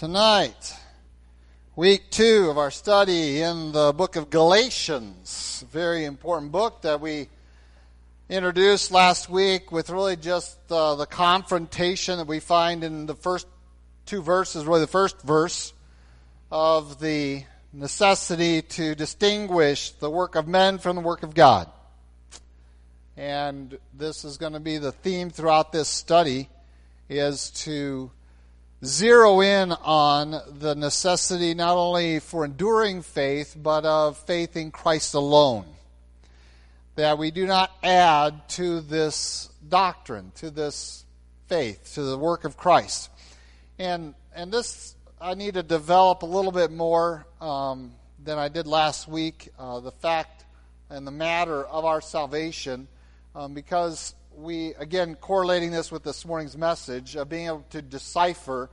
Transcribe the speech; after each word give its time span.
Tonight, 0.00 0.74
week 1.76 2.10
two 2.10 2.48
of 2.48 2.56
our 2.56 2.70
study 2.70 3.42
in 3.42 3.72
the 3.72 3.92
book 3.92 4.16
of 4.16 4.30
Galatians, 4.30 5.62
very 5.70 6.06
important 6.06 6.52
book 6.52 6.80
that 6.80 7.02
we 7.02 7.28
introduced 8.30 8.90
last 8.90 9.28
week 9.28 9.70
with 9.70 9.90
really 9.90 10.16
just 10.16 10.56
uh, 10.70 10.94
the 10.94 11.04
confrontation 11.04 12.16
that 12.16 12.26
we 12.26 12.40
find 12.40 12.82
in 12.82 13.04
the 13.04 13.14
first 13.14 13.46
two 14.06 14.22
verses, 14.22 14.64
really 14.64 14.80
the 14.80 14.86
first 14.86 15.20
verse 15.20 15.74
of 16.50 16.98
the 16.98 17.44
necessity 17.74 18.62
to 18.62 18.94
distinguish 18.94 19.90
the 19.90 20.08
work 20.08 20.34
of 20.34 20.48
men 20.48 20.78
from 20.78 20.96
the 20.96 21.02
work 21.02 21.22
of 21.22 21.34
God. 21.34 21.70
And 23.18 23.78
this 23.92 24.24
is 24.24 24.38
going 24.38 24.54
to 24.54 24.60
be 24.60 24.78
the 24.78 24.92
theme 24.92 25.28
throughout 25.28 25.72
this 25.72 25.88
study 25.88 26.48
is 27.10 27.50
to 27.50 28.10
zero 28.84 29.40
in 29.40 29.72
on 29.72 30.40
the 30.58 30.74
necessity 30.74 31.54
not 31.54 31.76
only 31.76 32.18
for 32.18 32.44
enduring 32.44 33.02
faith, 33.02 33.56
but 33.60 33.84
of 33.84 34.16
faith 34.18 34.56
in 34.56 34.70
Christ 34.70 35.14
alone. 35.14 35.66
That 36.96 37.18
we 37.18 37.30
do 37.30 37.46
not 37.46 37.70
add 37.82 38.48
to 38.50 38.80
this 38.80 39.50
doctrine, 39.68 40.32
to 40.36 40.50
this 40.50 41.04
faith, 41.48 41.94
to 41.94 42.02
the 42.02 42.18
work 42.18 42.44
of 42.44 42.56
Christ. 42.56 43.10
And, 43.78 44.14
and 44.34 44.52
this 44.52 44.94
I 45.20 45.34
need 45.34 45.54
to 45.54 45.62
develop 45.62 46.22
a 46.22 46.26
little 46.26 46.52
bit 46.52 46.70
more 46.70 47.26
um, 47.42 47.92
than 48.24 48.38
I 48.38 48.48
did 48.48 48.66
last 48.66 49.06
week, 49.06 49.50
uh, 49.58 49.80
the 49.80 49.92
fact 49.92 50.46
and 50.88 51.06
the 51.06 51.10
matter 51.10 51.62
of 51.62 51.84
our 51.84 52.00
salvation, 52.00 52.88
um, 53.34 53.52
because 53.52 54.14
we, 54.40 54.74
again, 54.74 55.16
correlating 55.16 55.70
this 55.70 55.92
with 55.92 56.02
this 56.02 56.24
morning's 56.24 56.56
message, 56.56 57.14
of 57.14 57.28
being 57.28 57.46
able 57.46 57.64
to 57.70 57.82
decipher 57.82 58.70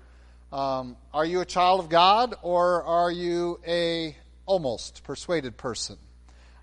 um, 0.52 0.96
are 1.14 1.26
you 1.26 1.42
a 1.42 1.46
child 1.46 1.82
of 1.82 1.90
God 1.90 2.36
or 2.42 2.84
are 2.84 3.12
you 3.12 3.60
a 3.68 4.16
almost 4.46 5.04
persuaded 5.04 5.58
person? 5.58 5.98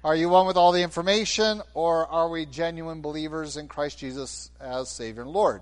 Are 0.02 0.16
you 0.16 0.30
one 0.30 0.46
with 0.46 0.56
all 0.56 0.72
the 0.72 0.82
information 0.82 1.60
or 1.74 2.06
are 2.06 2.30
we 2.30 2.46
genuine 2.46 3.02
believers 3.02 3.58
in 3.58 3.68
Christ 3.68 3.98
Jesus 3.98 4.50
as 4.58 4.88
Savior 4.90 5.22
and 5.22 5.30
Lord? 5.30 5.60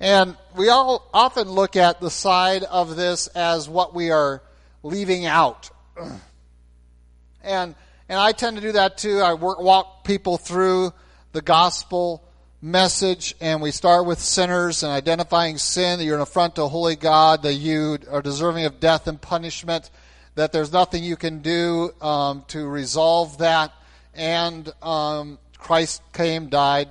And 0.00 0.36
we 0.56 0.68
all 0.68 1.08
often 1.14 1.48
look 1.48 1.76
at 1.76 2.00
the 2.00 2.10
side 2.10 2.64
of 2.64 2.96
this 2.96 3.28
as 3.28 3.68
what 3.68 3.94
we 3.94 4.10
are 4.10 4.42
leaving 4.82 5.24
out. 5.24 5.70
and 7.44 7.76
and 8.08 8.20
I 8.20 8.32
tend 8.32 8.56
to 8.56 8.62
do 8.62 8.72
that 8.72 8.98
too. 8.98 9.20
I 9.20 9.34
work, 9.34 9.60
walk 9.60 10.04
people 10.04 10.36
through 10.36 10.92
the 11.32 11.42
gospel 11.42 12.25
message, 12.62 13.34
and 13.40 13.60
we 13.60 13.70
start 13.70 14.06
with 14.06 14.18
sinners 14.18 14.82
and 14.82 14.90
identifying 14.92 15.58
sin, 15.58 15.98
that 15.98 16.04
you're 16.04 16.16
an 16.16 16.22
affront 16.22 16.56
to 16.56 16.66
holy 16.68 16.96
God, 16.96 17.42
that 17.42 17.54
you 17.54 17.98
are 18.10 18.22
deserving 18.22 18.64
of 18.64 18.80
death 18.80 19.06
and 19.06 19.20
punishment, 19.20 19.90
that 20.34 20.52
there's 20.52 20.72
nothing 20.72 21.04
you 21.04 21.16
can 21.16 21.40
do 21.40 21.92
um, 22.00 22.44
to 22.48 22.66
resolve 22.66 23.38
that, 23.38 23.72
and 24.14 24.72
um, 24.82 25.38
Christ 25.58 26.02
came, 26.12 26.48
died, 26.48 26.88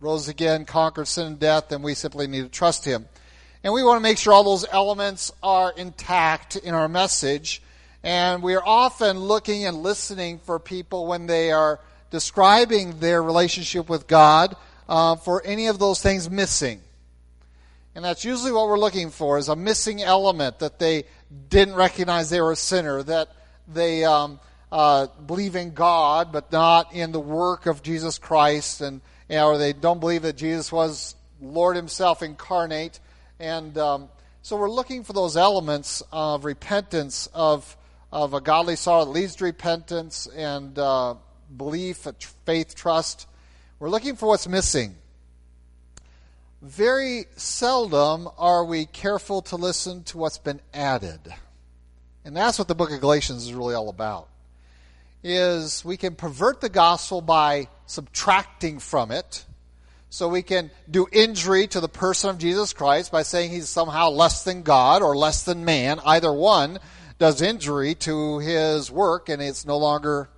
rose 0.00 0.28
again, 0.28 0.64
conquered 0.64 1.08
sin 1.08 1.26
and 1.26 1.40
death, 1.40 1.72
and 1.72 1.82
we 1.82 1.94
simply 1.94 2.26
need 2.26 2.42
to 2.42 2.48
trust 2.48 2.84
Him. 2.84 3.06
And 3.64 3.72
we 3.72 3.82
want 3.82 3.96
to 3.96 4.02
make 4.02 4.18
sure 4.18 4.32
all 4.32 4.44
those 4.44 4.66
elements 4.70 5.32
are 5.42 5.72
intact 5.76 6.54
in 6.56 6.74
our 6.74 6.88
message. 6.88 7.62
And 8.04 8.40
we 8.40 8.54
are 8.54 8.62
often 8.64 9.18
looking 9.18 9.64
and 9.64 9.78
listening 9.78 10.38
for 10.38 10.60
people 10.60 11.06
when 11.06 11.26
they 11.26 11.50
are 11.50 11.80
describing 12.10 12.98
their 12.98 13.22
relationship 13.22 13.88
with 13.88 14.06
God 14.06 14.56
uh, 14.88 15.16
for 15.16 15.42
any 15.44 15.66
of 15.66 15.78
those 15.78 16.00
things 16.00 16.30
missing. 16.30 16.80
And 17.94 18.04
that's 18.04 18.24
usually 18.24 18.52
what 18.52 18.68
we're 18.68 18.78
looking 18.78 19.10
for 19.10 19.38
is 19.38 19.48
a 19.48 19.56
missing 19.56 20.02
element 20.02 20.58
that 20.58 20.78
they 20.78 21.04
didn't 21.48 21.74
recognize 21.74 22.28
they 22.28 22.40
were 22.40 22.52
a 22.52 22.56
sinner, 22.56 23.02
that 23.02 23.28
they 23.66 24.04
um, 24.04 24.38
uh, 24.70 25.06
believe 25.26 25.56
in 25.56 25.72
God 25.72 26.30
but 26.30 26.52
not 26.52 26.92
in 26.92 27.12
the 27.12 27.20
work 27.20 27.66
of 27.66 27.82
Jesus 27.82 28.18
Christ, 28.18 28.80
and 28.80 29.00
you 29.28 29.36
know, 29.36 29.48
or 29.48 29.58
they 29.58 29.72
don't 29.72 29.98
believe 29.98 30.22
that 30.22 30.36
Jesus 30.36 30.70
was 30.70 31.14
Lord 31.40 31.74
Himself 31.74 32.22
incarnate. 32.22 33.00
And 33.40 33.76
um, 33.78 34.08
so 34.42 34.56
we're 34.56 34.70
looking 34.70 35.02
for 35.02 35.12
those 35.12 35.36
elements 35.36 36.02
of 36.12 36.44
repentance, 36.44 37.28
of 37.34 37.76
of 38.12 38.34
a 38.34 38.40
godly 38.40 38.76
sorrow 38.76 39.04
that 39.04 39.10
leads 39.10 39.36
to 39.36 39.44
repentance 39.44 40.26
and 40.26 40.78
uh, 40.78 41.14
belief, 41.54 42.06
faith, 42.44 42.74
trust. 42.74 43.26
We're 43.78 43.90
looking 43.90 44.16
for 44.16 44.26
what's 44.26 44.48
missing. 44.48 44.96
Very 46.62 47.26
seldom 47.36 48.28
are 48.38 48.64
we 48.64 48.86
careful 48.86 49.42
to 49.42 49.56
listen 49.56 50.02
to 50.04 50.18
what's 50.18 50.38
been 50.38 50.60
added. 50.72 51.20
And 52.24 52.36
that's 52.36 52.58
what 52.58 52.66
the 52.66 52.74
book 52.74 52.90
of 52.90 53.00
Galatians 53.00 53.44
is 53.44 53.52
really 53.52 53.74
all 53.74 53.88
about. 53.88 54.28
Is 55.22 55.84
we 55.84 55.96
can 55.96 56.14
pervert 56.14 56.60
the 56.60 56.68
gospel 56.68 57.20
by 57.20 57.68
subtracting 57.86 58.78
from 58.78 59.10
it. 59.10 59.44
So 60.08 60.28
we 60.28 60.42
can 60.42 60.70
do 60.90 61.06
injury 61.12 61.66
to 61.68 61.80
the 61.80 61.88
person 61.88 62.30
of 62.30 62.38
Jesus 62.38 62.72
Christ 62.72 63.12
by 63.12 63.22
saying 63.22 63.50
he's 63.50 63.68
somehow 63.68 64.08
less 64.08 64.44
than 64.44 64.62
God 64.62 65.02
or 65.02 65.16
less 65.16 65.44
than 65.44 65.64
man. 65.64 66.00
Either 66.04 66.32
one 66.32 66.78
does 67.18 67.42
injury 67.42 67.94
to 67.94 68.38
his 68.38 68.90
work 68.90 69.28
and 69.28 69.42
it's 69.42 69.66
no 69.66 69.76
longer 69.78 70.28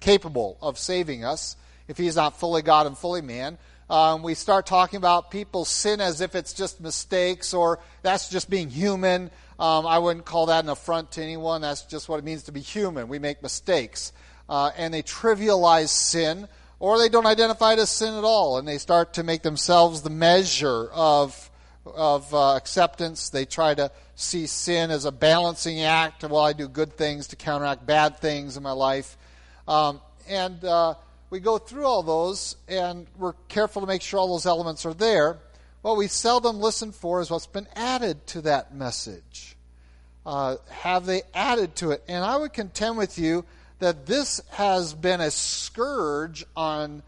capable 0.00 0.58
of 0.60 0.78
saving 0.78 1.24
us 1.24 1.56
if 1.88 1.98
he's 1.98 2.16
not 2.16 2.38
fully 2.38 2.62
God 2.62 2.86
and 2.86 2.96
fully 2.96 3.22
man. 3.22 3.58
Um, 3.90 4.22
we 4.22 4.34
start 4.34 4.66
talking 4.66 4.98
about 4.98 5.32
people's 5.32 5.68
sin 5.68 6.00
as 6.00 6.20
if 6.20 6.36
it's 6.36 6.52
just 6.52 6.80
mistakes 6.80 7.52
or 7.52 7.80
that's 8.02 8.28
just 8.28 8.48
being 8.48 8.70
human. 8.70 9.30
Um, 9.58 9.84
I 9.84 9.98
wouldn't 9.98 10.24
call 10.24 10.46
that 10.46 10.62
an 10.62 10.70
affront 10.70 11.10
to 11.12 11.22
anyone. 11.22 11.60
That's 11.60 11.82
just 11.82 12.08
what 12.08 12.18
it 12.18 12.24
means 12.24 12.44
to 12.44 12.52
be 12.52 12.60
human. 12.60 13.08
We 13.08 13.18
make 13.18 13.42
mistakes. 13.42 14.12
Uh, 14.48 14.70
and 14.76 14.94
they 14.94 15.02
trivialize 15.02 15.88
sin 15.88 16.46
or 16.78 16.98
they 16.98 17.08
don't 17.08 17.26
identify 17.26 17.72
it 17.72 17.80
as 17.80 17.90
sin 17.90 18.14
at 18.14 18.24
all 18.24 18.58
and 18.58 18.66
they 18.66 18.78
start 18.78 19.14
to 19.14 19.24
make 19.24 19.42
themselves 19.42 20.02
the 20.02 20.10
measure 20.10 20.88
of, 20.92 21.50
of 21.84 22.32
uh, 22.32 22.54
acceptance. 22.54 23.30
They 23.30 23.44
try 23.44 23.74
to 23.74 23.90
see 24.14 24.46
sin 24.46 24.92
as 24.92 25.04
a 25.04 25.12
balancing 25.12 25.82
act. 25.82 26.22
Well, 26.22 26.42
I 26.42 26.52
do 26.52 26.68
good 26.68 26.96
things 26.96 27.26
to 27.28 27.36
counteract 27.36 27.86
bad 27.86 28.18
things 28.18 28.56
in 28.56 28.62
my 28.62 28.72
life. 28.72 29.16
Um, 29.68 30.00
and 30.28 30.64
uh, 30.64 30.94
we 31.30 31.40
go 31.40 31.58
through 31.58 31.86
all 31.86 32.02
those 32.02 32.56
and 32.68 33.06
we're 33.16 33.34
careful 33.48 33.82
to 33.82 33.86
make 33.86 34.02
sure 34.02 34.20
all 34.20 34.28
those 34.28 34.46
elements 34.46 34.84
are 34.84 34.94
there. 34.94 35.38
What 35.82 35.96
we 35.96 36.08
seldom 36.08 36.60
listen 36.60 36.92
for 36.92 37.20
is 37.20 37.30
what's 37.30 37.46
been 37.46 37.68
added 37.74 38.26
to 38.28 38.42
that 38.42 38.74
message. 38.74 39.56
Uh, 40.26 40.56
have 40.68 41.06
they 41.06 41.22
added 41.32 41.76
to 41.76 41.92
it? 41.92 42.04
And 42.06 42.24
I 42.24 42.36
would 42.36 42.52
contend 42.52 42.98
with 42.98 43.18
you 43.18 43.44
that 43.78 44.06
this 44.06 44.40
has 44.50 44.92
been 44.92 45.20
a 45.20 45.30
scourge 45.30 46.44
on 46.54 47.02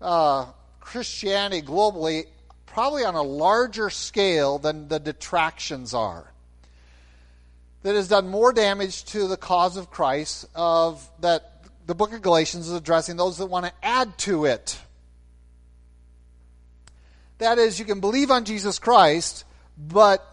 uh, 0.00 0.46
Christianity 0.80 1.66
globally, 1.66 2.26
probably 2.66 3.04
on 3.04 3.14
a 3.14 3.22
larger 3.22 3.90
scale 3.90 4.58
than 4.58 4.88
the 4.88 5.00
detractions 5.00 5.94
are. 5.94 6.32
That 7.82 7.96
has 7.96 8.06
done 8.06 8.28
more 8.28 8.52
damage 8.52 9.04
to 9.06 9.26
the 9.26 9.36
cause 9.36 9.76
of 9.76 9.90
Christ 9.90 10.46
of 10.54 11.08
that 11.20 11.51
the 11.86 11.94
book 11.94 12.12
of 12.12 12.22
Galatians 12.22 12.68
is 12.68 12.74
addressing 12.74 13.16
those 13.16 13.38
that 13.38 13.46
want 13.46 13.66
to 13.66 13.72
add 13.82 14.16
to 14.18 14.44
it. 14.44 14.78
That 17.38 17.58
is, 17.58 17.78
you 17.78 17.84
can 17.84 18.00
believe 18.00 18.30
on 18.30 18.44
Jesus 18.44 18.78
Christ, 18.78 19.44
but 19.76 20.24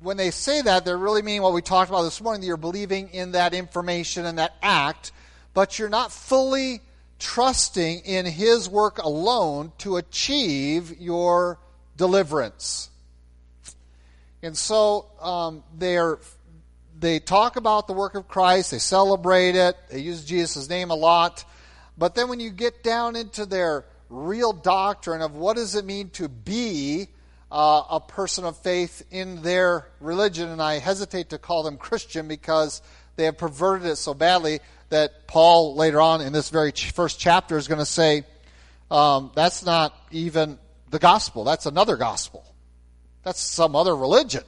when 0.00 0.16
they 0.16 0.30
say 0.30 0.60
that, 0.62 0.84
they're 0.84 0.98
really 0.98 1.22
meaning 1.22 1.42
what 1.42 1.52
we 1.52 1.62
talked 1.62 1.90
about 1.90 2.02
this 2.02 2.20
morning 2.20 2.40
that 2.40 2.46
you're 2.46 2.56
believing 2.56 3.08
in 3.08 3.32
that 3.32 3.54
information 3.54 4.26
and 4.26 4.38
that 4.38 4.54
act, 4.60 5.12
but 5.54 5.78
you're 5.78 5.88
not 5.88 6.12
fully 6.12 6.82
trusting 7.18 8.00
in 8.00 8.26
His 8.26 8.68
work 8.68 8.98
alone 8.98 9.72
to 9.78 9.96
achieve 9.96 11.00
your 11.00 11.58
deliverance. 11.96 12.90
And 14.42 14.56
so 14.56 15.06
um, 15.20 15.62
they're 15.78 16.18
they 17.02 17.18
talk 17.18 17.56
about 17.56 17.88
the 17.88 17.92
work 17.92 18.14
of 18.14 18.28
Christ, 18.28 18.70
they 18.70 18.78
celebrate 18.78 19.56
it, 19.56 19.76
they 19.90 19.98
use 19.98 20.24
Jesus' 20.24 20.68
name 20.68 20.90
a 20.90 20.94
lot. 20.94 21.44
But 21.98 22.14
then 22.14 22.28
when 22.28 22.40
you 22.40 22.50
get 22.50 22.82
down 22.84 23.16
into 23.16 23.44
their 23.44 23.84
real 24.08 24.52
doctrine 24.52 25.20
of 25.20 25.34
what 25.34 25.56
does 25.56 25.74
it 25.74 25.84
mean 25.84 26.10
to 26.10 26.28
be 26.28 27.08
uh, 27.50 27.82
a 27.90 28.00
person 28.00 28.44
of 28.44 28.56
faith 28.56 29.04
in 29.10 29.42
their 29.42 29.88
religion, 30.00 30.48
and 30.48 30.62
I 30.62 30.78
hesitate 30.78 31.30
to 31.30 31.38
call 31.38 31.64
them 31.64 31.76
Christian 31.76 32.28
because 32.28 32.80
they 33.16 33.24
have 33.24 33.36
perverted 33.36 33.88
it 33.88 33.96
so 33.96 34.14
badly 34.14 34.60
that 34.90 35.26
Paul 35.26 35.74
later 35.74 36.00
on 36.00 36.20
in 36.20 36.32
this 36.32 36.50
very 36.50 36.70
first 36.70 37.18
chapter 37.18 37.58
is 37.58 37.66
going 37.66 37.80
to 37.80 37.84
say, 37.84 38.24
um, 38.92 39.32
that's 39.34 39.64
not 39.64 39.92
even 40.12 40.56
the 40.90 41.00
gospel. 41.00 41.42
That's 41.42 41.66
another 41.66 41.96
gospel. 41.96 42.44
That's 43.24 43.40
some 43.40 43.74
other 43.74 43.96
religion. 43.96 44.44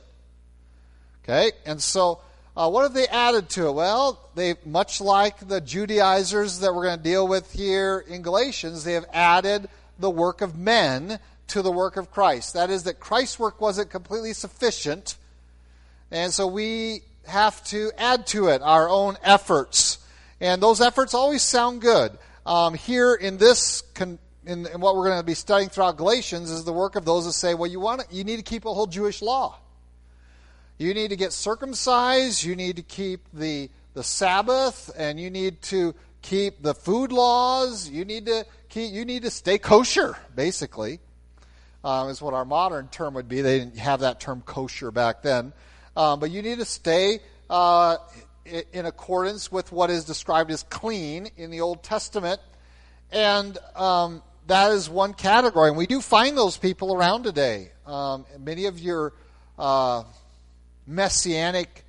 Okay? 1.24 1.50
And 1.66 1.82
so 1.82 2.20
uh, 2.56 2.70
what 2.70 2.82
have 2.82 2.94
they 2.94 3.08
added 3.08 3.48
to 3.50 3.66
it? 3.68 3.72
Well, 3.72 4.20
they 4.34 4.54
much 4.64 5.00
like 5.00 5.48
the 5.48 5.60
Judaizers 5.60 6.60
that 6.60 6.72
we're 6.74 6.84
going 6.84 6.98
to 6.98 7.02
deal 7.02 7.26
with 7.26 7.52
here 7.52 8.04
in 8.06 8.22
Galatians, 8.22 8.84
they 8.84 8.92
have 8.92 9.06
added 9.12 9.68
the 9.98 10.10
work 10.10 10.40
of 10.40 10.56
men 10.56 11.18
to 11.48 11.62
the 11.62 11.72
work 11.72 11.96
of 11.96 12.10
Christ. 12.10 12.54
That 12.54 12.70
is, 12.70 12.84
that 12.84 13.00
Christ's 13.00 13.38
work 13.38 13.60
wasn't 13.60 13.90
completely 13.90 14.32
sufficient, 14.32 15.16
And 16.10 16.32
so 16.32 16.46
we 16.46 17.02
have 17.26 17.62
to 17.64 17.90
add 17.98 18.26
to 18.28 18.48
it 18.48 18.62
our 18.62 18.88
own 18.88 19.16
efforts. 19.22 19.98
And 20.40 20.62
those 20.62 20.80
efforts 20.80 21.14
always 21.14 21.42
sound 21.42 21.80
good. 21.80 22.16
Um, 22.46 22.74
here 22.74 23.14
in 23.14 23.38
this, 23.38 23.82
con- 23.94 24.18
in, 24.46 24.66
in, 24.66 24.80
what 24.80 24.94
we're 24.96 25.08
going 25.08 25.20
to 25.20 25.26
be 25.26 25.34
studying 25.34 25.70
throughout 25.70 25.96
Galatians, 25.96 26.50
is 26.50 26.64
the 26.64 26.72
work 26.72 26.96
of 26.96 27.04
those 27.04 27.24
that 27.24 27.32
say, 27.32 27.54
well, 27.54 27.70
you 27.70 27.80
want 27.80 28.02
you 28.12 28.24
need 28.24 28.36
to 28.36 28.42
keep 28.42 28.64
a 28.64 28.72
whole 28.72 28.86
Jewish 28.86 29.22
law. 29.22 29.58
You 30.78 30.92
need 30.92 31.10
to 31.10 31.16
get 31.16 31.32
circumcised. 31.32 32.42
You 32.42 32.56
need 32.56 32.76
to 32.76 32.82
keep 32.82 33.20
the 33.32 33.70
the 33.94 34.02
Sabbath, 34.02 34.90
and 34.96 35.20
you 35.20 35.30
need 35.30 35.62
to 35.62 35.94
keep 36.20 36.62
the 36.62 36.74
food 36.74 37.12
laws. 37.12 37.88
You 37.88 38.04
need 38.04 38.26
to 38.26 38.44
keep. 38.68 38.92
You 38.92 39.04
need 39.04 39.22
to 39.22 39.30
stay 39.30 39.58
kosher, 39.58 40.16
basically. 40.34 40.98
Um, 41.84 42.08
is 42.08 42.20
what 42.20 42.34
our 42.34 42.44
modern 42.44 42.88
term 42.88 43.14
would 43.14 43.28
be. 43.28 43.42
They 43.42 43.58
didn't 43.58 43.78
have 43.78 44.00
that 44.00 44.18
term 44.18 44.40
kosher 44.40 44.90
back 44.90 45.22
then. 45.22 45.52
Um, 45.96 46.18
but 46.18 46.30
you 46.30 46.42
need 46.42 46.58
to 46.58 46.64
stay 46.64 47.20
uh, 47.50 47.98
in 48.72 48.86
accordance 48.86 49.52
with 49.52 49.70
what 49.70 49.90
is 49.90 50.04
described 50.04 50.50
as 50.50 50.62
clean 50.64 51.28
in 51.36 51.50
the 51.50 51.60
Old 51.60 51.82
Testament. 51.82 52.40
And 53.12 53.56
um, 53.76 54.22
that 54.46 54.72
is 54.72 54.88
one 54.90 55.14
category. 55.14 55.68
And 55.68 55.76
we 55.76 55.86
do 55.86 56.00
find 56.00 56.36
those 56.36 56.56
people 56.56 56.94
around 56.94 57.22
today. 57.22 57.70
Um, 57.86 58.24
many 58.40 58.64
of 58.64 58.78
your 58.78 59.12
uh, 59.58 60.04
messianic 60.86 61.84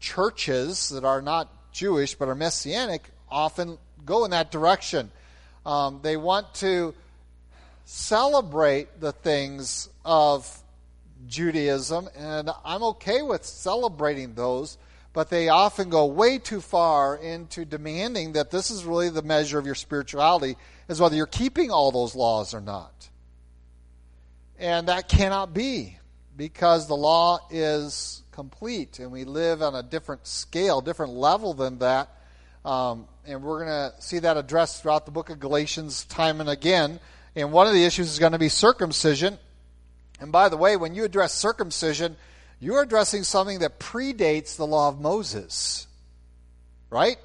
churches 0.00 0.90
that 0.90 1.04
are 1.04 1.22
not 1.22 1.50
Jewish 1.72 2.14
but 2.14 2.28
are 2.28 2.34
messianic 2.34 3.10
often 3.30 3.78
go 4.04 4.24
in 4.24 4.30
that 4.30 4.50
direction. 4.50 5.10
Um, 5.66 6.00
they 6.02 6.16
want 6.16 6.54
to 6.56 6.94
celebrate 7.84 9.00
the 9.00 9.12
things 9.12 9.88
of 10.04 10.62
Judaism, 11.26 12.08
and 12.16 12.50
I'm 12.64 12.82
okay 12.82 13.22
with 13.22 13.44
celebrating 13.44 14.34
those, 14.34 14.78
but 15.12 15.30
they 15.30 15.48
often 15.48 15.88
go 15.88 16.06
way 16.06 16.38
too 16.38 16.60
far 16.60 17.16
into 17.16 17.64
demanding 17.64 18.32
that 18.32 18.50
this 18.50 18.70
is 18.70 18.84
really 18.84 19.08
the 19.08 19.22
measure 19.22 19.58
of 19.58 19.66
your 19.66 19.74
spirituality, 19.74 20.56
is 20.88 21.00
whether 21.00 21.16
you're 21.16 21.26
keeping 21.26 21.70
all 21.70 21.90
those 21.92 22.14
laws 22.14 22.52
or 22.52 22.60
not. 22.60 23.08
And 24.58 24.88
that 24.88 25.08
cannot 25.08 25.54
be, 25.54 25.98
because 26.36 26.86
the 26.88 26.96
law 26.96 27.38
is 27.50 28.22
complete 28.32 28.98
and 28.98 29.12
we 29.12 29.24
live 29.24 29.62
on 29.62 29.74
a 29.74 29.82
different 29.82 30.26
scale, 30.26 30.80
different 30.80 31.12
level 31.12 31.54
than 31.54 31.78
that. 31.78 32.08
Um, 32.64 33.06
and 33.26 33.42
we're 33.42 33.64
going 33.64 33.92
to 33.92 34.02
see 34.02 34.18
that 34.20 34.36
addressed 34.36 34.82
throughout 34.82 35.06
the 35.06 35.12
book 35.12 35.30
of 35.30 35.38
Galatians 35.38 36.04
time 36.04 36.40
and 36.40 36.50
again. 36.50 36.98
And 37.36 37.52
one 37.52 37.66
of 37.66 37.72
the 37.72 37.84
issues 37.84 38.10
is 38.10 38.18
going 38.18 38.32
to 38.32 38.38
be 38.38 38.48
circumcision. 38.48 39.38
And 40.20 40.32
by 40.32 40.48
the 40.48 40.56
way, 40.56 40.76
when 40.76 40.94
you 40.94 41.04
address 41.04 41.34
circumcision, 41.34 42.16
you're 42.60 42.82
addressing 42.82 43.24
something 43.24 43.60
that 43.60 43.78
predates 43.78 44.56
the 44.56 44.66
law 44.66 44.88
of 44.88 45.00
Moses. 45.00 45.86
Right? 46.90 47.16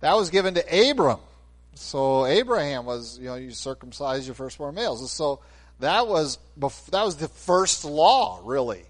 That 0.00 0.16
was 0.16 0.30
given 0.30 0.54
to 0.54 0.90
Abram. 0.90 1.20
So 1.74 2.26
Abraham 2.26 2.84
was, 2.84 3.18
you 3.18 3.26
know, 3.26 3.34
you 3.36 3.50
circumcise 3.50 4.26
your 4.26 4.34
firstborn 4.34 4.74
males. 4.74 5.00
And 5.00 5.08
so 5.08 5.40
that 5.82 6.08
was 6.08 6.38
that 6.56 7.04
was 7.04 7.16
the 7.16 7.28
first 7.28 7.84
law, 7.84 8.40
really. 8.42 8.84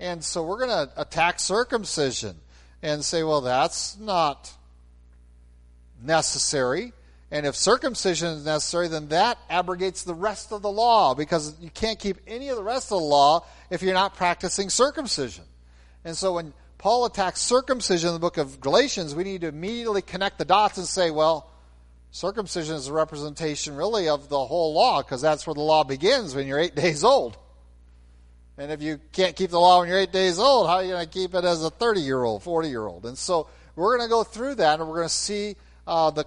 And 0.00 0.24
so 0.24 0.42
we're 0.42 0.66
going 0.66 0.88
to 0.88 1.00
attack 1.00 1.40
circumcision 1.40 2.36
and 2.82 3.04
say, 3.04 3.22
well, 3.22 3.40
that's 3.40 3.98
not 3.98 4.52
necessary. 6.02 6.92
And 7.30 7.46
if 7.46 7.56
circumcision 7.56 8.28
is 8.28 8.44
necessary, 8.44 8.88
then 8.88 9.08
that 9.08 9.38
abrogates 9.48 10.02
the 10.04 10.14
rest 10.14 10.52
of 10.52 10.62
the 10.62 10.70
law 10.70 11.14
because 11.14 11.58
you 11.60 11.70
can't 11.70 11.98
keep 11.98 12.18
any 12.26 12.48
of 12.48 12.56
the 12.56 12.62
rest 12.62 12.92
of 12.92 13.00
the 13.00 13.06
law 13.06 13.44
if 13.70 13.82
you're 13.82 13.94
not 13.94 14.14
practicing 14.14 14.68
circumcision. 14.68 15.44
And 16.04 16.16
so 16.16 16.34
when 16.34 16.52
Paul 16.78 17.06
attacks 17.06 17.40
circumcision 17.40 18.08
in 18.08 18.14
the 18.14 18.20
book 18.20 18.36
of 18.36 18.60
Galatians, 18.60 19.14
we 19.14 19.24
need 19.24 19.40
to 19.40 19.48
immediately 19.48 20.02
connect 20.02 20.38
the 20.38 20.44
dots 20.44 20.76
and 20.76 20.86
say, 20.86 21.10
well, 21.10 21.50
circumcision 22.14 22.76
is 22.76 22.86
a 22.86 22.92
representation 22.92 23.74
really 23.74 24.08
of 24.08 24.28
the 24.28 24.38
whole 24.38 24.72
law 24.72 25.02
because 25.02 25.20
that's 25.20 25.48
where 25.48 25.54
the 25.54 25.60
law 25.60 25.82
begins 25.82 26.32
when 26.32 26.46
you're 26.46 26.60
eight 26.60 26.74
days 26.76 27.02
old. 27.02 27.36
And 28.56 28.70
if 28.70 28.80
you 28.80 29.00
can't 29.12 29.34
keep 29.34 29.50
the 29.50 29.58
law 29.58 29.80
when 29.80 29.88
you're 29.88 29.98
eight 29.98 30.12
days 30.12 30.38
old, 30.38 30.68
how 30.68 30.74
are 30.74 30.84
you 30.84 30.90
going 30.90 31.04
to 31.04 31.12
keep 31.12 31.34
it 31.34 31.44
as 31.44 31.64
a 31.64 31.70
30 31.70 32.00
year 32.00 32.22
old, 32.22 32.44
40 32.44 32.68
year 32.68 32.86
old? 32.86 33.04
And 33.04 33.18
so 33.18 33.48
we're 33.74 33.96
going 33.96 34.08
to 34.08 34.10
go 34.12 34.22
through 34.22 34.54
that 34.56 34.78
and 34.78 34.88
we're 34.88 34.94
going 34.94 35.08
to 35.08 35.14
see 35.14 35.56
uh, 35.88 36.12
the, 36.12 36.24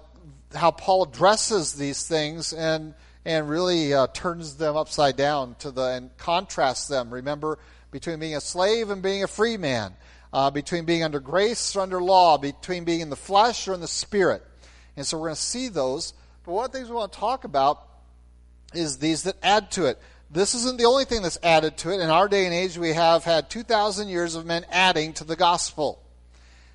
how 0.54 0.72
Paul 0.72 1.04
addresses 1.04 1.72
these 1.72 2.06
things 2.06 2.52
and, 2.52 2.92
and 3.24 3.48
really 3.48 3.94
uh, 3.94 4.08
turns 4.08 4.56
them 4.56 4.76
upside 4.76 5.16
down 5.16 5.56
to 5.60 5.70
the, 5.70 5.84
and 5.84 6.14
contrasts 6.18 6.86
them. 6.88 7.08
Remember, 7.14 7.58
between 7.90 8.20
being 8.20 8.36
a 8.36 8.42
slave 8.42 8.90
and 8.90 9.00
being 9.00 9.24
a 9.24 9.26
free 9.26 9.56
man, 9.56 9.94
uh, 10.34 10.50
between 10.50 10.84
being 10.84 11.02
under 11.02 11.18
grace 11.18 11.74
or 11.74 11.80
under 11.80 12.02
law, 12.02 12.36
between 12.36 12.84
being 12.84 13.00
in 13.00 13.08
the 13.08 13.16
flesh 13.16 13.66
or 13.66 13.72
in 13.72 13.80
the 13.80 13.88
spirit. 13.88 14.44
And 14.98 15.06
so 15.06 15.16
we're 15.16 15.28
going 15.28 15.36
to 15.36 15.40
see 15.40 15.68
those. 15.68 16.12
But 16.44 16.52
one 16.52 16.66
of 16.66 16.72
the 16.72 16.76
things 16.76 16.90
we 16.90 16.96
want 16.96 17.14
to 17.14 17.18
talk 17.18 17.44
about 17.44 17.82
is 18.74 18.98
these 18.98 19.22
that 19.22 19.36
add 19.42 19.70
to 19.70 19.86
it 19.86 19.98
this 20.30 20.54
isn't 20.54 20.78
the 20.78 20.84
only 20.84 21.04
thing 21.04 21.22
that's 21.22 21.38
added 21.42 21.78
to 21.78 21.90
it. 21.90 22.00
In 22.00 22.10
our 22.10 22.28
day 22.28 22.44
and 22.44 22.54
age, 22.54 22.76
we 22.76 22.92
have 22.92 23.24
had 23.24 23.48
2,000 23.48 24.08
years 24.08 24.34
of 24.34 24.44
men 24.44 24.66
adding 24.70 25.14
to 25.14 25.24
the 25.24 25.36
gospel. 25.36 26.02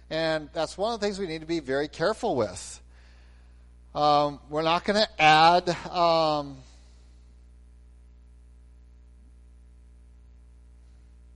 And 0.10 0.50
that's 0.54 0.78
one 0.78 0.94
of 0.94 1.00
the 1.00 1.06
things 1.06 1.20
we 1.20 1.28
need 1.28 1.42
to 1.42 1.48
be 1.48 1.60
very 1.60 1.88
careful 1.88 2.36
with. 2.36 2.81
Um, 3.94 4.40
we're 4.50 4.64
not 4.64 4.86
going 4.86 5.00
to 5.00 5.22
add. 5.22 5.70
Um, 5.88 6.58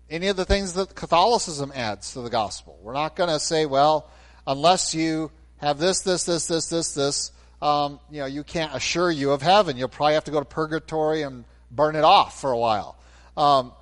any 0.10 0.28
of 0.30 0.38
the 0.38 0.46
things 0.46 0.74
that 0.74 0.96
Catholicism 0.96 1.72
adds 1.76 2.14
to 2.14 2.22
the 2.22 2.30
gospel. 2.30 2.80
We're 2.82 2.94
not 2.94 3.16
going 3.16 3.30
to 3.30 3.40
say, 3.40 3.68
well, 3.68 4.10
unless 4.48 4.96
you 4.96 5.30
have 5.58 5.80
this, 5.80 6.02
this, 6.02 6.24
this, 6.26 6.48
this, 6.48 6.70
this, 6.70 6.94
this, 6.94 7.32
um, 7.62 8.00
you 8.12 8.20
know, 8.20 8.26
you 8.26 8.44
can't 8.44 8.74
assure 8.76 9.10
you 9.10 9.32
of 9.32 9.42
heaven. 9.42 9.78
You'll 9.78 9.88
probably 9.88 10.14
have 10.14 10.26
to 10.26 10.32
go 10.32 10.40
to 10.40 10.46
purgatory 10.46 11.24
and 11.24 11.46
burn 11.72 11.96
it 11.96 12.04
off 12.04 12.40
for 12.40 12.52
a 12.52 12.58
while. 12.58 12.98
Um, 13.36 13.74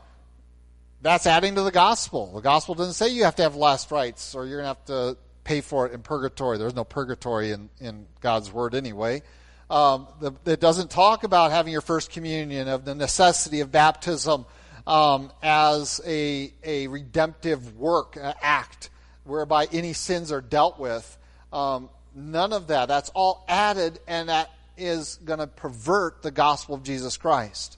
that's 1.02 1.28
adding 1.28 1.56
to 1.56 1.62
the 1.62 1.72
gospel. 1.72 2.34
The 2.34 2.42
gospel 2.42 2.76
doesn't 2.76 2.94
say 2.94 3.10
you 3.10 3.26
have 3.26 3.36
to 3.36 3.44
have 3.44 3.56
last 3.56 3.92
rites 3.92 4.34
or 4.34 4.46
you're 4.46 4.62
going 4.62 4.64
to 4.64 4.68
have 4.68 4.86
to 4.86 5.18
pay 5.44 5.62
for 5.62 5.86
it 5.86 5.94
in 5.94 6.02
purgatory. 6.02 6.58
There's 6.58 6.76
no 6.76 6.84
purgatory 6.84 7.52
in, 7.52 7.70
in 7.80 8.08
God's 8.22 8.52
word 8.52 8.74
anyway. 8.74 9.22
Um, 9.70 10.08
the, 10.20 10.34
it 10.46 10.60
doesn't 10.60 10.90
talk 10.90 11.24
about 11.24 11.52
having 11.52 11.72
your 11.72 11.82
first 11.82 12.12
communion, 12.12 12.68
of 12.68 12.86
the 12.86 12.96
necessity 12.96 13.62
of 13.62 13.72
baptism 13.72 14.46
um, 14.88 15.32
as 15.42 16.02
a, 16.06 16.54
a 16.64 16.88
redemptive 16.88 17.76
work, 17.76 18.18
act, 18.42 18.90
whereby 19.24 19.68
any 19.72 19.94
sins 19.94 20.32
are 20.32 20.42
dealt 20.42 20.80
with. 20.80 21.18
Um, 21.56 21.90
none 22.14 22.52
of 22.52 22.68
that. 22.68 22.88
That's 22.88 23.10
all 23.16 23.46
added, 23.48 24.00
and 24.08 24.28
that 24.28 24.52
is 24.78 25.18
going 25.24 25.40
to 25.40 25.48
pervert 25.48 26.22
the 26.22 26.32
gospel 26.32 26.76
of 26.76 26.84
Jesus 26.84 27.16
Christ. 27.16 27.78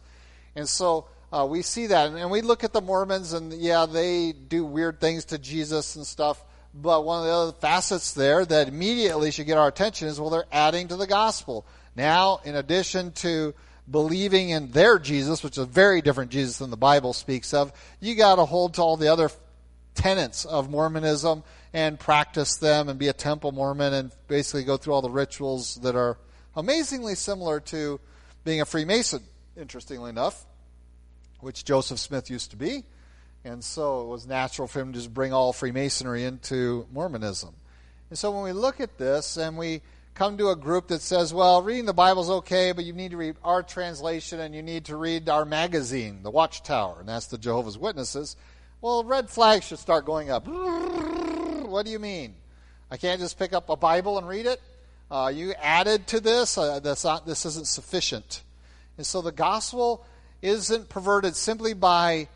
And 0.56 0.68
so 0.68 1.06
uh, 1.32 1.46
we 1.48 1.62
see 1.62 1.88
that. 1.88 2.08
And, 2.08 2.18
and 2.18 2.32
we 2.32 2.42
look 2.42 2.64
at 2.64 2.74
the 2.74 2.82
Mormons, 2.82 3.34
and 3.34 3.54
yeah, 3.54 3.86
they 3.86 4.32
do 4.32 4.66
weird 4.66 5.00
things 5.00 5.26
to 5.26 5.38
Jesus 5.38 5.96
and 5.96 6.08
stuff. 6.08 6.44
But 6.74 7.06
one 7.06 7.20
of 7.20 7.26
the 7.26 7.32
other 7.32 7.52
facets 7.54 8.14
there 8.14 8.46
that 8.46 8.68
immediately 8.68 9.30
should 9.30 9.46
get 9.46 9.60
our 9.60 9.68
attention 9.68 10.08
is 10.08 10.20
well, 10.20 10.32
they're 10.32 10.46
adding 10.52 10.88
to 10.88 10.96
the 10.96 11.08
gospel. 11.08 11.64
Now, 11.96 12.40
in 12.46 12.56
addition 12.56 13.12
to 13.14 13.54
believing 13.90 14.50
in 14.50 14.72
their 14.72 14.98
Jesus, 14.98 15.44
which 15.44 15.54
is 15.54 15.64
a 15.64 15.66
very 15.66 16.02
different 16.02 16.32
Jesus 16.32 16.58
than 16.58 16.72
the 16.72 16.78
Bible 16.78 17.14
speaks 17.14 17.54
of, 17.54 17.72
you 18.00 18.16
got 18.16 18.36
to 18.36 18.46
hold 18.46 18.74
to 18.76 18.82
all 18.82 18.98
the 18.98 19.12
other 19.12 19.30
tenets 19.94 20.46
of 20.46 20.70
Mormonism 20.70 21.44
and 21.74 22.00
practice 22.00 22.58
them 22.58 22.90
and 22.90 22.98
be 22.98 23.08
a 23.08 23.14
temple 23.14 23.52
Mormon 23.52 23.94
and 23.94 24.12
basically 24.28 24.64
go 24.64 24.78
through 24.78 24.94
all 24.94 25.02
the 25.02 25.10
rituals 25.10 25.76
that 25.84 25.96
are 25.96 26.18
amazingly 26.56 27.16
similar 27.16 27.60
to 27.60 28.00
being 28.44 28.62
a 28.62 28.66
Freemason, 28.66 29.22
interestingly 29.56 30.10
enough, 30.10 30.46
which 31.40 31.66
Joseph 31.66 32.00
Smith 32.00 32.30
used 32.30 32.52
to 32.52 32.58
be. 32.58 32.84
And 33.44 33.64
so 33.64 34.02
it 34.02 34.08
was 34.08 34.28
natural 34.28 34.68
for 34.68 34.82
him 34.82 34.94
to 34.94 35.00
just 35.00 35.14
bring 35.14 35.34
all 35.34 35.54
Freemasonry 35.54 36.24
into 36.24 36.88
Mormonism. 36.92 37.54
And 38.10 38.18
so 38.18 38.32
when 38.32 38.44
we 38.44 38.54
look 38.54 38.80
at 38.80 38.98
this 38.98 39.38
and 39.38 39.58
we 39.58 39.82
come 40.16 40.38
to 40.38 40.50
a 40.50 40.56
group 40.56 40.88
that 40.88 41.02
says, 41.02 41.34
well, 41.34 41.62
reading 41.62 41.86
the 41.86 41.94
Bible 41.94 42.24
is 42.24 42.30
okay, 42.30 42.72
but 42.72 42.86
you 42.86 42.94
need 42.94 43.12
to 43.12 43.18
read 43.18 43.36
our 43.44 43.62
translation 43.62 44.40
and 44.40 44.56
you 44.56 44.64
need 44.64 44.86
to 44.86 44.96
read 44.96 45.30
our 45.30 45.46
magazine, 45.46 46.24
The 46.24 46.32
Watchtower, 46.32 47.00
and 47.00 47.08
that's 47.08 47.28
the 47.28 47.38
Jehovah's 47.38 47.78
Witnesses. 47.78 48.36
Well, 48.82 49.04
red 49.04 49.30
flags 49.30 49.66
should 49.66 49.80
start 49.80 50.06
going 50.06 50.32
up. 50.32 50.48
What 51.68 51.86
do 51.86 51.92
you 51.92 52.00
mean? 52.00 52.36
I 52.90 52.98
can't 52.98 53.20
just 53.20 53.38
pick 53.38 53.54
up 53.54 53.70
a 53.70 53.76
Bible 53.76 54.18
and 54.18 54.28
read 54.28 54.46
it? 54.46 54.62
Uh, 55.12 55.32
you 55.34 55.54
added 55.54 56.08
to 56.08 56.20
this. 56.20 56.58
Uh, 56.58 56.80
that's 56.80 57.04
not, 57.04 57.26
this 57.26 57.46
isn't 57.46 57.68
sufficient. 57.68 58.44
And 58.98 59.06
so 59.06 59.22
the 59.22 59.32
gospel 59.32 60.06
isn't 60.42 60.90
perverted 60.90 61.36
simply 61.36 61.74
by 61.74 62.28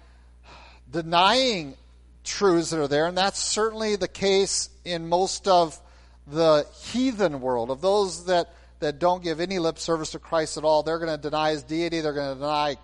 denying 0.91 1.75
truths 2.23 2.69
that 2.71 2.79
are 2.79 2.87
there, 2.87 3.07
and 3.07 3.17
that's 3.17 3.39
certainly 3.39 3.95
the 3.95 4.07
case 4.07 4.69
in 4.85 5.07
most 5.07 5.47
of 5.47 5.79
the 6.27 6.67
heathen 6.83 7.41
world, 7.41 7.71
of 7.71 7.81
those 7.81 8.25
that, 8.25 8.53
that 8.79 8.99
don't 8.99 9.23
give 9.23 9.39
any 9.39 9.59
lip 9.59 9.79
service 9.79 10.11
to 10.11 10.19
Christ 10.19 10.57
at 10.57 10.63
all. 10.63 10.83
They're 10.83 10.99
going 10.99 11.15
to 11.15 11.21
deny 11.21 11.51
his 11.51 11.63
deity, 11.63 12.01
they're 12.01 12.13
going 12.13 12.35
to 12.35 12.39
deny 12.39 12.75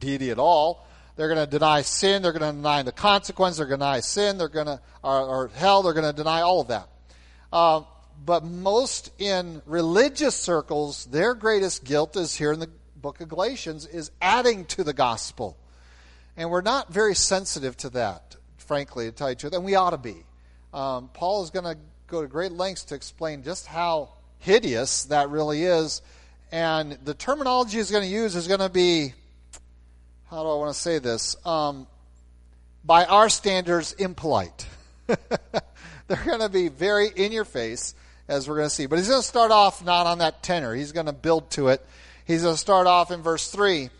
deity 0.00 0.30
at 0.30 0.38
all. 0.38 0.86
They're 1.16 1.28
going 1.28 1.44
to 1.44 1.50
deny 1.50 1.82
sin. 1.82 2.22
They're 2.22 2.32
going 2.32 2.50
to 2.50 2.56
deny 2.56 2.82
the 2.82 2.92
consequence. 2.92 3.56
They're 3.56 3.66
going 3.66 3.80
to 3.80 3.86
deny 3.86 4.00
sin. 4.00 4.38
They're 4.38 4.48
going 4.48 4.66
to, 4.66 4.80
or, 5.02 5.20
or 5.20 5.50
hell. 5.54 5.82
They're 5.82 5.94
going 5.94 6.04
to 6.10 6.16
deny 6.16 6.42
all 6.42 6.60
of 6.60 6.68
that. 6.68 6.88
Uh, 7.52 7.82
but 8.24 8.44
most 8.44 9.10
in 9.18 9.62
religious 9.66 10.34
circles, 10.34 11.06
their 11.06 11.34
greatest 11.34 11.84
guilt 11.84 12.16
is 12.16 12.34
here 12.34 12.52
in 12.52 12.60
the 12.60 12.70
book 12.96 13.20
of 13.20 13.28
Galatians, 13.28 13.86
is 13.86 14.10
adding 14.20 14.64
to 14.66 14.84
the 14.84 14.92
gospel. 14.92 15.56
And 16.36 16.50
we're 16.50 16.62
not 16.62 16.92
very 16.92 17.14
sensitive 17.14 17.76
to 17.78 17.90
that, 17.90 18.36
frankly, 18.58 19.06
to 19.06 19.12
tell 19.12 19.28
you 19.28 19.34
the 19.34 19.40
truth. 19.40 19.54
And 19.54 19.64
we 19.64 19.74
ought 19.74 19.90
to 19.90 19.98
be. 19.98 20.24
Um, 20.74 21.08
Paul 21.14 21.42
is 21.44 21.50
going 21.50 21.64
to 21.64 21.78
go 22.06 22.20
to 22.22 22.28
great 22.28 22.52
lengths 22.52 22.84
to 22.84 22.94
explain 22.94 23.42
just 23.42 23.66
how 23.66 24.10
hideous 24.38 25.04
that 25.04 25.30
really 25.30 25.64
is. 25.64 26.02
And 26.52 26.92
the 27.04 27.14
terminology 27.14 27.78
he's 27.78 27.90
going 27.90 28.04
to 28.04 28.08
use 28.08 28.36
is 28.36 28.48
going 28.48 28.60
to 28.60 28.68
be, 28.68 29.14
how 30.30 30.42
do 30.42 30.48
I 30.48 30.54
want 30.56 30.74
to 30.74 30.80
say 30.80 30.98
this? 30.98 31.36
Um, 31.46 31.86
by 32.84 33.04
our 33.04 33.28
standards, 33.28 33.92
impolite. 33.92 34.66
They're 35.06 36.24
going 36.24 36.40
to 36.40 36.48
be 36.48 36.68
very 36.68 37.08
in 37.14 37.32
your 37.32 37.44
face, 37.44 37.94
as 38.26 38.48
we're 38.48 38.56
going 38.56 38.68
to 38.68 38.74
see. 38.74 38.86
But 38.86 38.98
he's 38.98 39.08
going 39.08 39.22
to 39.22 39.26
start 39.26 39.50
off 39.50 39.84
not 39.84 40.06
on 40.06 40.18
that 40.18 40.42
tenor. 40.42 40.74
He's 40.74 40.92
going 40.92 41.06
to 41.06 41.12
build 41.12 41.50
to 41.52 41.68
it. 41.68 41.84
He's 42.24 42.42
going 42.42 42.54
to 42.54 42.60
start 42.60 42.86
off 42.86 43.12
in 43.12 43.22
verse 43.22 43.50
3 43.50 43.90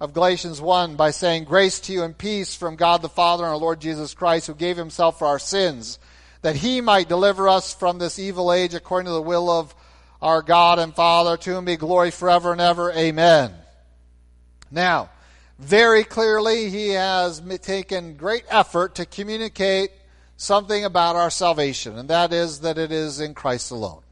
of 0.00 0.14
Galatians 0.14 0.60
1 0.60 0.96
by 0.96 1.10
saying, 1.10 1.44
Grace 1.44 1.80
to 1.80 1.92
you 1.92 2.02
and 2.02 2.16
peace 2.16 2.54
from 2.54 2.76
God 2.76 3.02
the 3.02 3.08
Father 3.08 3.44
and 3.44 3.52
our 3.52 3.58
Lord 3.58 3.80
Jesus 3.80 4.14
Christ, 4.14 4.46
who 4.46 4.54
gave 4.54 4.76
himself 4.78 5.18
for 5.18 5.26
our 5.26 5.38
sins, 5.38 5.98
that 6.40 6.56
he 6.56 6.80
might 6.80 7.08
deliver 7.08 7.48
us 7.48 7.74
from 7.74 7.98
this 7.98 8.18
evil 8.18 8.52
age 8.52 8.74
according 8.74 9.06
to 9.06 9.12
the 9.12 9.22
will 9.22 9.50
of 9.50 9.74
our 10.22 10.40
God 10.40 10.78
and 10.78 10.94
Father, 10.94 11.36
to 11.36 11.50
whom 11.54 11.66
be 11.66 11.76
glory 11.76 12.10
forever 12.10 12.52
and 12.52 12.60
ever. 12.60 12.90
Amen. 12.92 13.52
Now, 14.70 15.10
very 15.58 16.04
clearly, 16.04 16.68
he 16.70 16.90
has 16.90 17.40
taken 17.62 18.16
great 18.16 18.44
effort 18.50 18.96
to 18.96 19.06
communicate 19.06 19.90
something 20.36 20.84
about 20.84 21.16
our 21.16 21.30
salvation, 21.30 21.96
and 21.96 22.10
that 22.10 22.32
is 22.32 22.60
that 22.60 22.76
it 22.76 22.90
is 22.90 23.20
in 23.20 23.34
Christ 23.34 23.70
alone. 23.70 24.02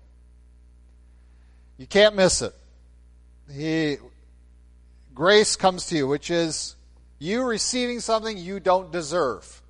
You 1.77 1.87
can't 1.87 2.15
miss 2.15 2.43
it. 2.43 2.55
He, 3.53 3.97
grace 5.15 5.57
comes 5.57 5.87
to 5.87 5.97
you, 5.97 6.07
which 6.07 6.31
is 6.31 6.77
you 7.19 7.43
receiving 7.43 8.01
something 8.01 8.39
you 8.39 8.61
don't 8.61 8.93
deserve. 8.93 9.63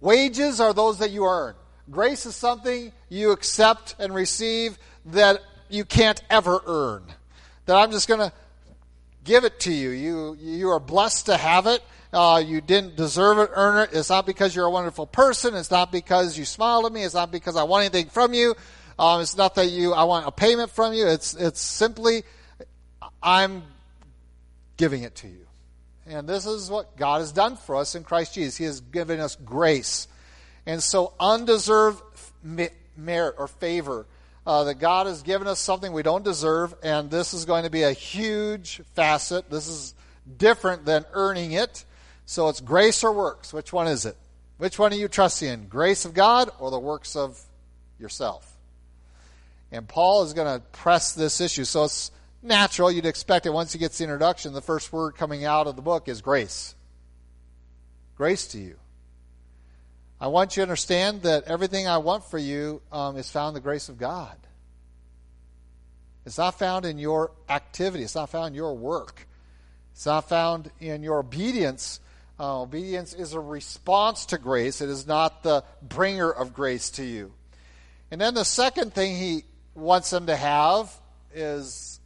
Wages 0.00 0.60
are 0.60 0.72
those 0.72 0.98
that 0.98 1.12
you 1.12 1.24
earn. 1.24 1.54
Grace 1.90 2.26
is 2.26 2.34
something 2.34 2.92
you 3.08 3.30
accept 3.30 3.94
and 3.98 4.12
receive 4.12 4.76
that 5.06 5.40
you 5.68 5.84
can't 5.84 6.20
ever 6.30 6.60
earn. 6.66 7.04
That 7.66 7.76
I'm 7.76 7.92
just 7.92 8.08
going 8.08 8.20
to 8.20 8.32
give 9.24 9.44
it 9.44 9.60
to 9.60 9.72
you. 9.72 9.90
You 9.90 10.36
you 10.40 10.70
are 10.70 10.80
blessed 10.80 11.26
to 11.26 11.36
have 11.36 11.66
it. 11.66 11.82
Uh, 12.12 12.42
you 12.44 12.60
didn't 12.60 12.94
deserve 12.94 13.38
it, 13.38 13.50
earn 13.54 13.78
it. 13.78 13.90
It's 13.94 14.10
not 14.10 14.26
because 14.26 14.54
you're 14.54 14.66
a 14.66 14.70
wonderful 14.70 15.06
person. 15.06 15.54
It's 15.54 15.70
not 15.70 15.90
because 15.90 16.36
you 16.36 16.44
smiled 16.44 16.84
at 16.84 16.92
me. 16.92 17.04
It's 17.04 17.14
not 17.14 17.30
because 17.30 17.56
I 17.56 17.62
want 17.62 17.84
anything 17.84 18.10
from 18.10 18.34
you. 18.34 18.54
Um, 18.98 19.22
it's 19.22 19.36
not 19.36 19.54
that 19.54 19.70
you 19.70 19.94
I 19.94 20.04
want 20.04 20.26
a 20.26 20.30
payment 20.30 20.70
from 20.70 20.92
you. 20.92 21.06
It's 21.06 21.34
it's 21.34 21.60
simply 21.60 22.24
I'm 23.22 23.62
giving 24.76 25.04
it 25.04 25.14
to 25.16 25.28
you. 25.28 25.46
And 26.06 26.28
this 26.28 26.46
is 26.46 26.70
what 26.70 26.96
God 26.96 27.20
has 27.20 27.32
done 27.32 27.56
for 27.56 27.76
us 27.76 27.94
in 27.94 28.04
Christ 28.04 28.34
Jesus. 28.34 28.56
He 28.56 28.64
has 28.64 28.80
given 28.80 29.20
us 29.20 29.36
grace. 29.36 30.08
And 30.66 30.82
so 30.82 31.14
undeserved 31.18 32.02
merit 32.96 33.36
or 33.38 33.46
favor 33.48 34.06
uh, 34.46 34.64
that 34.64 34.74
God 34.74 35.06
has 35.06 35.22
given 35.22 35.46
us 35.46 35.60
something 35.60 35.92
we 35.92 36.02
don't 36.02 36.24
deserve, 36.24 36.74
and 36.82 37.10
this 37.10 37.32
is 37.34 37.44
going 37.44 37.64
to 37.64 37.70
be 37.70 37.82
a 37.82 37.92
huge 37.92 38.80
facet. 38.94 39.50
This 39.50 39.68
is 39.68 39.94
different 40.36 40.84
than 40.84 41.04
earning 41.12 41.52
it. 41.52 41.84
So 42.26 42.48
it's 42.48 42.60
grace 42.60 43.04
or 43.04 43.12
works. 43.12 43.52
Which 43.52 43.72
one 43.72 43.86
is 43.86 44.04
it? 44.04 44.16
Which 44.58 44.78
one 44.78 44.92
are 44.92 44.96
you 44.96 45.08
trusting 45.08 45.48
in? 45.48 45.68
Grace 45.68 46.04
of 46.04 46.14
God 46.14 46.50
or 46.58 46.70
the 46.70 46.78
works 46.78 47.16
of 47.16 47.40
yourself? 47.98 48.56
And 49.70 49.88
Paul 49.88 50.22
is 50.22 50.32
going 50.32 50.60
to 50.60 50.64
press 50.68 51.12
this 51.12 51.40
issue. 51.40 51.64
So 51.64 51.84
it's 51.84 52.10
natural. 52.42 52.90
You'd 52.90 53.06
expect 53.06 53.46
it 53.46 53.52
once 53.52 53.72
he 53.72 53.78
gets 53.78 53.98
the 53.98 54.04
introduction. 54.04 54.52
The 54.52 54.60
first 54.60 54.92
word 54.92 55.16
coming 55.16 55.44
out 55.44 55.66
of 55.66 55.76
the 55.76 55.82
book 55.82 56.08
is 56.08 56.20
grace. 56.20 56.74
Grace 58.16 58.46
to 58.48 58.58
you. 58.58 58.76
I 60.22 60.28
want 60.28 60.56
you 60.56 60.60
to 60.60 60.62
understand 60.62 61.22
that 61.22 61.48
everything 61.48 61.88
I 61.88 61.98
want 61.98 62.22
for 62.24 62.38
you 62.38 62.80
um, 62.92 63.16
is 63.16 63.28
found 63.28 63.48
in 63.48 63.54
the 63.54 63.60
grace 63.60 63.88
of 63.88 63.98
God. 63.98 64.36
It's 66.24 66.38
not 66.38 66.60
found 66.60 66.84
in 66.84 66.96
your 66.96 67.32
activity, 67.48 68.04
it's 68.04 68.14
not 68.14 68.30
found 68.30 68.50
in 68.50 68.54
your 68.54 68.76
work, 68.76 69.26
it's 69.90 70.06
not 70.06 70.28
found 70.28 70.70
in 70.78 71.02
your 71.02 71.18
obedience. 71.18 71.98
Uh, 72.38 72.62
obedience 72.62 73.14
is 73.14 73.32
a 73.32 73.40
response 73.40 74.26
to 74.26 74.38
grace, 74.38 74.80
it 74.80 74.88
is 74.88 75.08
not 75.08 75.42
the 75.42 75.64
bringer 75.82 76.30
of 76.30 76.54
grace 76.54 76.90
to 76.90 77.04
you. 77.04 77.32
And 78.12 78.20
then 78.20 78.34
the 78.34 78.44
second 78.44 78.94
thing 78.94 79.16
he 79.16 79.42
wants 79.74 80.10
them 80.10 80.26
to 80.26 80.36
have 80.36 80.94
is 81.34 81.98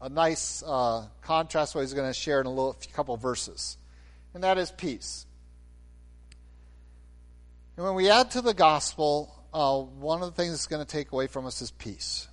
a 0.00 0.08
nice 0.08 0.62
uh, 0.64 1.06
contrast 1.22 1.74
what 1.74 1.80
he's 1.80 1.92
going 1.92 2.08
to 2.08 2.14
share 2.14 2.40
in 2.40 2.46
a 2.46 2.50
little 2.50 2.76
couple 2.92 3.16
verses, 3.16 3.78
and 4.32 4.44
that 4.44 4.58
is 4.58 4.70
peace. 4.70 5.25
And 7.76 7.84
when 7.84 7.94
we 7.94 8.08
add 8.08 8.30
to 8.30 8.40
the 8.40 8.54
gospel, 8.54 9.34
uh, 9.52 9.80
one 9.80 10.22
of 10.22 10.34
the 10.34 10.42
things 10.42 10.52
that's 10.52 10.66
going 10.66 10.84
to 10.84 10.90
take 10.90 11.12
away 11.12 11.26
from 11.26 11.44
us 11.44 11.60
is 11.60 11.70
peace. 11.70 12.26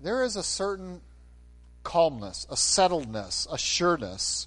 There 0.00 0.22
is 0.22 0.36
a 0.36 0.42
certain 0.42 1.00
calmness, 1.82 2.46
a 2.48 2.54
settledness, 2.54 3.52
a 3.52 3.58
sureness 3.58 4.46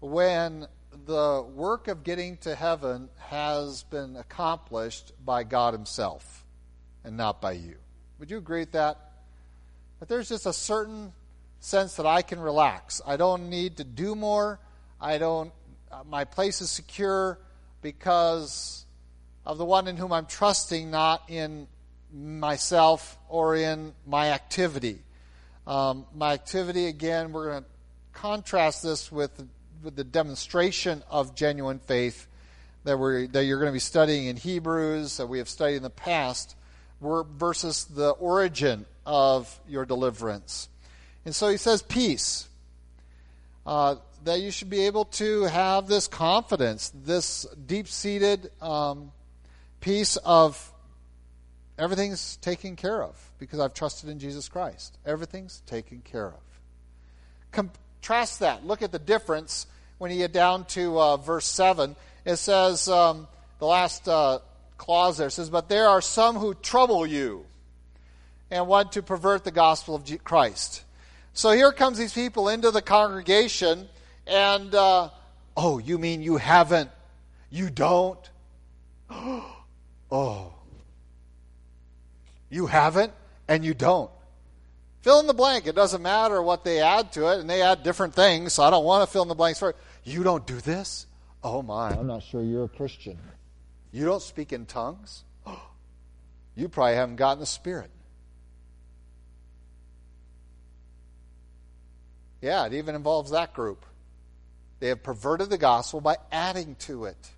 when 0.00 0.66
the 1.06 1.46
work 1.54 1.86
of 1.86 2.02
getting 2.02 2.38
to 2.38 2.56
heaven 2.56 3.08
has 3.18 3.84
been 3.84 4.16
accomplished 4.16 5.12
by 5.24 5.44
God 5.44 5.72
Himself 5.72 6.44
and 7.04 7.16
not 7.16 7.40
by 7.40 7.52
you. 7.52 7.76
Would 8.18 8.30
you 8.32 8.38
agree 8.38 8.60
with 8.60 8.72
that? 8.72 8.98
That 10.00 10.08
there's 10.08 10.28
just 10.28 10.46
a 10.46 10.52
certain 10.52 11.12
sense 11.60 11.94
that 11.96 12.06
I 12.06 12.22
can 12.22 12.40
relax. 12.40 13.00
I 13.06 13.16
don't 13.16 13.48
need 13.48 13.76
to 13.76 13.84
do 13.84 14.16
more. 14.16 14.58
I 15.00 15.18
don't. 15.18 15.52
Uh, 15.92 16.02
my 16.08 16.24
place 16.24 16.60
is 16.60 16.70
secure 16.70 17.38
because 17.82 18.84
of 19.44 19.58
the 19.58 19.64
one 19.64 19.88
in 19.88 19.96
whom 19.96 20.12
I'm 20.12 20.26
trusting, 20.26 20.90
not 20.90 21.22
in 21.28 21.66
myself 22.12 23.16
or 23.28 23.56
in 23.56 23.94
my 24.06 24.30
activity. 24.30 24.98
Um, 25.66 26.06
my 26.14 26.32
activity, 26.32 26.86
again, 26.86 27.32
we're 27.32 27.50
going 27.50 27.62
to 27.62 27.68
contrast 28.12 28.82
this 28.82 29.10
with, 29.12 29.46
with 29.82 29.96
the 29.96 30.04
demonstration 30.04 31.02
of 31.10 31.34
genuine 31.34 31.78
faith 31.78 32.26
that, 32.84 32.98
we're, 32.98 33.26
that 33.28 33.44
you're 33.44 33.58
going 33.58 33.70
to 33.70 33.74
be 33.74 33.78
studying 33.78 34.26
in 34.26 34.36
Hebrews, 34.36 35.18
that 35.18 35.26
we 35.26 35.38
have 35.38 35.48
studied 35.48 35.76
in 35.76 35.82
the 35.82 35.90
past, 35.90 36.56
versus 37.00 37.84
the 37.84 38.10
origin 38.10 38.84
of 39.06 39.58
your 39.68 39.84
deliverance. 39.84 40.68
And 41.24 41.34
so 41.34 41.48
he 41.48 41.56
says, 41.56 41.82
peace. 41.82 42.48
Uh, 43.66 43.96
that 44.24 44.40
you 44.40 44.50
should 44.50 44.70
be 44.70 44.86
able 44.86 45.06
to 45.06 45.44
have 45.44 45.86
this 45.86 46.06
confidence, 46.06 46.92
this 47.04 47.46
deep 47.66 47.88
seated 47.88 48.50
um, 48.60 49.12
peace 49.80 50.16
of 50.18 50.72
everything's 51.78 52.36
taken 52.36 52.76
care 52.76 53.02
of 53.02 53.16
because 53.38 53.58
I've 53.58 53.74
trusted 53.74 54.10
in 54.10 54.18
Jesus 54.18 54.48
Christ. 54.48 54.98
Everything's 55.06 55.60
taken 55.66 56.02
care 56.02 56.28
of. 56.28 56.40
Contrast 57.52 58.40
that. 58.40 58.66
Look 58.66 58.82
at 58.82 58.92
the 58.92 58.98
difference 58.98 59.66
when 59.98 60.10
you 60.10 60.18
get 60.18 60.32
down 60.32 60.66
to 60.66 61.00
uh, 61.00 61.16
verse 61.16 61.46
7. 61.46 61.96
It 62.24 62.36
says, 62.36 62.88
um, 62.88 63.26
the 63.58 63.66
last 63.66 64.06
uh, 64.08 64.40
clause 64.76 65.18
there 65.18 65.30
says, 65.30 65.48
But 65.48 65.68
there 65.68 65.88
are 65.88 66.02
some 66.02 66.36
who 66.36 66.54
trouble 66.54 67.06
you 67.06 67.46
and 68.50 68.66
want 68.66 68.92
to 68.92 69.02
pervert 69.02 69.44
the 69.44 69.50
gospel 69.50 69.94
of 69.94 70.24
Christ. 70.24 70.84
So 71.32 71.52
here 71.52 71.72
comes 71.72 71.96
these 71.96 72.12
people 72.12 72.48
into 72.48 72.70
the 72.70 72.82
congregation 72.82 73.88
and, 74.30 74.74
uh, 74.74 75.10
oh, 75.56 75.78
you 75.78 75.98
mean 75.98 76.22
you 76.22 76.36
haven't? 76.36 76.90
You 77.50 77.68
don't? 77.68 78.30
oh. 79.10 80.54
You 82.48 82.66
haven't 82.66 83.12
and 83.48 83.64
you 83.64 83.74
don't. 83.74 84.10
Fill 85.02 85.20
in 85.20 85.26
the 85.26 85.34
blank. 85.34 85.66
It 85.66 85.74
doesn't 85.74 86.02
matter 86.02 86.42
what 86.42 86.62
they 86.62 86.80
add 86.80 87.12
to 87.12 87.32
it, 87.32 87.40
and 87.40 87.48
they 87.48 87.62
add 87.62 87.82
different 87.82 88.14
things, 88.14 88.52
so 88.52 88.62
I 88.62 88.70
don't 88.70 88.84
want 88.84 89.06
to 89.06 89.12
fill 89.12 89.22
in 89.22 89.28
the 89.28 89.34
blanks 89.34 89.58
for 89.58 89.70
it. 89.70 89.76
You 90.04 90.22
don't 90.22 90.46
do 90.46 90.60
this? 90.60 91.06
Oh 91.42 91.62
my, 91.62 91.90
I'm 91.90 92.06
not 92.06 92.22
sure 92.22 92.42
you're 92.42 92.64
a 92.64 92.68
Christian. 92.68 93.18
You 93.92 94.04
don't 94.04 94.22
speak 94.22 94.52
in 94.52 94.66
tongues? 94.66 95.24
You 96.56 96.68
probably 96.68 96.96
haven't 96.96 97.16
gotten 97.16 97.38
the 97.38 97.46
Spirit. 97.46 97.90
Yeah, 102.42 102.66
it 102.66 102.74
even 102.74 102.94
involves 102.94 103.30
that 103.30 103.54
group. 103.54 103.86
They 104.80 104.88
have 104.88 105.02
perverted 105.02 105.50
the 105.50 105.58
gospel 105.58 106.00
by 106.00 106.16
adding 106.32 106.74
to 106.80 107.04
it, 107.04 107.30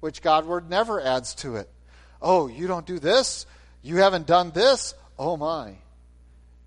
which 0.00 0.20
God 0.20 0.46
word 0.46 0.68
never 0.68 1.00
adds 1.00 1.34
to 1.36 1.56
it. 1.56 1.70
Oh, 2.20 2.48
you 2.48 2.66
don't 2.66 2.86
do 2.86 2.98
this? 2.98 3.46
You 3.82 3.98
haven't 3.98 4.26
done 4.26 4.50
this? 4.50 4.94
Oh 5.18 5.36
my. 5.36 5.76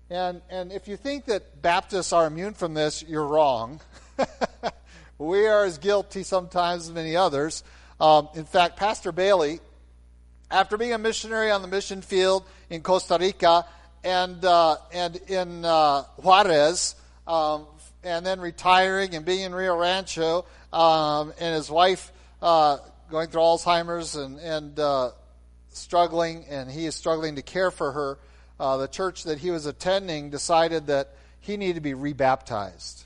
And, 0.08 0.40
and 0.48 0.72
if 0.72 0.88
you 0.88 0.96
think 0.96 1.26
that 1.26 1.60
Baptists 1.62 2.12
are 2.12 2.26
immune 2.26 2.54
from 2.54 2.74
this, 2.74 3.02
you're 3.06 3.26
wrong. 3.26 3.80
we 5.18 5.46
are 5.46 5.64
as 5.64 5.78
guilty 5.78 6.22
sometimes 6.22 6.88
as 6.88 6.94
many 6.94 7.16
others. 7.16 7.62
Um, 8.00 8.28
in 8.34 8.44
fact, 8.44 8.76
Pastor 8.76 9.12
Bailey, 9.12 9.60
after 10.50 10.76
being 10.76 10.92
a 10.92 10.98
missionary 10.98 11.50
on 11.50 11.60
the 11.60 11.68
mission 11.68 12.02
field 12.02 12.44
in 12.70 12.82
Costa 12.82 13.18
Rica 13.20 13.66
and, 14.04 14.44
uh, 14.44 14.76
and 14.92 15.16
in 15.28 15.64
uh, 15.64 16.02
Juarez, 16.18 16.94
um, 17.26 17.66
and 18.06 18.24
then 18.24 18.40
retiring 18.40 19.14
and 19.14 19.26
being 19.26 19.40
in 19.40 19.54
Rio 19.54 19.76
Rancho, 19.76 20.46
um, 20.72 21.32
and 21.40 21.54
his 21.54 21.70
wife 21.70 22.12
uh, 22.40 22.78
going 23.10 23.28
through 23.28 23.40
Alzheimer's 23.40 24.14
and, 24.14 24.38
and 24.38 24.78
uh, 24.78 25.10
struggling, 25.70 26.44
and 26.48 26.70
he 26.70 26.86
is 26.86 26.94
struggling 26.94 27.36
to 27.36 27.42
care 27.42 27.70
for 27.70 27.92
her 27.92 28.18
uh, 28.58 28.76
the 28.78 28.88
church 28.88 29.24
that 29.24 29.38
he 29.38 29.50
was 29.50 29.66
attending 29.66 30.30
decided 30.30 30.86
that 30.86 31.14
he 31.40 31.56
needed 31.56 31.74
to 31.74 31.80
be 31.80 31.94
rebaptized. 31.94 33.04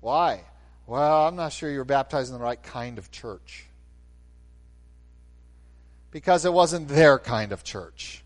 Why? 0.00 0.42
Well, 0.86 1.26
I'm 1.26 1.36
not 1.36 1.52
sure 1.52 1.70
you 1.70 1.78
were 1.78 1.84
baptized 1.84 2.30
in 2.30 2.38
the 2.38 2.44
right 2.44 2.62
kind 2.62 2.98
of 2.98 3.10
church. 3.10 3.66
Because 6.10 6.44
it 6.44 6.52
wasn't 6.52 6.88
their 6.88 7.18
kind 7.18 7.52
of 7.52 7.64
church. 7.64 8.23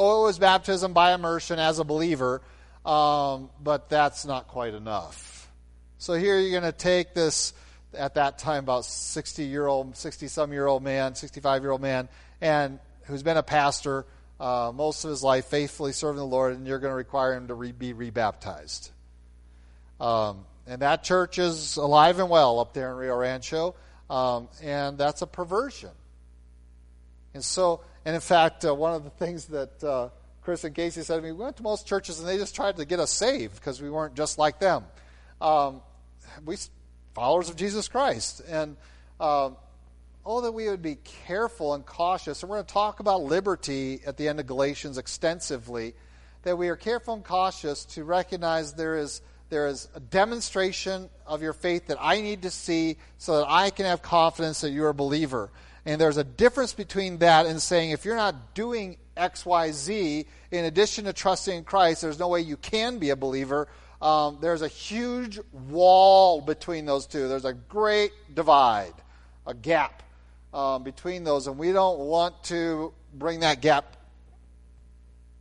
Oh, 0.00 0.22
it 0.22 0.26
was 0.28 0.38
baptism 0.38 0.92
by 0.92 1.12
immersion 1.12 1.58
as 1.58 1.80
a 1.80 1.84
believer, 1.84 2.40
um, 2.86 3.50
but 3.60 3.88
that's 3.88 4.24
not 4.24 4.46
quite 4.46 4.72
enough. 4.72 5.50
So 5.98 6.14
here 6.14 6.38
you're 6.38 6.52
going 6.52 6.72
to 6.72 6.78
take 6.78 7.14
this 7.14 7.52
at 7.92 8.14
that 8.14 8.38
time 8.38 8.62
about 8.62 8.84
60 8.84 9.42
year 9.42 9.66
old, 9.66 9.96
60 9.96 10.28
some 10.28 10.52
year 10.52 10.68
old 10.68 10.84
man, 10.84 11.16
65 11.16 11.62
year 11.62 11.72
old 11.72 11.80
man, 11.80 12.08
and 12.40 12.78
who's 13.06 13.24
been 13.24 13.38
a 13.38 13.42
pastor 13.42 14.06
uh, 14.38 14.70
most 14.72 15.02
of 15.02 15.10
his 15.10 15.24
life, 15.24 15.46
faithfully 15.46 15.90
serving 15.90 16.18
the 16.18 16.24
Lord, 16.24 16.54
and 16.54 16.64
you're 16.64 16.78
going 16.78 16.92
to 16.92 16.96
require 16.96 17.34
him 17.34 17.48
to 17.48 17.54
re- 17.54 17.72
be 17.72 17.92
rebaptized. 17.92 18.92
Um, 20.00 20.46
and 20.68 20.82
that 20.82 21.02
church 21.02 21.40
is 21.40 21.76
alive 21.76 22.20
and 22.20 22.30
well 22.30 22.60
up 22.60 22.72
there 22.72 22.90
in 22.92 22.96
Rio 22.98 23.16
Rancho, 23.16 23.74
um, 24.08 24.48
and 24.62 24.96
that's 24.96 25.22
a 25.22 25.26
perversion. 25.26 25.90
And 27.34 27.44
so, 27.44 27.80
and 28.08 28.14
in 28.14 28.22
fact, 28.22 28.64
uh, 28.64 28.74
one 28.74 28.94
of 28.94 29.04
the 29.04 29.10
things 29.10 29.44
that 29.48 29.84
uh, 29.84 30.08
Chris 30.40 30.64
and 30.64 30.74
Casey 30.74 31.02
said 31.02 31.16
to 31.16 31.20
me, 31.20 31.30
we 31.30 31.44
went 31.44 31.58
to 31.58 31.62
most 31.62 31.86
churches 31.86 32.18
and 32.18 32.26
they 32.26 32.38
just 32.38 32.54
tried 32.54 32.78
to 32.78 32.86
get 32.86 33.00
us 33.00 33.10
saved 33.10 33.56
because 33.56 33.82
we 33.82 33.90
weren't 33.90 34.14
just 34.14 34.38
like 34.38 34.58
them. 34.58 34.84
Um, 35.42 35.82
we 36.42 36.56
followers 37.14 37.50
of 37.50 37.56
Jesus 37.56 37.86
Christ. 37.86 38.40
And 38.48 38.78
uh, 39.20 39.50
oh, 40.24 40.40
that 40.40 40.52
we 40.52 40.70
would 40.70 40.80
be 40.80 40.94
careful 41.26 41.74
and 41.74 41.84
cautious. 41.84 42.42
And 42.42 42.48
we're 42.48 42.56
going 42.56 42.66
to 42.66 42.72
talk 42.72 43.00
about 43.00 43.24
liberty 43.24 44.00
at 44.06 44.16
the 44.16 44.26
end 44.26 44.40
of 44.40 44.46
Galatians 44.46 44.96
extensively. 44.96 45.92
That 46.44 46.56
we 46.56 46.70
are 46.70 46.76
careful 46.76 47.12
and 47.12 47.22
cautious 47.22 47.84
to 47.84 48.04
recognize 48.04 48.72
there 48.72 48.96
is 48.96 49.20
there 49.50 49.66
is 49.66 49.86
a 49.94 50.00
demonstration 50.00 51.10
of 51.26 51.42
your 51.42 51.52
faith 51.52 51.88
that 51.88 51.98
I 52.00 52.22
need 52.22 52.40
to 52.40 52.50
see 52.50 52.96
so 53.18 53.40
that 53.40 53.50
I 53.50 53.68
can 53.68 53.84
have 53.84 54.00
confidence 54.00 54.62
that 54.62 54.70
you're 54.70 54.88
a 54.88 54.94
believer. 54.94 55.50
And 55.88 56.00
there's 56.00 56.18
a 56.18 56.24
difference 56.24 56.74
between 56.74 57.18
that 57.18 57.46
and 57.46 57.62
saying 57.62 57.90
if 57.90 58.04
you're 58.04 58.16
not 58.16 58.54
doing 58.54 58.98
X, 59.16 59.46
Y, 59.46 59.72
Z, 59.72 60.26
in 60.50 60.64
addition 60.64 61.06
to 61.06 61.12
trusting 61.12 61.58
in 61.58 61.64
Christ, 61.64 62.02
there's 62.02 62.18
no 62.18 62.28
way 62.28 62.40
you 62.40 62.56
can 62.56 62.98
be 62.98 63.10
a 63.10 63.16
believer 63.16 63.68
um, 64.00 64.38
there's 64.40 64.62
a 64.62 64.68
huge 64.68 65.40
wall 65.52 66.40
between 66.40 66.86
those 66.86 67.06
two. 67.06 67.28
There's 67.28 67.44
a 67.44 67.52
great 67.52 68.12
divide, 68.32 68.94
a 69.46 69.54
gap 69.54 70.02
um, 70.54 70.84
between 70.84 71.24
those, 71.24 71.46
and 71.46 71.58
we 71.58 71.72
don't 71.72 71.98
want 71.98 72.44
to 72.44 72.92
bring 73.12 73.40
that 73.40 73.60
gap 73.60 73.96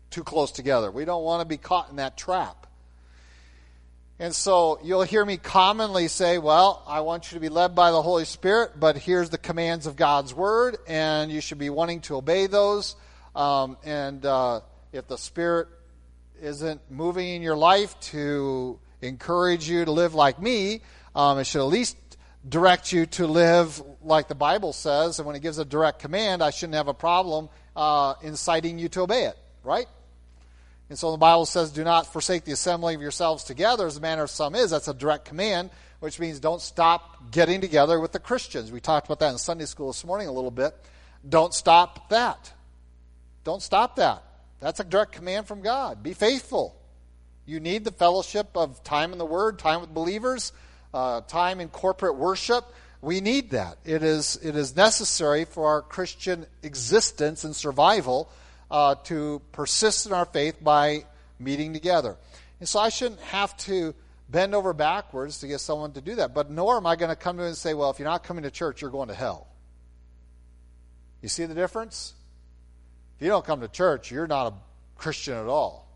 too 0.09 0.23
close 0.23 0.51
together. 0.51 0.89
We 0.89 1.05
don't 1.05 1.23
want 1.23 1.41
to 1.41 1.45
be 1.45 1.57
caught 1.57 1.89
in 1.89 1.97
that 1.97 2.17
trap. 2.17 2.66
And 4.19 4.33
so 4.33 4.79
you'll 4.83 5.03
hear 5.03 5.23
me 5.23 5.37
commonly 5.37 6.07
say, 6.07 6.39
Well, 6.39 6.83
I 6.87 7.01
want 7.01 7.31
you 7.31 7.35
to 7.35 7.39
be 7.39 7.49
led 7.49 7.75
by 7.75 7.91
the 7.91 8.01
Holy 8.01 8.25
Spirit, 8.25 8.79
but 8.79 8.97
here's 8.97 9.29
the 9.29 9.37
commands 9.37 9.85
of 9.85 9.95
God's 9.95 10.33
Word, 10.33 10.77
and 10.87 11.31
you 11.31 11.39
should 11.39 11.59
be 11.59 11.69
wanting 11.69 12.01
to 12.01 12.15
obey 12.15 12.47
those. 12.47 12.95
Um, 13.35 13.77
and 13.83 14.25
uh, 14.25 14.61
if 14.91 15.07
the 15.07 15.19
Spirit 15.19 15.67
isn't 16.41 16.81
moving 16.89 17.27
in 17.27 17.43
your 17.43 17.55
life 17.55 17.99
to 17.99 18.79
encourage 19.01 19.69
you 19.69 19.85
to 19.85 19.91
live 19.91 20.15
like 20.15 20.41
me, 20.41 20.81
um, 21.15 21.37
it 21.37 21.43
should 21.43 21.61
at 21.61 21.67
least 21.67 21.95
direct 22.49 22.91
you 22.91 23.05
to 23.05 23.27
live 23.27 23.81
like 24.01 24.27
the 24.27 24.35
Bible 24.35 24.73
says. 24.73 25.19
And 25.19 25.27
when 25.27 25.35
it 25.35 25.43
gives 25.43 25.59
a 25.59 25.65
direct 25.65 25.99
command, 25.99 26.41
I 26.41 26.49
shouldn't 26.49 26.75
have 26.75 26.87
a 26.87 26.93
problem 26.93 27.49
uh, 27.75 28.15
inciting 28.23 28.79
you 28.79 28.89
to 28.89 29.01
obey 29.01 29.25
it, 29.25 29.37
right? 29.63 29.87
And 30.89 30.97
so 30.97 31.11
the 31.11 31.17
Bible 31.17 31.45
says, 31.45 31.71
do 31.71 31.83
not 31.83 32.11
forsake 32.13 32.45
the 32.45 32.53
assembling 32.53 32.95
of 32.95 33.01
yourselves 33.01 33.43
together, 33.43 33.87
as 33.87 33.95
the 33.95 34.01
manner 34.01 34.23
of 34.23 34.29
some 34.29 34.55
is. 34.55 34.71
That's 34.71 34.87
a 34.87 34.93
direct 34.93 35.25
command, 35.25 35.69
which 35.99 36.19
means 36.19 36.39
don't 36.39 36.61
stop 36.61 37.31
getting 37.31 37.59
together 37.59 37.99
with 37.99 38.13
the 38.13 38.19
Christians. 38.19 38.71
We 38.71 38.79
talked 38.79 39.07
about 39.07 39.19
that 39.19 39.31
in 39.31 39.37
Sunday 39.37 39.65
school 39.65 39.87
this 39.87 40.05
morning 40.05 40.27
a 40.27 40.31
little 40.31 40.51
bit. 40.51 40.73
Don't 41.27 41.53
stop 41.53 42.09
that. 42.09 42.53
Don't 43.43 43.61
stop 43.61 43.97
that. 43.97 44.23
That's 44.59 44.79
a 44.79 44.83
direct 44.83 45.11
command 45.11 45.47
from 45.47 45.61
God. 45.61 46.01
Be 46.01 46.13
faithful. 46.13 46.75
You 47.45 47.59
need 47.59 47.83
the 47.83 47.91
fellowship 47.91 48.49
of 48.55 48.83
time 48.83 49.11
in 49.11 49.17
the 49.17 49.25
Word, 49.25 49.59
time 49.59 49.81
with 49.81 49.93
believers, 49.93 50.51
uh, 50.93 51.21
time 51.21 51.59
in 51.59 51.69
corporate 51.69 52.15
worship. 52.15 52.65
We 53.01 53.21
need 53.21 53.51
that. 53.51 53.77
It 53.85 54.03
is, 54.03 54.39
it 54.41 54.55
is 54.55 54.75
necessary 54.75 55.45
for 55.45 55.67
our 55.67 55.81
Christian 55.81 56.45
existence 56.63 57.43
and 57.43 57.55
survival 57.55 58.31
uh, 58.69 58.95
to 59.05 59.41
persist 59.51 60.05
in 60.05 60.13
our 60.13 60.25
faith 60.25 60.63
by 60.63 61.05
meeting 61.39 61.73
together. 61.73 62.17
And 62.59 62.67
so 62.67 62.79
I 62.79 62.89
shouldn't 62.89 63.21
have 63.21 63.55
to 63.57 63.93
bend 64.29 64.55
over 64.55 64.73
backwards 64.73 65.39
to 65.39 65.47
get 65.47 65.59
someone 65.59 65.93
to 65.93 66.01
do 66.01 66.15
that. 66.15 66.33
But 66.33 66.49
nor 66.49 66.77
am 66.77 66.85
I 66.85 66.95
going 66.95 67.09
to 67.09 67.15
come 67.15 67.37
to 67.37 67.43
and 67.43 67.55
say, 67.55 67.73
well, 67.73 67.89
if 67.89 67.99
you're 67.99 68.07
not 68.07 68.23
coming 68.23 68.43
to 68.43 68.51
church, 68.51 68.81
you're 68.81 68.91
going 68.91 69.07
to 69.07 69.13
hell. 69.13 69.47
You 71.21 71.29
see 71.29 71.45
the 71.45 71.55
difference? 71.55 72.13
If 73.17 73.23
you 73.23 73.29
don't 73.29 73.45
come 73.45 73.61
to 73.61 73.67
church, 73.67 74.11
you're 74.11 74.27
not 74.27 74.53
a 74.53 74.53
Christian 74.97 75.35
at 75.35 75.47
all. 75.47 75.87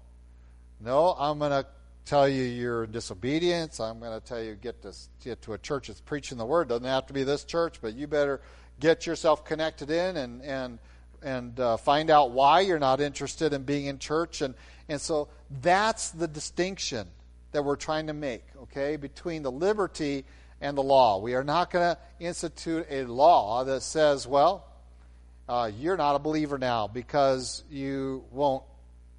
No, 0.79 1.15
I'm 1.17 1.37
going 1.37 1.51
to 1.51 1.65
tell 2.05 2.27
you 2.27 2.43
you're 2.43 2.85
in 2.85 2.91
disobedience. 2.91 3.79
I'm 3.79 3.99
going 3.99 4.19
to 4.19 4.25
tell 4.25 4.41
you 4.41 4.55
get 4.55 4.81
to 4.81 4.93
get 5.23 5.41
to 5.43 5.53
a 5.53 5.57
church 5.57 5.87
that's 5.87 6.01
preaching 6.01 6.37
the 6.37 6.45
word. 6.45 6.69
Doesn't 6.69 6.85
have 6.85 7.05
to 7.07 7.13
be 7.13 7.23
this 7.23 7.43
church, 7.43 7.79
but 7.81 7.93
you 7.93 8.07
better 8.07 8.41
get 8.79 9.05
yourself 9.05 9.45
connected 9.45 9.91
in 9.91 10.17
and 10.17 10.41
and 10.41 10.79
and 11.21 11.59
uh, 11.59 11.77
find 11.77 12.09
out 12.09 12.31
why 12.31 12.61
you're 12.61 12.79
not 12.79 13.01
interested 13.01 13.53
in 13.53 13.63
being 13.63 13.85
in 13.85 13.99
church. 13.99 14.41
And 14.41 14.55
and 14.89 14.99
so 14.99 15.29
that's 15.61 16.09
the 16.11 16.27
distinction 16.27 17.07
that 17.51 17.63
we're 17.63 17.75
trying 17.75 18.07
to 18.07 18.13
make. 18.13 18.43
Okay, 18.63 18.95
between 18.95 19.43
the 19.43 19.51
liberty 19.51 20.25
and 20.61 20.77
the 20.77 20.83
law. 20.83 21.17
We 21.17 21.33
are 21.33 21.43
not 21.43 21.71
going 21.71 21.95
to 21.95 22.01
institute 22.19 22.85
a 22.89 23.03
law 23.05 23.63
that 23.65 23.81
says, 23.81 24.27
well, 24.27 24.65
uh, 25.49 25.71
you're 25.77 25.97
not 25.97 26.15
a 26.15 26.19
believer 26.19 26.57
now 26.57 26.87
because 26.87 27.63
you 27.69 28.23
won't 28.31 28.63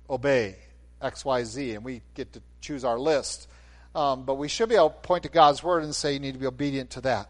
obey 0.09 0.57
XYZ, 1.03 1.75
and 1.75 1.85
we 1.85 2.01
get 2.15 2.33
to 2.35 2.43
choose 2.61 2.85
our 2.85 2.99
list. 2.99 3.49
Um, 3.95 4.25
but 4.25 4.37
we 4.37 4.49
should 4.49 4.69
be 4.69 4.77
able 4.77 4.91
to 4.91 4.97
point 4.97 5.25
to 5.25 5.29
God's 5.29 5.63
word 5.63 5.83
and 5.83 5.95
say 5.95 6.15
you 6.15 6.21
need 6.21 6.33
to 6.33 6.39
be 6.39 6.47
obedient 6.47 6.91
to 6.91 7.03
that. 7.03 7.29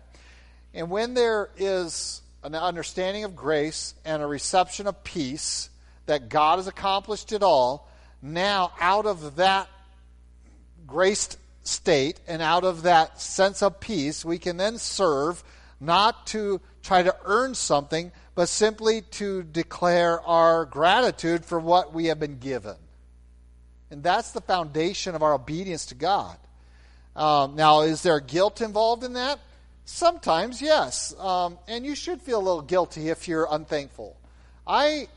And 0.75 0.91
when 0.91 1.15
there 1.15 1.51
is 1.57 2.22
an 2.42 2.55
understanding 2.55 3.24
of 3.24 3.37
grace 3.37 3.94
and 4.05 4.22
a 4.22 4.26
reception 4.26 4.87
of 4.87 5.05
peace 5.05 5.70
that 6.07 6.28
God 6.28 6.59
has 6.59 6.66
accomplished 6.66 7.33
it 7.33 7.42
all, 7.42 7.88
now 8.20 8.72
out 8.81 9.07
of 9.07 9.37
that 9.37 9.68
graced 10.87 11.38
state 11.62 12.20
and 12.26 12.42
out 12.42 12.64
of 12.64 12.83
that 12.83 13.20
sense 13.20 13.62
of 13.62 13.81
peace, 13.81 14.24
we 14.24 14.38
can 14.38 14.57
then 14.57 14.78
serve 14.78 15.42
not 15.81 16.26
to 16.28 16.61
try 16.83 17.02
to 17.02 17.16
earn 17.24 17.55
something, 17.55 18.11
but 18.35 18.48
simply 18.48 19.02
to 19.02 19.42
declare 19.44 20.20
our 20.22 20.64
gratitude 20.64 21.44
for 21.44 21.59
what 21.61 21.92
we 21.92 22.07
have 22.07 22.18
been 22.18 22.38
given. 22.38 22.76
And 23.90 24.02
that's 24.02 24.33
the 24.33 24.40
foundation 24.40 25.14
of 25.14 25.22
our 25.22 25.35
obedience 25.35 25.87
to 25.87 25.94
God. 25.94 26.37
Um, 27.14 27.57
now, 27.57 27.83
is 27.83 28.02
there 28.02 28.20
guilt 28.20 28.61
involved 28.61 29.05
in 29.05 29.12
that? 29.12 29.38
Sometimes, 29.85 30.62
yes. 30.62 31.14
Um, 31.18 31.59
and 31.68 31.85
you 31.85 31.95
should 31.95 32.21
feel 32.21 32.38
a 32.38 32.45
little 32.45 32.62
guilty 32.62 33.09
if 33.09 33.29
you're 33.29 33.49
unthankful. 33.51 34.16
I 34.66 35.09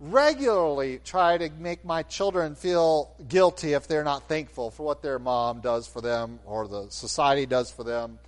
regularly 0.00 1.00
try 1.04 1.38
to 1.38 1.48
make 1.60 1.84
my 1.84 2.02
children 2.02 2.54
feel 2.56 3.14
guilty 3.28 3.74
if 3.74 3.86
they're 3.86 4.02
not 4.02 4.28
thankful 4.28 4.70
for 4.70 4.84
what 4.84 5.02
their 5.02 5.18
mom 5.18 5.60
does 5.60 5.86
for 5.86 6.00
them, 6.00 6.40
or 6.44 6.66
the 6.66 6.86
society 6.90 7.46
does 7.46 7.70
for 7.70 7.84
them, 7.84 8.18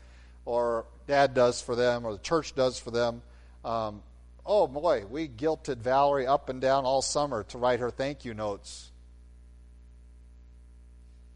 or 0.44 0.84
dad 1.08 1.34
does 1.34 1.60
for 1.60 1.74
them, 1.74 2.04
or 2.04 2.12
the 2.12 2.18
church 2.18 2.54
does 2.54 2.78
for 2.78 2.90
them. 2.90 3.22
Um, 3.64 4.02
oh 4.46 4.68
boy, 4.68 5.04
we 5.10 5.26
guilted 5.26 5.78
Valerie 5.78 6.26
up 6.26 6.48
and 6.48 6.60
down 6.60 6.84
all 6.84 7.02
summer 7.02 7.42
to 7.44 7.58
write 7.58 7.80
her 7.80 7.90
thank 7.90 8.24
you 8.24 8.34
notes. 8.34 8.90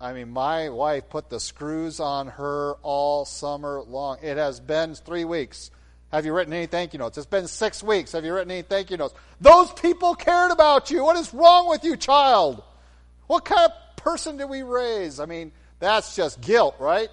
I 0.01 0.13
mean, 0.13 0.31
my 0.31 0.69
wife 0.69 1.09
put 1.09 1.29
the 1.29 1.41
screws 1.41 1.99
on 1.99 2.29
her 2.29 2.75
all 2.83 3.25
summer 3.25 3.83
long. 3.83 4.19
It 4.23 4.37
has 4.37 4.61
been 4.61 4.95
three 4.95 5.25
weeks. 5.25 5.71
Have 6.13 6.25
you 6.25 6.33
written 6.33 6.53
any 6.53 6.67
thank 6.67 6.93
you 6.93 6.99
notes? 6.99 7.19
It's 7.19 7.27
been 7.27 7.49
six 7.49 7.83
weeks. 7.83 8.13
Have 8.13 8.25
you 8.25 8.33
written 8.33 8.51
any 8.51 8.63
thank 8.63 8.91
you 8.91 8.97
notes? 8.97 9.15
Those 9.41 9.73
people 9.73 10.15
cared 10.15 10.53
about 10.53 10.91
you. 10.91 11.03
What 11.05 11.17
is 11.17 11.35
wrong 11.35 11.69
with 11.69 11.85
you, 11.85 11.97
child? 11.97 12.63
What 13.27 13.45
kind 13.45 13.71
of 13.71 13.97
person 13.97 14.37
did 14.37 14.49
we 14.49 14.63
raise? 14.63 15.21
I 15.21 15.27
mean, 15.27 15.53
that's 15.81 16.17
just 16.17 16.41
guilt, 16.41 16.77
right? 16.79 17.09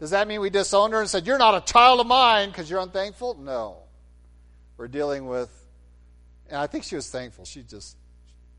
Does 0.00 0.10
that 0.10 0.28
mean 0.28 0.40
we 0.40 0.50
disowned 0.50 0.92
her 0.92 1.00
and 1.00 1.08
said, 1.08 1.26
You're 1.26 1.38
not 1.38 1.54
a 1.54 1.72
child 1.72 2.00
of 2.00 2.06
mine 2.06 2.50
because 2.50 2.68
you're 2.68 2.80
unthankful? 2.80 3.34
No. 3.34 3.78
We're 4.76 4.88
dealing 4.88 5.26
with, 5.26 5.50
and 6.48 6.58
I 6.58 6.66
think 6.66 6.84
she 6.84 6.94
was 6.94 7.10
thankful. 7.10 7.44
She 7.44 7.62
just, 7.62 7.96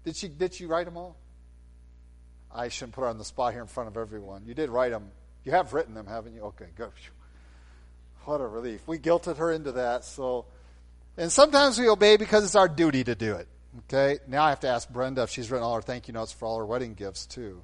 did 0.03 0.15
she, 0.15 0.27
did 0.27 0.53
she 0.53 0.65
write 0.65 0.85
them 0.85 0.97
all? 0.97 1.15
I 2.53 2.69
shouldn't 2.69 2.93
put 2.93 3.01
her 3.01 3.07
on 3.07 3.17
the 3.17 3.25
spot 3.25 3.53
here 3.53 3.61
in 3.61 3.67
front 3.67 3.89
of 3.89 3.97
everyone. 3.97 4.43
You 4.45 4.53
did 4.53 4.69
write 4.69 4.91
them. 4.91 5.11
You 5.43 5.51
have 5.51 5.73
written 5.73 5.93
them, 5.93 6.07
haven't 6.07 6.33
you? 6.35 6.41
Okay, 6.41 6.67
good. 6.75 6.91
What 8.25 8.41
a 8.41 8.47
relief. 8.47 8.81
We 8.87 8.99
guilted 8.99 9.37
her 9.37 9.51
into 9.51 9.71
that. 9.73 10.03
So, 10.03 10.45
and 11.17 11.31
sometimes 11.31 11.79
we 11.79 11.89
obey 11.89 12.17
because 12.17 12.43
it's 12.43 12.55
our 12.55 12.67
duty 12.67 13.03
to 13.03 13.15
do 13.15 13.35
it. 13.35 13.47
Okay. 13.79 14.19
Now 14.27 14.43
I 14.43 14.49
have 14.49 14.59
to 14.61 14.67
ask 14.67 14.89
Brenda 14.89 15.23
if 15.23 15.29
she's 15.29 15.51
written 15.51 15.63
all 15.63 15.75
her 15.75 15.81
thank 15.81 16.07
you 16.07 16.13
notes 16.13 16.31
for 16.31 16.45
all 16.45 16.57
her 16.57 16.65
wedding 16.65 16.93
gifts 16.95 17.25
too. 17.25 17.61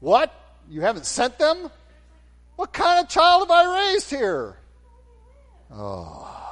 What? 0.00 0.34
You 0.68 0.80
haven't 0.80 1.06
sent 1.06 1.38
them? 1.38 1.70
What 2.56 2.72
kind 2.72 3.00
of 3.00 3.08
child 3.08 3.48
have 3.48 3.50
I 3.50 3.92
raised 3.92 4.10
here? 4.10 4.58
Oh. 5.72 6.47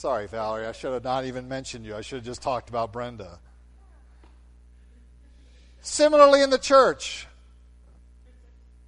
Sorry, 0.00 0.28
Valerie. 0.28 0.64
I 0.64 0.72
should 0.72 0.94
have 0.94 1.04
not 1.04 1.26
even 1.26 1.46
mentioned 1.46 1.84
you. 1.84 1.94
I 1.94 2.00
should 2.00 2.16
have 2.16 2.24
just 2.24 2.40
talked 2.40 2.70
about 2.70 2.90
Brenda. 2.90 3.38
Similarly, 5.82 6.40
in 6.40 6.48
the 6.48 6.56
church, 6.56 7.26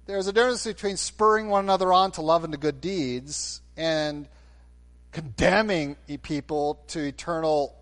there's 0.07 0.25
a 0.25 0.33
difference 0.33 0.65
between 0.65 0.97
spurring 0.97 1.49
one 1.49 1.65
another 1.65 1.93
on 1.93 2.13
to 2.13 2.23
love 2.23 2.43
and 2.43 2.51
to 2.51 2.57
good 2.57 2.81
deeds 2.81 3.61
and 3.77 4.27
condemning 5.11 5.97
people 6.23 6.79
to 6.87 7.01
eternal 7.01 7.75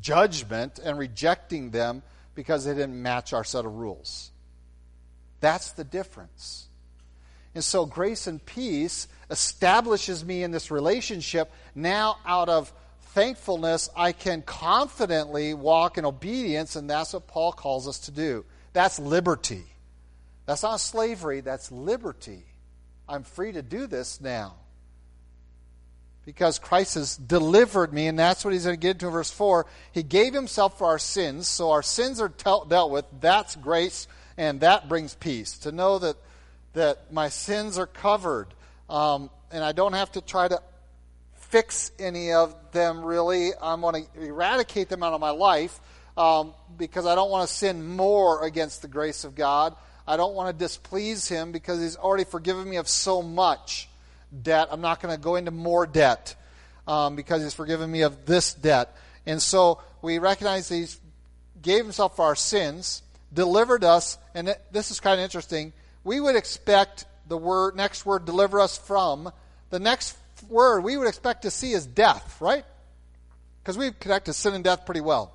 judgment 0.00 0.78
and 0.78 0.96
rejecting 0.96 1.72
them 1.72 2.00
because 2.36 2.64
they 2.64 2.74
didn't 2.74 3.02
match 3.02 3.32
our 3.32 3.42
set 3.42 3.64
of 3.64 3.74
rules. 3.74 4.30
That's 5.40 5.72
the 5.72 5.82
difference. 5.82 6.68
And 7.54 7.62
so, 7.62 7.84
grace 7.84 8.26
and 8.26 8.44
peace 8.44 9.08
establishes 9.30 10.24
me 10.24 10.42
in 10.42 10.50
this 10.50 10.70
relationship. 10.70 11.52
Now, 11.74 12.16
out 12.24 12.48
of 12.48 12.72
thankfulness, 13.12 13.90
I 13.94 14.12
can 14.12 14.42
confidently 14.42 15.52
walk 15.54 15.98
in 15.98 16.04
obedience, 16.04 16.76
and 16.76 16.88
that's 16.88 17.12
what 17.12 17.26
Paul 17.26 17.52
calls 17.52 17.86
us 17.86 17.98
to 18.00 18.10
do. 18.10 18.44
That's 18.72 18.98
liberty. 18.98 19.64
That's 20.46 20.62
not 20.62 20.80
slavery, 20.80 21.40
that's 21.40 21.70
liberty. 21.70 22.44
I'm 23.08 23.22
free 23.22 23.52
to 23.52 23.62
do 23.62 23.86
this 23.86 24.20
now. 24.20 24.54
Because 26.24 26.58
Christ 26.58 26.94
has 26.94 27.16
delivered 27.16 27.92
me, 27.92 28.06
and 28.06 28.18
that's 28.18 28.44
what 28.44 28.52
he's 28.52 28.64
going 28.64 28.76
to 28.76 28.80
get 28.80 28.92
into 28.92 29.06
in 29.06 29.12
verse 29.12 29.30
4. 29.30 29.66
He 29.92 30.02
gave 30.02 30.32
himself 30.32 30.78
for 30.78 30.86
our 30.86 30.98
sins, 30.98 31.48
so 31.48 31.72
our 31.72 31.82
sins 31.82 32.20
are 32.20 32.28
dealt 32.28 32.90
with. 32.90 33.04
That's 33.20 33.56
grace, 33.56 34.06
and 34.36 34.60
that 34.60 34.88
brings 34.88 35.14
peace. 35.14 35.58
To 35.58 35.72
know 35.72 35.98
that, 35.98 36.16
that 36.74 37.12
my 37.12 37.28
sins 37.28 37.78
are 37.78 37.86
covered, 37.86 38.48
um, 38.88 39.30
and 39.50 39.62
I 39.62 39.72
don't 39.72 39.92
have 39.92 40.12
to 40.12 40.20
try 40.20 40.48
to 40.48 40.60
fix 41.34 41.92
any 41.98 42.32
of 42.32 42.54
them 42.72 43.04
really. 43.04 43.50
I'm 43.60 43.82
going 43.82 44.06
to 44.06 44.22
eradicate 44.22 44.88
them 44.88 45.02
out 45.02 45.12
of 45.12 45.20
my 45.20 45.30
life 45.30 45.78
um, 46.16 46.54
because 46.78 47.06
I 47.06 47.14
don't 47.14 47.30
want 47.30 47.48
to 47.48 47.54
sin 47.54 47.86
more 47.86 48.44
against 48.44 48.82
the 48.82 48.88
grace 48.88 49.24
of 49.24 49.34
God. 49.34 49.76
I 50.06 50.16
don't 50.16 50.34
want 50.34 50.56
to 50.56 50.64
displease 50.64 51.28
Him 51.28 51.52
because 51.52 51.80
He's 51.80 51.96
already 51.96 52.24
forgiven 52.24 52.68
me 52.68 52.76
of 52.76 52.88
so 52.88 53.22
much 53.22 53.88
debt. 54.42 54.68
I'm 54.70 54.80
not 54.80 55.00
going 55.00 55.14
to 55.14 55.20
go 55.20 55.36
into 55.36 55.50
more 55.50 55.86
debt 55.86 56.34
um, 56.88 57.16
because 57.16 57.42
He's 57.42 57.54
forgiven 57.54 57.90
me 57.90 58.02
of 58.02 58.26
this 58.26 58.54
debt. 58.54 58.96
And 59.26 59.40
so 59.40 59.80
we 60.00 60.18
recognize 60.18 60.68
that 60.68 60.76
He 60.76 60.86
gave 61.60 61.84
Himself 61.84 62.16
for 62.16 62.24
our 62.24 62.34
sins, 62.34 63.02
delivered 63.32 63.84
us, 63.84 64.18
and 64.34 64.56
this 64.70 64.90
is 64.90 65.00
kind 65.00 65.20
of 65.20 65.24
interesting. 65.24 65.72
We 66.04 66.20
would 66.20 66.36
expect 66.36 67.04
the 67.28 67.36
word 67.36 67.76
next 67.76 68.04
word 68.04 68.24
deliver 68.24 68.60
us 68.60 68.76
from 68.76 69.32
the 69.70 69.80
next 69.80 70.16
word 70.48 70.82
we 70.82 70.96
would 70.96 71.08
expect 71.08 71.42
to 71.42 71.50
see 71.50 71.72
is 71.72 71.86
death, 71.86 72.40
right? 72.40 72.64
Because 73.62 73.78
we 73.78 73.90
connect 73.92 74.26
to 74.26 74.32
sin 74.32 74.54
and 74.54 74.62
death 74.62 74.84
pretty 74.84 75.00
well. 75.00 75.32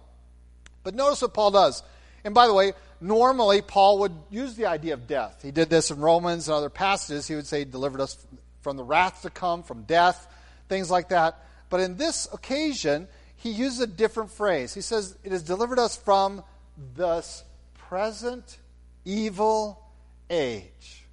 But 0.84 0.95
notice 0.95 1.21
what 1.21 1.34
Paul 1.34 1.51
does. 1.51 1.82
And 2.23 2.34
by 2.34 2.47
the 2.47 2.53
way, 2.53 2.73
normally 3.01 3.62
Paul 3.62 3.99
would 3.99 4.13
use 4.30 4.56
the 4.56 4.65
idea 4.67 4.93
of 4.93 5.08
death. 5.08 5.41
He 5.41 5.51
did 5.51 5.69
this 5.69 5.91
in 5.91 5.99
Romans 5.99 6.47
and 6.47 6.56
other 6.56 6.69
passages. 6.69 7.27
He 7.27 7.36
would 7.36 7.47
say, 7.47 7.63
delivered 7.63 8.01
us 8.01 8.17
from 8.62 8.77
the 8.77 8.84
wrath 8.84 9.21
to 9.23 9.30
come, 9.30 9.63
from 9.63 9.84
death, 9.84 10.27
things 10.69 10.91
like 10.91 11.10
that. 11.10 11.43
But 11.69 11.80
in 11.80 11.97
this 11.97 12.27
occasion, 12.32 13.08
he 13.38 13.49
uses 13.49 13.80
a 13.80 13.88
different 13.88 14.32
phrase. 14.32 14.73
He 14.73 14.82
says, 14.82 15.17
It 15.23 15.32
has 15.32 15.43
delivered 15.43 15.80
us 15.80 15.95
from 15.97 16.43
this 16.95 17.43
present 17.89 18.58
evil 19.06 19.82
age. 20.30 21.06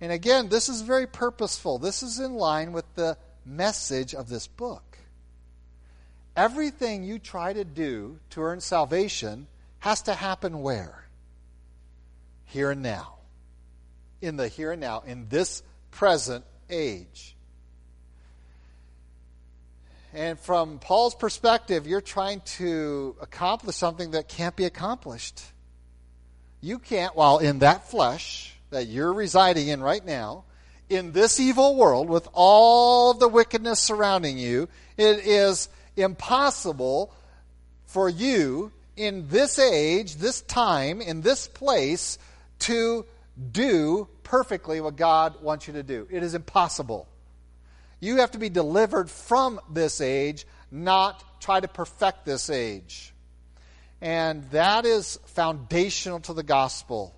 And 0.00 0.12
again, 0.12 0.48
this 0.48 0.68
is 0.68 0.82
very 0.82 1.06
purposeful. 1.06 1.78
This 1.78 2.02
is 2.02 2.18
in 2.18 2.34
line 2.34 2.72
with 2.72 2.84
the 2.94 3.16
message 3.46 4.14
of 4.14 4.28
this 4.28 4.46
book. 4.46 4.98
Everything 6.36 7.04
you 7.04 7.18
try 7.18 7.52
to 7.52 7.64
do 7.64 8.18
to 8.30 8.42
earn 8.42 8.60
salvation 8.60 9.46
has 9.78 10.02
to 10.02 10.14
happen 10.14 10.62
where? 10.62 11.06
Here 12.44 12.70
and 12.70 12.82
now. 12.82 13.14
In 14.20 14.36
the 14.36 14.48
here 14.48 14.72
and 14.72 14.80
now, 14.80 15.02
in 15.06 15.28
this 15.28 15.62
present 15.90 16.44
age. 16.68 17.36
And 20.12 20.38
from 20.38 20.78
Paul's 20.78 21.14
perspective, 21.14 21.86
you're 21.86 22.00
trying 22.00 22.40
to 22.58 23.16
accomplish 23.20 23.76
something 23.76 24.12
that 24.12 24.28
can't 24.28 24.54
be 24.54 24.64
accomplished. 24.64 25.42
You 26.64 26.78
can't, 26.78 27.14
while 27.14 27.40
in 27.40 27.58
that 27.58 27.90
flesh, 27.90 28.56
that 28.70 28.86
you're 28.86 29.12
residing 29.12 29.68
in 29.68 29.82
right 29.82 30.02
now, 30.02 30.44
in 30.88 31.12
this 31.12 31.38
evil 31.38 31.76
world 31.76 32.08
with 32.08 32.26
all 32.32 33.12
the 33.12 33.28
wickedness 33.28 33.80
surrounding 33.80 34.38
you, 34.38 34.70
it 34.96 35.26
is 35.26 35.68
impossible 35.94 37.12
for 37.84 38.08
you 38.08 38.72
in 38.96 39.28
this 39.28 39.58
age, 39.58 40.16
this 40.16 40.40
time, 40.40 41.02
in 41.02 41.20
this 41.20 41.48
place 41.48 42.16
to 42.60 43.04
do 43.52 44.08
perfectly 44.22 44.80
what 44.80 44.96
God 44.96 45.42
wants 45.42 45.66
you 45.66 45.74
to 45.74 45.82
do. 45.82 46.08
It 46.10 46.22
is 46.22 46.34
impossible. 46.34 47.06
You 48.00 48.16
have 48.16 48.30
to 48.30 48.38
be 48.38 48.48
delivered 48.48 49.10
from 49.10 49.60
this 49.70 50.00
age, 50.00 50.46
not 50.70 51.42
try 51.42 51.60
to 51.60 51.68
perfect 51.68 52.24
this 52.24 52.48
age. 52.48 53.13
And 54.04 54.44
that 54.50 54.84
is 54.84 55.18
foundational 55.24 56.20
to 56.20 56.34
the 56.34 56.42
gospel. 56.42 57.16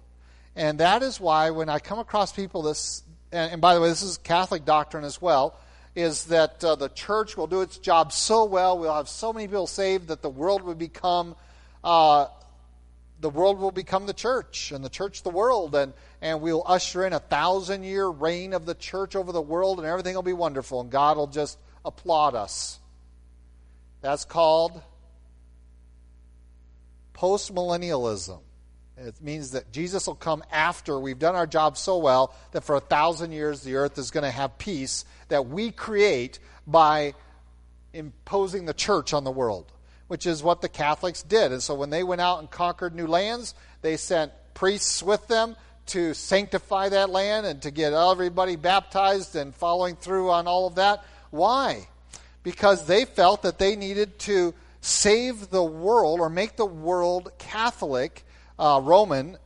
And 0.55 0.79
that 0.79 1.03
is 1.03 1.19
why 1.19 1.51
when 1.51 1.69
I 1.69 1.81
come 1.81 1.99
across 1.99 2.33
people 2.33 2.63
this, 2.63 3.03
and, 3.33 3.55
and 3.55 3.61
by 3.61 3.75
the 3.75 3.81
way, 3.81 3.89
this 3.89 4.05
is 4.05 4.19
Catholic 4.19 4.65
doctrine 4.65 5.03
as 5.03 5.21
well, 5.21 5.59
is 5.97 6.27
that 6.27 6.63
uh, 6.63 6.77
the 6.77 6.89
church 6.89 7.37
will 7.37 7.49
do 7.49 7.63
its 7.63 7.79
job 7.79 8.13
so 8.13 8.45
well, 8.45 8.79
we'll 8.79 8.95
have 8.95 9.09
so 9.09 9.33
many 9.33 9.49
people 9.49 9.67
saved 9.67 10.07
that 10.09 10.23
the 10.23 10.31
world 10.31 10.63
will 10.63 10.77
become, 10.77 11.35
uh, 11.83 12.29
the 13.21 13.31
world 13.31 13.59
will 13.59 13.73
become 13.73 14.07
the 14.07 14.15
church, 14.15 14.71
and 14.71 14.85
the 14.85 14.89
church 14.89 15.25
the 15.25 15.31
world, 15.31 15.75
and, 15.75 15.93
and 16.23 16.41
we'll 16.41 16.63
usher 16.65 17.05
in 17.05 17.13
a 17.13 17.19
thousand 17.19 17.83
year 17.83 18.07
reign 18.07 18.53
of 18.53 18.65
the 18.65 18.77
church 18.77 19.17
over 19.17 19.33
the 19.33 19.43
world, 19.43 19.81
and 19.81 19.89
everything 19.89 20.15
will 20.15 20.23
be 20.23 20.33
wonderful, 20.33 20.83
and 20.83 20.91
God 20.93 21.17
will 21.17 21.27
just 21.27 21.59
applaud 21.85 22.37
us. 22.37 22.79
That's 24.03 24.25
called 24.25 24.81
postmillennialism. 27.17 28.41
It 28.99 29.21
means 29.21 29.51
that 29.51 29.73
Jesus 29.73 30.07
will 30.07 30.15
come 30.15 30.43
after 30.51 30.99
we've 30.99 31.19
done 31.19 31.35
our 31.35 31.47
job 31.47 31.77
so 31.77 31.99
well 31.99 32.35
that 32.53 32.65
for 32.65 32.77
a 32.77 32.81
thousand 32.81 33.33
years 33.33 33.63
the 33.63 33.77
earth 33.77 33.99
is 33.99 34.11
going 34.11 34.25
to 34.25 34.31
have 34.31 34.57
peace 34.59 35.05
that 35.29 35.47
we 35.47 35.71
create 35.71 36.39
by 36.67 37.15
imposing 37.93 38.65
the 38.65 38.75
church 38.75 39.13
on 39.13 39.25
the 39.25 39.31
world, 39.31 39.71
which 40.09 40.27
is 40.27 40.43
what 40.43 40.63
the 40.63 40.69
Catholics 40.69 41.23
did. 41.23 41.53
And 41.53 41.63
so 41.63 41.75
when 41.75 41.91
they 41.91 42.03
went 42.03 42.23
out 42.23 42.39
and 42.39 42.51
conquered 42.51 42.95
new 42.95 43.07
lands, 43.07 43.55
they 43.83 43.97
sent 43.97 44.33
priests 44.55 45.03
with 45.03 45.27
them 45.29 45.57
to 45.87 46.15
sanctify 46.15 46.89
that 46.89 47.11
land 47.11 47.47
and 47.47 47.63
to 47.63 47.71
get 47.71 47.93
everybody 47.93 48.57
baptized 48.57 49.37
and 49.37 49.55
following 49.55 49.97
through 49.97 50.31
on 50.31 50.47
all 50.47 50.67
of 50.67 50.77
that. 50.77 51.05
Why? 51.31 51.87
Because 52.43 52.87
they 52.87 53.05
felt 53.05 53.43
that 53.43 53.59
they 53.59 53.77
needed 53.77 54.19
to 54.21 54.55
save 54.87 55.51
the 55.51 55.65
world 55.65 56.21
or 56.21 56.31
make 56.31 56.55
the 56.55 56.65
world 56.65 57.33
Catholic 57.39 58.25
uh, 58.57 58.81
Roman 58.83 59.37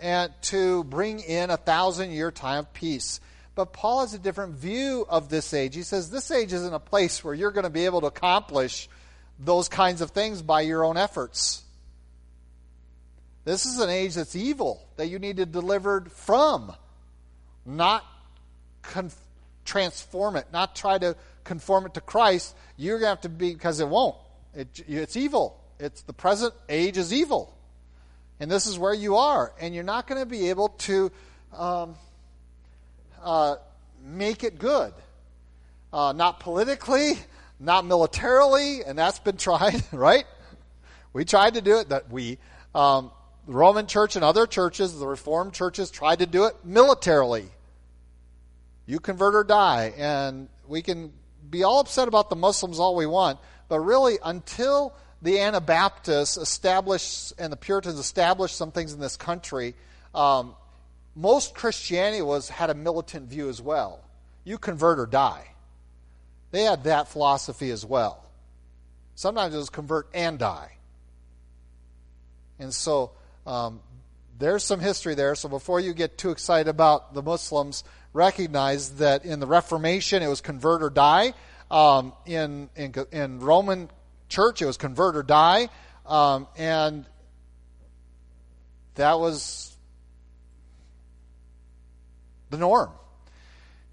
and 0.00 0.32
to 0.42 0.82
bring 0.84 1.20
in 1.20 1.50
a 1.50 1.56
thousand 1.56 2.10
year 2.10 2.32
time 2.32 2.60
of 2.60 2.72
peace. 2.72 3.20
But 3.54 3.72
Paul 3.72 4.00
has 4.00 4.14
a 4.14 4.18
different 4.18 4.54
view 4.54 5.06
of 5.08 5.28
this 5.28 5.54
age. 5.54 5.76
He 5.76 5.82
says 5.82 6.10
this 6.10 6.32
age 6.32 6.52
isn't 6.52 6.74
a 6.74 6.80
place 6.80 7.22
where 7.22 7.32
you're 7.32 7.52
going 7.52 7.64
to 7.64 7.70
be 7.70 7.84
able 7.84 8.00
to 8.00 8.08
accomplish 8.08 8.88
those 9.38 9.68
kinds 9.68 10.00
of 10.00 10.10
things 10.10 10.42
by 10.42 10.62
your 10.62 10.84
own 10.84 10.96
efforts. 10.96 11.62
This 13.44 13.66
is 13.66 13.78
an 13.78 13.90
age 13.90 14.16
that's 14.16 14.34
evil 14.34 14.84
that 14.96 15.06
you 15.06 15.20
need 15.20 15.36
to 15.36 15.46
delivered 15.46 16.10
from, 16.10 16.72
not 17.64 18.04
transform 19.64 20.34
it, 20.34 20.46
not 20.52 20.74
try 20.74 20.98
to 20.98 21.14
conform 21.44 21.86
it 21.86 21.94
to 21.94 22.00
Christ. 22.00 22.56
You're 22.76 22.98
going 22.98 23.06
to 23.06 23.10
have 23.10 23.20
to 23.22 23.28
be 23.28 23.52
because 23.54 23.78
it 23.78 23.88
won't. 23.88 24.16
It, 24.54 24.84
it's 24.86 25.16
evil. 25.16 25.60
It's 25.78 26.02
the 26.02 26.12
present 26.12 26.54
age 26.68 26.96
is 26.96 27.12
evil, 27.12 27.56
and 28.40 28.50
this 28.50 28.66
is 28.66 28.78
where 28.78 28.94
you 28.94 29.16
are, 29.16 29.52
and 29.60 29.74
you're 29.74 29.84
not 29.84 30.06
going 30.06 30.20
to 30.20 30.26
be 30.26 30.50
able 30.50 30.70
to 30.70 31.12
um, 31.56 31.94
uh, 33.22 33.56
make 34.04 34.42
it 34.42 34.58
good. 34.58 34.92
Uh, 35.92 36.12
not 36.12 36.40
politically, 36.40 37.18
not 37.60 37.84
militarily, 37.84 38.82
and 38.84 38.98
that's 38.98 39.18
been 39.20 39.36
tried, 39.38 39.82
right? 39.92 40.24
We 41.12 41.24
tried 41.24 41.54
to 41.54 41.60
do 41.60 41.78
it. 41.78 41.90
That 41.90 42.10
we, 42.10 42.38
um, 42.74 43.12
the 43.46 43.52
Roman 43.52 43.86
Church 43.86 44.16
and 44.16 44.24
other 44.24 44.46
churches, 44.46 44.98
the 44.98 45.06
Reformed 45.06 45.52
churches, 45.52 45.90
tried 45.90 46.18
to 46.18 46.26
do 46.26 46.44
it 46.44 46.54
militarily. 46.64 47.46
You 48.86 49.00
convert 49.00 49.34
or 49.34 49.44
die, 49.44 49.92
and 49.96 50.48
we 50.66 50.82
can 50.82 51.12
be 51.48 51.62
all 51.62 51.80
upset 51.80 52.08
about 52.08 52.30
the 52.30 52.36
Muslims 52.36 52.78
all 52.78 52.96
we 52.96 53.06
want, 53.06 53.38
but 53.68 53.80
really, 53.80 54.18
until 54.24 54.94
the 55.20 55.40
Anabaptists 55.40 56.36
established 56.36 57.32
and 57.38 57.52
the 57.52 57.56
Puritans 57.56 57.98
established 57.98 58.56
some 58.56 58.70
things 58.70 58.92
in 58.92 59.00
this 59.00 59.16
country, 59.16 59.74
um, 60.14 60.54
most 61.14 61.54
Christianity 61.54 62.22
was 62.22 62.48
had 62.48 62.70
a 62.70 62.74
militant 62.74 63.28
view 63.28 63.48
as 63.48 63.60
well. 63.60 64.00
You 64.44 64.58
convert 64.58 64.98
or 64.98 65.06
die. 65.06 65.54
They 66.50 66.62
had 66.62 66.84
that 66.84 67.08
philosophy 67.08 67.70
as 67.70 67.84
well. 67.84 68.24
Sometimes 69.14 69.54
it 69.54 69.58
was 69.58 69.68
convert 69.68 70.08
and 70.14 70.38
die. 70.38 70.72
And 72.58 72.72
so 72.72 73.10
um, 73.46 73.80
there's 74.38 74.64
some 74.64 74.80
history 74.80 75.14
there. 75.14 75.34
So 75.34 75.48
before 75.48 75.80
you 75.80 75.92
get 75.92 76.16
too 76.16 76.30
excited 76.30 76.68
about 76.68 77.14
the 77.14 77.22
Muslims, 77.22 77.84
recognize 78.12 78.90
that 78.96 79.24
in 79.24 79.40
the 79.40 79.46
Reformation 79.46 80.22
it 80.22 80.28
was 80.28 80.40
convert 80.40 80.82
or 80.82 80.90
die. 80.90 81.34
Um, 81.70 82.14
in, 82.24 82.70
in, 82.76 82.94
in 83.12 83.40
Roman 83.40 83.90
church 84.28 84.62
it 84.62 84.66
was 84.66 84.76
convert 84.76 85.16
or 85.16 85.22
die, 85.22 85.68
um, 86.06 86.46
and 86.56 87.04
that 88.94 89.18
was 89.20 89.76
the 92.50 92.56
norm. 92.56 92.90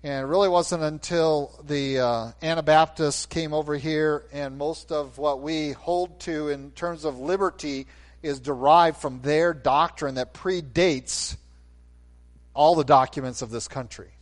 And 0.03 0.23
it 0.23 0.27
really 0.27 0.49
wasn't 0.49 0.83
until 0.83 1.59
the 1.65 1.99
uh, 1.99 2.31
Anabaptists 2.41 3.25
came 3.25 3.53
over 3.53 3.75
here, 3.75 4.25
and 4.31 4.57
most 4.57 4.91
of 4.91 5.17
what 5.17 5.41
we 5.41 5.71
hold 5.71 6.19
to 6.21 6.49
in 6.49 6.71
terms 6.71 7.05
of 7.05 7.19
liberty 7.19 7.87
is 8.21 8.39
derived 8.39 8.97
from 8.97 9.21
their 9.21 9.53
doctrine 9.53 10.15
that 10.15 10.33
predates 10.33 11.35
all 12.53 12.75
the 12.75 12.83
documents 12.83 13.41
of 13.41 13.49
this 13.49 13.67
country. 13.67 14.14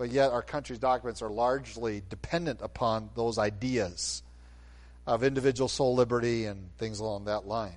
But 0.00 0.12
yet, 0.12 0.32
our 0.32 0.40
country's 0.40 0.78
documents 0.78 1.20
are 1.20 1.28
largely 1.28 2.02
dependent 2.08 2.60
upon 2.62 3.10
those 3.14 3.36
ideas 3.36 4.22
of 5.06 5.22
individual 5.22 5.68
soul 5.68 5.94
liberty 5.94 6.46
and 6.46 6.74
things 6.78 7.00
along 7.00 7.26
that 7.26 7.46
line. 7.46 7.76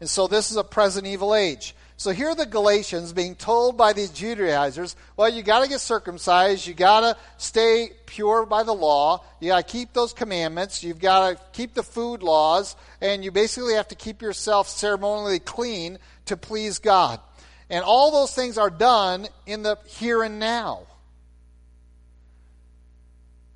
And 0.00 0.10
so, 0.10 0.26
this 0.26 0.50
is 0.50 0.56
a 0.56 0.64
present 0.64 1.06
evil 1.06 1.36
age. 1.36 1.76
So, 1.98 2.10
here 2.10 2.30
are 2.30 2.34
the 2.34 2.46
Galatians 2.46 3.12
being 3.12 3.36
told 3.36 3.76
by 3.76 3.92
these 3.92 4.10
Judaizers 4.10 4.96
well, 5.16 5.28
you 5.28 5.44
got 5.44 5.62
to 5.62 5.68
get 5.68 5.78
circumcised, 5.78 6.66
you 6.66 6.74
got 6.74 7.02
to 7.02 7.16
stay 7.36 7.92
pure 8.06 8.44
by 8.44 8.64
the 8.64 8.74
law, 8.74 9.24
you 9.38 9.50
got 9.50 9.64
to 9.64 9.72
keep 9.72 9.92
those 9.92 10.12
commandments, 10.12 10.82
you've 10.82 10.98
got 10.98 11.36
to 11.36 11.44
keep 11.52 11.74
the 11.74 11.84
food 11.84 12.24
laws, 12.24 12.74
and 13.00 13.22
you 13.22 13.30
basically 13.30 13.74
have 13.74 13.86
to 13.86 13.94
keep 13.94 14.20
yourself 14.20 14.68
ceremonially 14.68 15.38
clean 15.38 16.00
to 16.24 16.36
please 16.36 16.80
God. 16.80 17.20
And 17.70 17.84
all 17.84 18.10
those 18.10 18.34
things 18.34 18.58
are 18.58 18.70
done 18.70 19.28
in 19.46 19.62
the 19.62 19.78
here 19.86 20.22
and 20.22 20.38
now. 20.38 20.86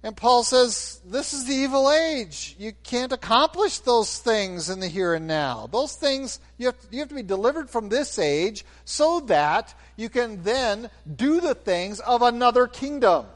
And 0.07 0.17
Paul 0.17 0.45
says, 0.45 1.01
This 1.05 1.33
is 1.33 1.47
the 1.47 1.55
evil 1.55 1.91
age. 1.91 2.55
You 2.61 2.73
can't 2.85 3.11
accomplish 3.11 3.81
those 3.81 4.19
things 4.19 4.71
in 4.71 4.79
the 4.79 4.87
here 4.87 5.15
and 5.15 5.27
now. 5.27 5.69
Those 5.71 5.97
things, 5.97 6.39
you 6.59 6.67
have, 6.67 6.81
to, 6.81 6.87
you 6.93 7.01
have 7.01 7.09
to 7.09 7.15
be 7.17 7.25
delivered 7.25 7.69
from 7.69 7.89
this 7.89 8.17
age 8.19 8.65
so 8.85 9.19
that 9.21 9.75
you 9.97 10.09
can 10.09 10.45
then 10.45 10.91
do 11.17 11.41
the 11.41 11.57
things 11.57 11.99
of 11.99 12.23
another 12.23 12.69
kingdom. 12.69 13.27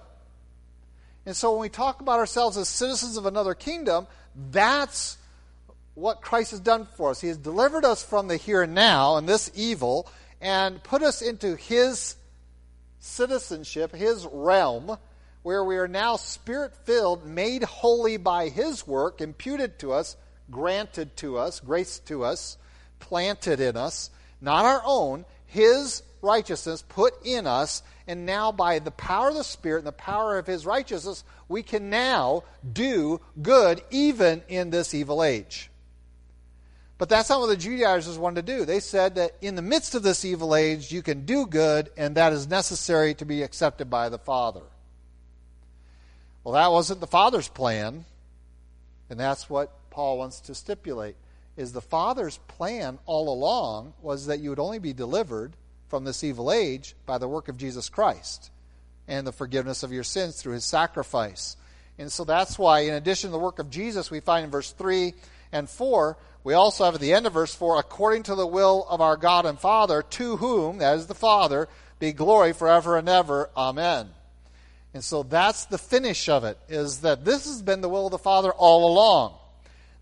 And 1.27 1.35
so 1.35 1.51
when 1.51 1.63
we 1.63 1.69
talk 1.69 2.01
about 2.01 2.21
ourselves 2.21 2.57
as 2.57 2.69
citizens 2.69 3.17
of 3.17 3.27
another 3.27 3.55
kingdom, 3.55 4.07
that's 4.53 5.19
what 5.95 6.23
Christ 6.23 6.53
has 6.53 6.61
done 6.61 6.87
for 6.97 7.11
us. 7.11 7.21
He 7.21 7.29
has 7.29 7.37
delivered 7.37 7.85
us 7.85 8.03
from 8.03 8.29
the 8.29 8.37
here 8.37 8.63
and 8.63 8.75
now 8.75 9.17
and 9.17 9.29
this 9.29 9.51
evil 9.57 10.09
and 10.41 10.83
put 10.83 11.03
us 11.03 11.23
into 11.23 11.57
His 11.57 12.17
citizenship, 12.99 13.95
His 13.95 14.27
realm, 14.31 14.97
where 15.43 15.65
we 15.65 15.77
are 15.77 15.89
now 15.89 16.17
spirit 16.17 16.75
filled, 16.85 17.27
made 17.27 17.63
holy 17.63 18.17
by 18.17 18.49
His 18.49 18.87
work, 18.87 19.21
imputed 19.21 19.79
to 19.81 19.93
us, 19.93 20.17
granted 20.51 21.17
to 21.19 21.39
us, 21.39 21.61
graced 21.61 22.07
to 22.09 22.25
us, 22.25 22.59
planted 22.99 23.61
in 23.61 23.77
us, 23.77 24.11
not 24.41 24.65
our 24.65 24.83
own, 24.85 25.25
His 25.47 26.03
righteousness 26.23 26.85
put 26.87 27.15
in 27.25 27.47
us, 27.47 27.83
and 28.07 28.27
now 28.27 28.53
by 28.53 28.79
the 28.79 28.91
power 28.91 29.29
of 29.29 29.35
the 29.35 29.45
Spirit 29.45 29.79
and 29.79 29.87
the 29.87 29.93
power 29.93 30.39
of 30.39 30.47
His 30.47 30.67
righteousness, 30.67 31.25
we 31.49 31.63
can 31.63 31.91
now 31.91 32.45
do 32.73 33.21
good 33.41 33.83
even 33.91 34.43
in 34.49 34.71
this 34.71 34.95
evil 34.95 35.23
age. 35.23 35.71
But 37.01 37.09
that's 37.09 37.31
not 37.31 37.41
what 37.41 37.47
the 37.47 37.57
Judaizers 37.57 38.19
wanted 38.19 38.45
to 38.47 38.53
do. 38.59 38.67
They 38.67 38.79
said 38.79 39.15
that 39.15 39.33
in 39.41 39.55
the 39.55 39.63
midst 39.63 39.95
of 39.95 40.03
this 40.03 40.23
evil 40.23 40.55
age, 40.55 40.93
you 40.93 41.01
can 41.01 41.25
do 41.25 41.47
good, 41.47 41.89
and 41.97 42.15
that 42.17 42.35
is 42.35 42.47
necessary 42.47 43.15
to 43.15 43.25
be 43.25 43.43
accepted 43.43 43.89
by 43.89 44.11
the 44.11 44.19
Father. 44.19 44.61
Well, 46.45 46.53
that 46.53 46.71
wasn't 46.71 47.01
the 47.01 47.07
Father's 47.07 47.49
plan, 47.49 48.05
and 49.09 49.19
that's 49.19 49.49
what 49.49 49.73
Paul 49.89 50.19
wants 50.19 50.41
to 50.41 50.55
stipulate. 50.55 51.17
Is 51.57 51.73
the 51.73 51.81
Father's 51.81 52.37
plan 52.49 52.99
all 53.07 53.33
along 53.33 53.95
was 54.03 54.27
that 54.27 54.41
you 54.41 54.51
would 54.51 54.59
only 54.59 54.79
be 54.79 54.93
delivered 54.93 55.55
from 55.89 56.05
this 56.05 56.23
evil 56.23 56.53
age 56.53 56.95
by 57.07 57.17
the 57.17 57.29
work 57.29 57.49
of 57.49 57.57
Jesus 57.57 57.89
Christ 57.89 58.51
and 59.09 59.27
the 59.27 59.33
forgiveness 59.33 59.83
of 59.83 59.91
your 59.91 60.05
sins 60.05 60.37
through 60.37 60.53
his 60.53 60.67
sacrifice. 60.67 61.57
And 61.99 62.13
so 62.13 62.25
that's 62.25 62.59
why, 62.59 62.81
in 62.81 62.93
addition 62.93 63.29
to 63.31 63.33
the 63.33 63.39
work 63.39 63.59
of 63.59 63.71
Jesus, 63.71 64.11
we 64.11 64.21
find 64.21 64.45
in 64.45 64.51
verse 64.51 64.73
3 64.73 65.15
and 65.53 65.69
4 65.69 66.17
we 66.43 66.55
also 66.55 66.85
have 66.85 66.95
at 66.95 67.01
the 67.01 67.13
end 67.13 67.27
of 67.27 67.35
verse 67.35 67.55
4, 67.55 67.79
according 67.79 68.23
to 68.25 68.35
the 68.35 68.47
will 68.47 68.87
of 68.89 69.01
our 69.01 69.17
God 69.17 69.45
and 69.45 69.59
Father, 69.59 70.03
to 70.03 70.37
whom, 70.39 70.79
that 70.79 70.97
is 70.97 71.07
the 71.07 71.15
Father, 71.15 71.69
be 71.99 72.13
glory 72.13 72.53
forever 72.53 72.97
and 72.97 73.09
ever. 73.09 73.51
Amen. 73.57 74.09
And 74.95 75.05
so 75.05 75.23
that's 75.23 75.67
the 75.67 75.79
finish 75.79 76.29
of 76.29 76.45
it, 76.45 76.59
is 76.69 77.03
that 77.03 77.25
this 77.25 77.45
has 77.45 77.61
been 77.61 77.83
the 77.83 77.89
will 77.89 78.07
of 78.07 78.13
the 78.13 78.19
Father 78.19 78.53
all 78.53 78.91
along. 78.91 79.35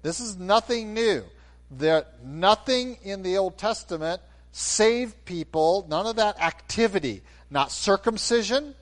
This 0.03 0.21
is 0.21 0.37
nothing 0.37 0.95
new. 0.95 1.25
There, 1.71 2.07
nothing 2.25 2.99
in 3.03 3.23
the 3.23 3.37
Old 3.39 3.59
Testament 3.59 4.23
saved 4.53 5.25
people, 5.25 5.87
none 5.91 6.07
of 6.07 6.17
that 6.17 6.41
activity. 6.41 7.23
Not 7.51 7.73
circumcision, 7.73 8.75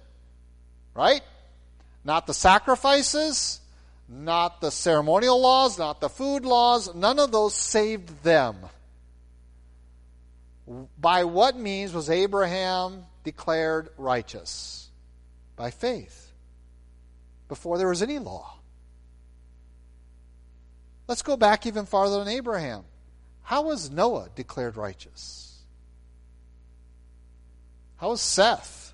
right? 0.95 1.23
Not 2.05 2.27
the 2.27 2.35
sacrifices, 2.35 3.61
not 4.09 4.61
the 4.61 4.71
ceremonial 4.71 5.41
laws, 5.41 5.79
not 5.79 6.01
the 6.01 6.09
food 6.09 6.45
laws, 6.45 6.95
none 6.95 7.19
of 7.19 7.33
those 7.33 7.55
saved 7.55 8.23
them. 8.23 8.57
By 10.99 11.25
what 11.25 11.57
means 11.57 11.93
was 11.93 12.11
Abraham 12.11 13.07
declared 13.25 13.89
righteous? 13.97 14.89
By 15.57 15.71
faith, 15.71 16.33
before 17.49 17.79
there 17.79 17.89
was 17.89 18.03
any 18.03 18.19
law. 18.19 18.55
Let's 21.09 21.23
go 21.23 21.37
back 21.37 21.67
even 21.67 21.87
farther 21.87 22.19
than 22.19 22.29
Abraham. 22.29 22.85
How 23.43 23.63
was 23.63 23.91
Noah 23.91 24.29
declared 24.35 24.77
righteous? 24.77 25.57
How 27.97 28.11
was 28.11 28.21
Seth? 28.21 28.93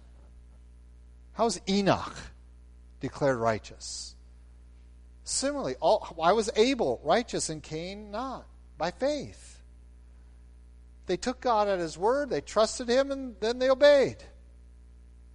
How 1.33 1.45
was 1.45 1.61
Enoch 1.69 2.15
declared 3.01 3.39
righteous? 3.39 4.12
Similarly, 5.33 5.77
all, 5.81 6.07
why 6.15 6.33
was 6.33 6.51
Abel 6.57 7.01
righteous 7.03 7.49
and 7.49 7.63
Cain 7.63 8.11
not? 8.11 8.47
By 8.77 8.91
faith. 8.91 9.63
They 11.07 11.17
took 11.17 11.41
God 11.41 11.69
at 11.69 11.79
his 11.79 11.97
word, 11.97 12.29
they 12.29 12.43
trusted 12.43 12.89
him, 12.89 13.11
and 13.11 13.35
then 13.41 13.59
they 13.59 13.71
obeyed. 13.71 14.19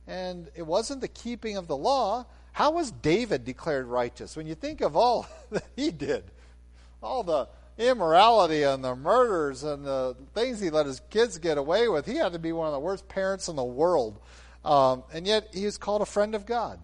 And 0.06 0.50
it 0.56 0.68
wasn't 0.68 1.02
the 1.02 1.08
keeping 1.08 1.58
of 1.58 1.68
the 1.68 1.76
law. 1.76 2.28
How 2.52 2.72
was 2.72 2.92
David 2.92 3.44
declared 3.44 3.88
righteous? 3.88 4.38
When 4.38 4.46
you 4.46 4.54
think 4.54 4.82
of 4.82 4.96
all 4.96 5.28
that 5.52 5.66
he 5.76 5.90
did, 5.90 6.26
all 7.02 7.24
the 7.24 7.48
immorality 7.80 8.64
and 8.64 8.84
the 8.84 8.96
murders 8.96 9.64
and 9.64 9.84
the 9.84 10.16
things 10.36 10.60
he 10.60 10.70
let 10.70 10.86
his 10.86 11.02
kids 11.10 11.40
get 11.40 11.58
away 11.58 11.88
with, 11.88 12.06
he 12.06 12.18
had 12.18 12.34
to 12.34 12.40
be 12.40 12.52
one 12.52 12.68
of 12.68 12.74
the 12.74 12.80
worst 12.80 13.08
parents 13.10 13.48
in 13.48 13.56
the 13.56 13.64
world. 13.64 14.20
Um, 14.64 15.04
and 15.12 15.26
yet 15.26 15.50
he 15.54 15.66
was 15.66 15.80
called 15.80 16.04
a 16.04 16.06
friend 16.06 16.36
of 16.36 16.46
God. 16.46 16.80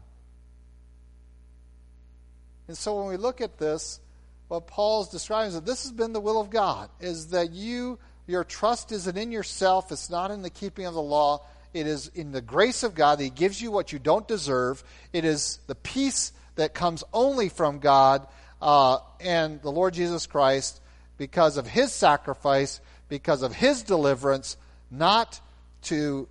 And 2.73 2.77
so 2.79 2.97
when 2.97 3.07
we 3.09 3.17
look 3.17 3.39
at 3.39 3.59
this, 3.59 3.99
what 4.47 4.65
Paul's 4.65 5.09
describing 5.09 5.49
is 5.49 5.53
that 5.53 5.63
this 5.63 5.83
has 5.83 5.91
been 5.91 6.11
the 6.11 6.19
will 6.19 6.41
of 6.41 6.49
God, 6.49 6.89
is 6.99 7.27
that 7.27 7.51
you, 7.51 7.99
your 8.25 8.43
trust 8.43 8.91
isn't 8.91 9.15
in 9.15 9.31
yourself, 9.31 9.91
it's 9.91 10.09
not 10.09 10.31
in 10.31 10.41
the 10.41 10.49
keeping 10.49 10.87
of 10.87 10.95
the 10.95 10.99
law, 10.99 11.45
it 11.75 11.85
is 11.85 12.07
in 12.15 12.31
the 12.31 12.41
grace 12.41 12.81
of 12.81 12.95
God 12.95 13.19
that 13.19 13.25
He 13.25 13.29
gives 13.29 13.61
you 13.61 13.69
what 13.69 13.93
you 13.93 13.99
don't 13.99 14.27
deserve. 14.27 14.83
It 15.13 15.23
is 15.23 15.59
the 15.67 15.75
peace 15.75 16.31
that 16.55 16.73
comes 16.73 17.03
only 17.13 17.47
from 17.47 17.77
God 17.77 18.25
uh, 18.59 18.97
and 19.19 19.61
the 19.61 19.71
Lord 19.71 19.93
Jesus 19.93 20.25
Christ 20.25 20.81
because 21.19 21.57
of 21.57 21.67
His 21.67 21.91
sacrifice, 21.91 22.81
because 23.07 23.43
of 23.43 23.53
His 23.53 23.83
deliverance, 23.83 24.57
not 24.89 25.39
to 25.83 26.27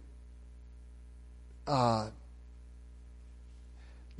uh, 1.68 2.08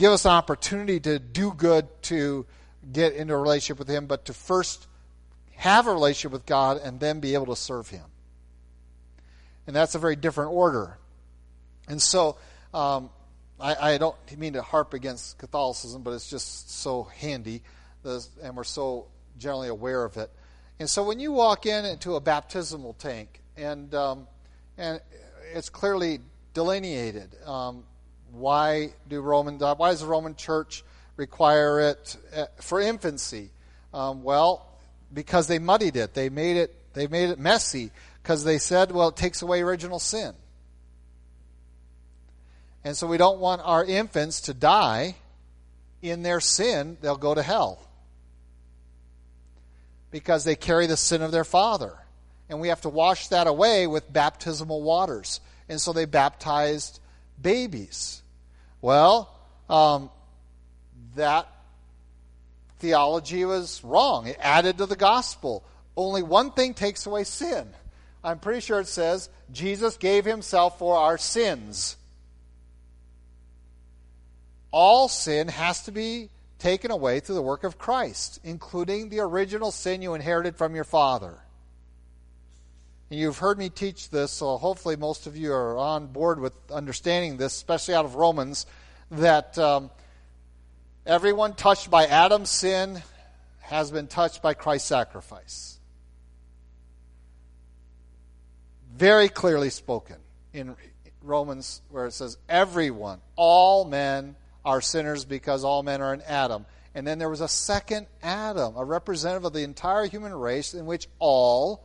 give 0.02 0.10
us 0.10 0.24
an 0.24 0.32
opportunity 0.32 0.98
to 0.98 1.20
do 1.20 1.52
good 1.52 1.86
to 2.02 2.44
get 2.92 3.12
into 3.12 3.32
a 3.32 3.36
relationship 3.36 3.78
with 3.78 3.86
Him, 3.86 4.06
but 4.06 4.24
to 4.24 4.32
first 4.32 4.88
have 5.54 5.86
a 5.86 5.92
relationship 5.92 6.32
with 6.32 6.44
God 6.44 6.78
and 6.82 6.98
then 6.98 7.20
be 7.20 7.34
able 7.34 7.46
to 7.46 7.54
serve 7.54 7.88
Him. 7.88 8.02
And 9.64 9.76
that's 9.76 9.94
a 9.94 10.00
very 10.00 10.16
different 10.16 10.50
order. 10.50 10.98
And 11.86 12.02
so, 12.02 12.36
um, 12.74 13.10
I, 13.60 13.92
I, 13.92 13.98
don't 13.98 14.16
mean 14.36 14.54
to 14.54 14.62
harp 14.62 14.92
against 14.92 15.38
Catholicism, 15.38 16.02
but 16.02 16.14
it's 16.14 16.28
just 16.28 16.72
so 16.72 17.04
handy, 17.04 17.62
and 18.42 18.56
we're 18.56 18.64
so 18.64 19.06
generally 19.38 19.68
aware 19.68 20.02
of 20.02 20.16
it. 20.16 20.32
And 20.80 20.90
so, 20.90 21.04
when 21.04 21.20
you 21.20 21.30
walk 21.30 21.64
in 21.64 21.84
into 21.84 22.16
a 22.16 22.20
baptismal 22.20 22.94
tank, 22.94 23.40
and 23.56 23.94
um, 23.94 24.26
and 24.76 25.00
it's 25.54 25.68
clearly 25.68 26.18
delineated, 26.54 27.36
um, 27.46 27.84
why 28.32 28.94
do 29.08 29.20
Roman 29.20 29.58
why 29.58 29.90
does 29.90 30.00
the 30.00 30.06
Roman 30.06 30.34
Church 30.34 30.82
require 31.16 31.80
it 31.80 32.16
uh, 32.34 32.46
for 32.60 32.80
infancy? 32.80 33.50
Um, 33.94 34.22
well, 34.22 34.66
because 35.12 35.46
they 35.46 35.58
muddied 35.58 35.96
it, 35.96 36.14
they 36.14 36.28
made 36.28 36.56
it 36.56 36.74
they 36.94 37.06
made 37.06 37.30
it 37.30 37.38
messy 37.38 37.90
because 38.22 38.44
they 38.44 38.58
said, 38.58 38.92
well, 38.92 39.08
it 39.08 39.16
takes 39.16 39.42
away 39.42 39.62
original 39.62 39.98
sin. 39.98 40.34
And 42.84 42.96
so 42.96 43.06
we 43.06 43.16
don't 43.16 43.38
want 43.38 43.62
our 43.64 43.84
infants 43.84 44.42
to 44.42 44.54
die 44.54 45.16
in 46.00 46.22
their 46.22 46.40
sin, 46.40 46.98
they'll 47.00 47.16
go 47.16 47.34
to 47.34 47.42
hell. 47.42 47.80
Because 50.10 50.44
they 50.44 50.56
carry 50.56 50.86
the 50.86 50.96
sin 50.96 51.22
of 51.22 51.30
their 51.30 51.44
father. 51.44 51.94
And 52.48 52.60
we 52.60 52.68
have 52.68 52.80
to 52.82 52.88
wash 52.88 53.28
that 53.28 53.46
away 53.46 53.86
with 53.86 54.12
baptismal 54.12 54.82
waters. 54.82 55.40
And 55.68 55.80
so 55.80 55.92
they 55.92 56.04
baptized 56.04 57.00
babies. 57.40 58.21
Well, 58.82 59.34
um, 59.70 60.10
that 61.16 61.48
theology 62.80 63.46
was 63.46 63.82
wrong. 63.82 64.26
It 64.26 64.36
added 64.38 64.78
to 64.78 64.86
the 64.86 64.96
gospel. 64.96 65.64
Only 65.96 66.22
one 66.22 66.50
thing 66.52 66.74
takes 66.74 67.06
away 67.06 67.24
sin. 67.24 67.68
I'm 68.22 68.38
pretty 68.38 68.60
sure 68.60 68.80
it 68.80 68.88
says 68.88 69.30
Jesus 69.50 69.96
gave 69.96 70.26
himself 70.26 70.78
for 70.78 70.98
our 70.98 71.16
sins 71.16 71.96
all 74.72 75.06
sin 75.08 75.48
has 75.48 75.82
to 75.84 75.92
be 75.92 76.30
taken 76.58 76.90
away 76.90 77.20
through 77.20 77.34
the 77.34 77.42
work 77.42 77.62
of 77.62 77.78
Christ, 77.78 78.40
including 78.42 79.10
the 79.10 79.20
original 79.20 79.70
sin 79.70 80.02
you 80.02 80.14
inherited 80.14 80.56
from 80.56 80.74
your 80.74 80.84
father. 80.84 81.38
You've 83.12 83.37
heard 83.37 83.59
me 83.59 83.68
teach 83.68 84.09
this, 84.09 84.33
so 84.33 84.57
hopefully 84.57 84.96
most 84.96 85.27
of 85.27 85.37
you 85.37 85.53
are 85.53 85.77
on 85.77 86.07
board 86.07 86.40
with 86.40 86.55
understanding 86.70 87.37
this, 87.37 87.55
especially 87.55 87.92
out 87.92 88.07
of 88.07 88.14
Romans, 88.14 88.64
that 89.11 89.59
um, 89.59 89.90
everyone 91.05 91.53
touched 91.53 91.90
by 91.90 92.07
Adam's 92.07 92.48
sin 92.48 93.03
has 93.61 93.90
been 93.90 94.07
touched 94.07 94.40
by 94.40 94.55
Christ's 94.55 94.88
sacrifice. 94.88 95.79
Very 98.96 99.29
clearly 99.29 99.68
spoken 99.68 100.16
in 100.55 100.75
Romans, 101.20 101.83
where 101.90 102.07
it 102.07 102.12
says, 102.12 102.38
Everyone, 102.48 103.20
all 103.37 103.85
men, 103.85 104.37
are 104.64 104.81
sinners 104.81 105.27
because 105.27 105.64
all 105.64 105.83
men 105.83 106.01
are 106.01 106.14
in 106.14 106.22
Adam. 106.22 106.64
And 106.94 107.07
then 107.07 107.18
there 107.18 107.29
was 107.29 107.42
a 107.42 107.48
second 107.48 108.07
Adam, 108.22 108.75
a 108.75 108.85
representative 108.87 109.44
of 109.44 109.53
the 109.53 109.64
entire 109.64 110.07
human 110.07 110.33
race 110.33 110.72
in 110.72 110.87
which 110.87 111.09
all 111.18 111.85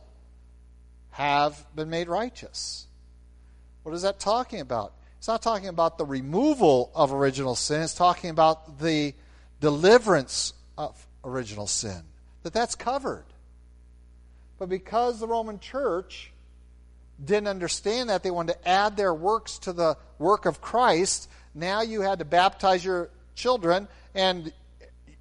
have 1.18 1.66
been 1.74 1.90
made 1.90 2.06
righteous. 2.06 2.86
What 3.82 3.92
is 3.92 4.02
that 4.02 4.20
talking 4.20 4.60
about? 4.60 4.92
It's 5.18 5.26
not 5.26 5.42
talking 5.42 5.66
about 5.66 5.98
the 5.98 6.04
removal 6.04 6.92
of 6.94 7.12
original 7.12 7.56
sin, 7.56 7.82
it's 7.82 7.92
talking 7.92 8.30
about 8.30 8.78
the 8.78 9.14
deliverance 9.60 10.52
of 10.78 11.08
original 11.24 11.66
sin. 11.66 12.02
That 12.44 12.52
that's 12.52 12.76
covered. 12.76 13.24
But 14.60 14.68
because 14.68 15.18
the 15.18 15.26
Roman 15.26 15.58
church 15.58 16.30
didn't 17.22 17.48
understand 17.48 18.10
that, 18.10 18.22
they 18.22 18.30
wanted 18.30 18.52
to 18.52 18.68
add 18.68 18.96
their 18.96 19.12
works 19.12 19.58
to 19.60 19.72
the 19.72 19.96
work 20.20 20.46
of 20.46 20.60
Christ, 20.60 21.28
now 21.52 21.82
you 21.82 22.00
had 22.00 22.20
to 22.20 22.24
baptize 22.24 22.84
your 22.84 23.10
children, 23.34 23.88
and 24.14 24.52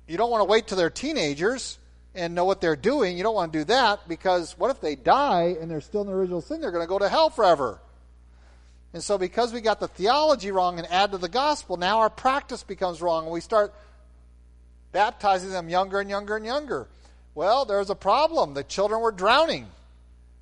you 0.07 0.15
don't 0.15 0.29
want 0.29 0.41
to 0.41 0.45
wait 0.45 0.67
till 0.67 0.77
they're 0.77 0.91
teenagers 0.91 1.79
and 2.17 2.33
know 2.33 2.45
what 2.45 2.59
they're 2.59 2.75
doing. 2.75 3.15
You 3.15 3.23
don't 3.23 3.35
want 3.35 3.53
to 3.53 3.59
do 3.59 3.63
that 3.65 4.07
because 4.09 4.57
what 4.57 4.71
if 4.71 4.81
they 4.81 4.95
die 4.95 5.55
and 5.61 5.69
they're 5.69 5.81
still 5.81 6.01
in 6.01 6.07
the 6.07 6.13
original 6.13 6.41
sin? 6.41 6.59
They're 6.59 6.71
going 6.71 6.83
to 6.83 6.89
go 6.89 6.99
to 6.99 7.07
hell 7.07 7.29
forever. 7.29 7.79
And 8.93 9.03
so, 9.03 9.17
because 9.17 9.53
we 9.53 9.61
got 9.61 9.79
the 9.79 9.87
theology 9.87 10.51
wrong 10.51 10.79
and 10.79 10.87
add 10.91 11.11
to 11.11 11.17
the 11.17 11.29
gospel, 11.29 11.77
now 11.77 11.99
our 11.99 12.09
practice 12.09 12.63
becomes 12.63 13.01
wrong, 13.01 13.25
and 13.25 13.33
we 13.33 13.41
start 13.41 13.73
baptizing 14.91 15.51
them 15.51 15.69
younger 15.69 15.99
and 15.99 16.09
younger 16.09 16.35
and 16.35 16.45
younger. 16.45 16.87
Well, 17.35 17.65
there's 17.65 17.91
a 17.91 17.95
problem. 17.95 18.55
The 18.55 18.63
children 18.63 19.01
were 19.01 19.11
drowning. 19.11 19.67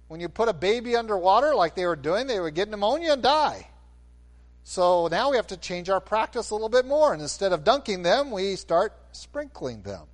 When 0.08 0.22
you 0.22 0.30
put 0.30 0.48
a 0.48 0.54
baby 0.54 0.96
underwater 0.96 1.56
like 1.56 1.76
they 1.76 1.86
were 1.86 1.96
doing, 1.96 2.28
they 2.28 2.40
would 2.40 2.56
get 2.56 2.70
pneumonia 2.70 3.14
and 3.14 3.24
die. 3.24 3.68
So 4.64 5.08
now 5.08 5.32
we 5.32 5.36
have 5.36 5.48
to 5.48 5.58
change 5.58 5.90
our 5.90 6.00
practice 6.00 6.52
a 6.52 6.54
little 6.54 6.70
bit 6.70 6.86
more. 6.86 7.12
And 7.12 7.22
instead 7.22 7.52
of 7.52 7.64
dunking 7.64 8.04
them, 8.04 8.32
we 8.32 8.56
start 8.56 8.94
sprinkling 9.12 9.82
them. 9.82 10.06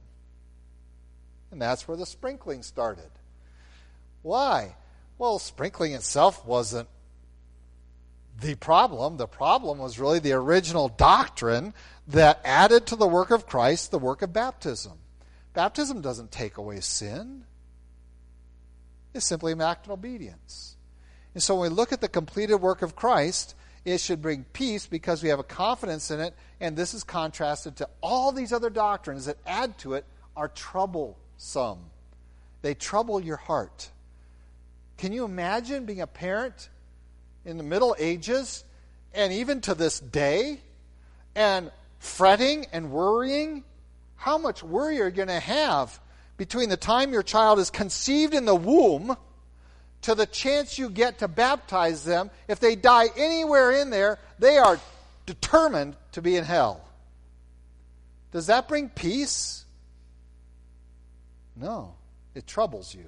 And 1.52 1.62
that's 1.62 1.88
where 1.88 1.98
the 1.98 2.06
sprinkling 2.06 2.64
started. 2.64 3.10
Why? 4.22 4.76
Well, 5.18 5.40
sprinkling 5.40 5.94
itself 5.94 6.46
wasn't 6.46 6.88
the 8.40 8.56
problem. 8.56 9.18
The 9.18 9.28
problem 9.28 9.80
was 9.80 10.00
really 10.00 10.20
the 10.20 10.34
original 10.34 10.90
doctrine 10.90 11.74
that 12.08 12.42
added 12.44 12.88
to 12.88 12.96
the 12.96 13.08
work 13.08 13.32
of 13.32 13.46
Christ 13.46 13.92
the 13.92 14.00
work 14.00 14.22
of 14.22 14.34
baptism. 14.34 14.94
Baptism 15.54 16.02
doesn't 16.02 16.32
take 16.32 16.58
away 16.58 16.80
sin, 16.80 17.44
it's 19.14 19.26
simply 19.26 19.52
an 19.52 19.62
act 19.62 19.86
of 19.86 19.92
obedience. 19.92 20.78
And 21.34 21.44
so 21.44 21.56
when 21.56 21.70
we 21.70 21.76
look 21.76 21.92
at 21.92 22.02
the 22.02 22.08
completed 22.08 22.56
work 22.56 22.82
of 22.82 22.96
Christ, 22.96 23.56
it 23.84 24.00
should 24.00 24.22
bring 24.22 24.46
peace 24.54 24.86
because 24.86 25.24
we 25.24 25.30
have 25.30 25.40
a 25.40 25.44
confidence 25.44 26.12
in 26.12 26.20
it, 26.20 26.34
and 26.60 26.78
this 26.78 26.94
is 26.94 27.04
contrasted 27.04 27.76
to 27.78 27.90
all 28.02 28.32
these 28.32 28.54
other 28.54 28.70
doctrines 28.70 29.26
that 29.26 29.38
add 29.46 29.78
to 29.80 29.94
it 29.94 30.06
are 30.36 30.48
troublesome. 31.42 31.86
They 32.62 32.74
trouble 32.74 33.20
your 33.20 33.38
heart. 33.38 33.90
Can 34.98 35.14
you 35.14 35.26
imagine 35.26 35.86
being 35.86 36.02
a 36.02 36.08
parent 36.08 36.70
in 37.44 37.58
the 37.58 37.64
Middle 37.64 37.96
Ages 37.98 38.64
and 39.14 39.34
even 39.34 39.62
to 39.62 39.74
this 39.74 40.00
day 40.00 40.60
and 41.36 41.72
fretting 42.00 42.68
and 42.72 42.92
worrying? 42.92 43.64
How 44.16 44.38
much 44.38 44.62
worry 44.62 45.02
are 45.02 45.06
you 45.06 45.12
going 45.12 45.28
to 45.28 45.40
have 45.40 46.00
between 46.38 46.70
the 46.70 46.78
time 46.78 47.14
your 47.14 47.24
child 47.24 47.58
is 47.60 47.70
conceived 47.70 48.34
in 48.34 48.46
the 48.46 48.56
womb? 48.56 49.18
to 50.04 50.16
the 50.16 50.26
chance 50.26 50.80
you 50.80 50.90
get 50.90 51.20
to 51.20 51.28
baptize 51.28 52.04
them, 52.04 52.32
if 52.48 52.60
they 52.60 52.76
die 52.76 53.06
anywhere 53.16 53.72
in 53.72 53.92
there, 53.92 54.18
they 54.40 54.58
are 54.58 54.80
determined 55.28 55.96
to 56.14 56.24
be 56.24 56.38
in 56.38 56.44
hell. 56.44 56.84
Does 58.32 58.48
that 58.48 58.68
bring 58.68 58.90
peace? 58.90 59.61
No, 61.56 61.96
it 62.34 62.48
troubles 62.48 62.94
you. 62.96 63.06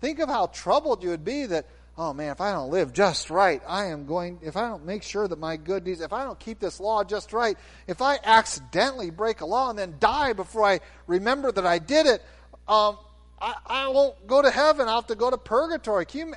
Think 0.00 0.18
of 0.20 0.28
how 0.28 0.46
troubled 0.46 1.02
you 1.02 1.10
would 1.10 1.24
be 1.24 1.46
that, 1.46 1.66
oh 1.96 2.12
man, 2.12 2.30
if 2.30 2.40
I 2.40 2.52
don't 2.52 2.70
live 2.70 2.92
just 2.92 3.30
right, 3.30 3.60
I 3.66 3.86
am 3.86 4.06
going, 4.06 4.38
if 4.42 4.56
I 4.56 4.68
don't 4.68 4.84
make 4.84 5.02
sure 5.02 5.26
that 5.26 5.38
my 5.38 5.56
good 5.56 5.84
deeds, 5.84 6.00
if 6.00 6.12
I 6.12 6.24
don't 6.24 6.38
keep 6.38 6.60
this 6.60 6.78
law 6.78 7.02
just 7.02 7.32
right, 7.32 7.56
if 7.86 8.00
I 8.00 8.18
accidentally 8.22 9.10
break 9.10 9.40
a 9.40 9.46
law 9.46 9.70
and 9.70 9.78
then 9.78 9.96
die 9.98 10.34
before 10.34 10.64
I 10.64 10.80
remember 11.06 11.50
that 11.50 11.66
I 11.66 11.78
did 11.78 12.06
it, 12.06 12.22
um, 12.68 12.98
I, 13.40 13.54
I 13.66 13.88
won't 13.88 14.26
go 14.26 14.42
to 14.42 14.50
heaven. 14.50 14.88
I'll 14.88 14.96
have 14.96 15.06
to 15.08 15.14
go 15.14 15.30
to 15.30 15.38
purgatory. 15.38 16.06
Can 16.06 16.28
you 16.28 16.34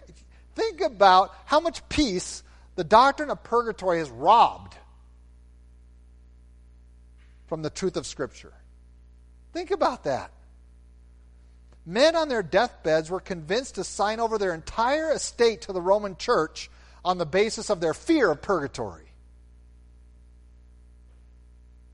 think 0.55 0.81
about 0.81 1.35
how 1.45 1.59
much 1.59 1.87
peace 1.89 2.43
the 2.75 2.83
doctrine 2.83 3.29
of 3.29 3.43
purgatory 3.43 3.99
has 3.99 4.09
robbed 4.09 4.75
from 7.47 7.61
the 7.61 7.69
truth 7.69 7.97
of 7.97 8.07
Scripture? 8.07 8.53
Think 9.53 9.71
about 9.71 10.05
that. 10.05 10.31
Men 11.91 12.15
on 12.15 12.29
their 12.29 12.41
deathbeds 12.41 13.09
were 13.09 13.19
convinced 13.19 13.75
to 13.75 13.83
sign 13.83 14.21
over 14.21 14.37
their 14.37 14.53
entire 14.53 15.11
estate 15.11 15.63
to 15.63 15.73
the 15.73 15.81
Roman 15.81 16.15
church 16.15 16.69
on 17.03 17.17
the 17.17 17.25
basis 17.25 17.69
of 17.69 17.81
their 17.81 17.93
fear 17.93 18.31
of 18.31 18.41
purgatory. 18.41 19.11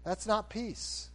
That's 0.03 0.27
not 0.27 0.51
peace. 0.51 1.09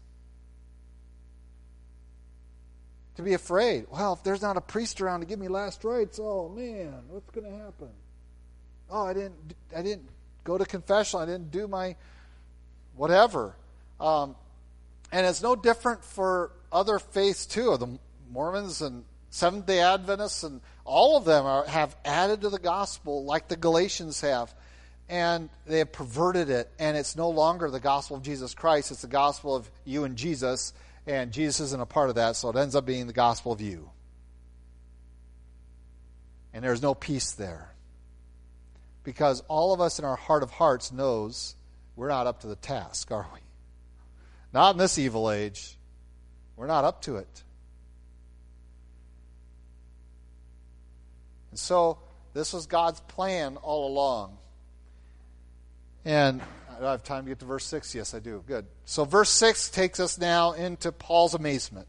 to 3.17 3.23
be 3.23 3.35
afraid. 3.35 3.87
Well, 3.91 4.15
if 4.15 4.23
there's 4.23 4.43
not 4.43 4.57
a 4.57 4.61
priest 4.61 5.01
around 5.01 5.21
to 5.21 5.27
give 5.27 5.39
me 5.39 5.49
last 5.49 5.85
rites, 5.85 6.19
oh 6.21 6.49
man, 6.49 7.03
what's 7.09 7.31
going 7.31 7.47
to 7.47 7.57
happen? 7.57 7.91
Oh, 8.91 9.07
I 9.07 9.13
didn't, 9.13 9.55
I 9.77 9.83
didn't 9.83 10.09
go 10.45 10.59
to 10.59 10.65
confession. 10.65 11.21
I 11.21 11.27
didn't 11.27 11.51
do 11.51 11.69
my 11.69 11.95
whatever. 12.97 13.55
Um, 14.01 14.35
and 15.13 15.27
it's 15.27 15.43
no 15.43 15.55
different 15.55 16.05
for 16.05 16.53
other 16.73 16.99
faiths 16.99 17.47
too. 17.47 17.77
The 17.77 17.99
Mormons 18.33 18.83
and 18.83 19.05
Seventh 19.31 19.67
Day 19.67 19.81
Adventists 19.81 20.43
and 20.43 20.61
all 20.85 21.17
of 21.17 21.25
them 21.25 21.47
are, 21.47 21.65
have 21.67 21.95
added 22.05 22.41
to 22.43 22.51
the 22.51 22.59
gospel 22.59 23.25
like 23.25 23.49
the 23.49 23.57
Galatians 23.57 24.21
have, 24.23 24.53
and 25.09 25.49
they 25.67 25.79
have 25.79 25.93
perverted 25.93 26.51
it. 26.51 26.71
And 26.79 26.97
it's 26.97 27.17
no 27.17 27.31
longer 27.31 27.71
the 27.71 27.81
gospel 27.81 28.17
of 28.17 28.23
Jesus 28.23 28.55
Christ; 28.55 28.91
it's 28.91 29.03
the 29.03 29.09
gospel 29.09 29.55
of 29.55 29.71
you 29.85 30.05
and 30.05 30.17
Jesus 30.17 30.73
and 31.07 31.33
Jesus 31.33 31.61
isn't 31.61 31.81
a 31.81 31.87
part 31.87 32.11
of 32.11 32.17
that, 32.17 32.37
so 32.37 32.51
it 32.51 32.57
ends 32.57 32.77
up 32.77 32.87
being 32.87 33.07
the 33.07 33.13
gospel 33.13 33.53
of 33.53 33.61
you. 33.61 33.91
And 36.53 36.65
there's 36.65 36.83
no 36.83 36.95
peace 36.95 37.33
there. 37.33 37.73
Because 39.03 39.43
all 39.49 39.73
of 39.73 39.81
us 39.81 39.99
in 39.99 40.05
our 40.05 40.17
heart 40.17 40.45
of 40.45 40.51
hearts 40.53 40.93
knows 40.93 41.57
we're 41.97 42.09
not 42.09 42.27
up 42.27 42.41
to 42.41 42.47
the 42.47 42.57
task, 42.57 43.11
are 43.11 43.27
we? 43.35 43.41
Not 44.53 44.73
in 44.73 44.79
this 44.79 44.99
evil 44.99 45.31
age. 45.31 45.77
We're 46.57 46.67
not 46.69 46.85
up 46.85 47.03
to 47.03 47.17
it. 47.17 47.43
And 51.53 51.59
so 51.59 51.99
this 52.35 52.53
was 52.53 52.67
God's 52.67 52.99
plan 53.01 53.57
all 53.59 53.87
along. 53.87 54.39
And 56.05 56.41
I 56.81 56.91
have 56.91 57.05
time 57.05 57.25
to 57.25 57.29
get 57.29 57.39
to 57.41 57.45
verse 57.45 57.65
6? 57.67 57.95
Yes, 57.95 58.15
I 58.15 58.19
do. 58.19 58.43
Good. 58.47 58.67
So, 58.87 59.05
verse 59.05 59.31
6 59.31 59.71
takes 59.71 60.01
us 60.01 60.19
now 60.19 60.53
into 60.53 60.91
Paul's 60.91 61.35
amazement. 61.35 61.87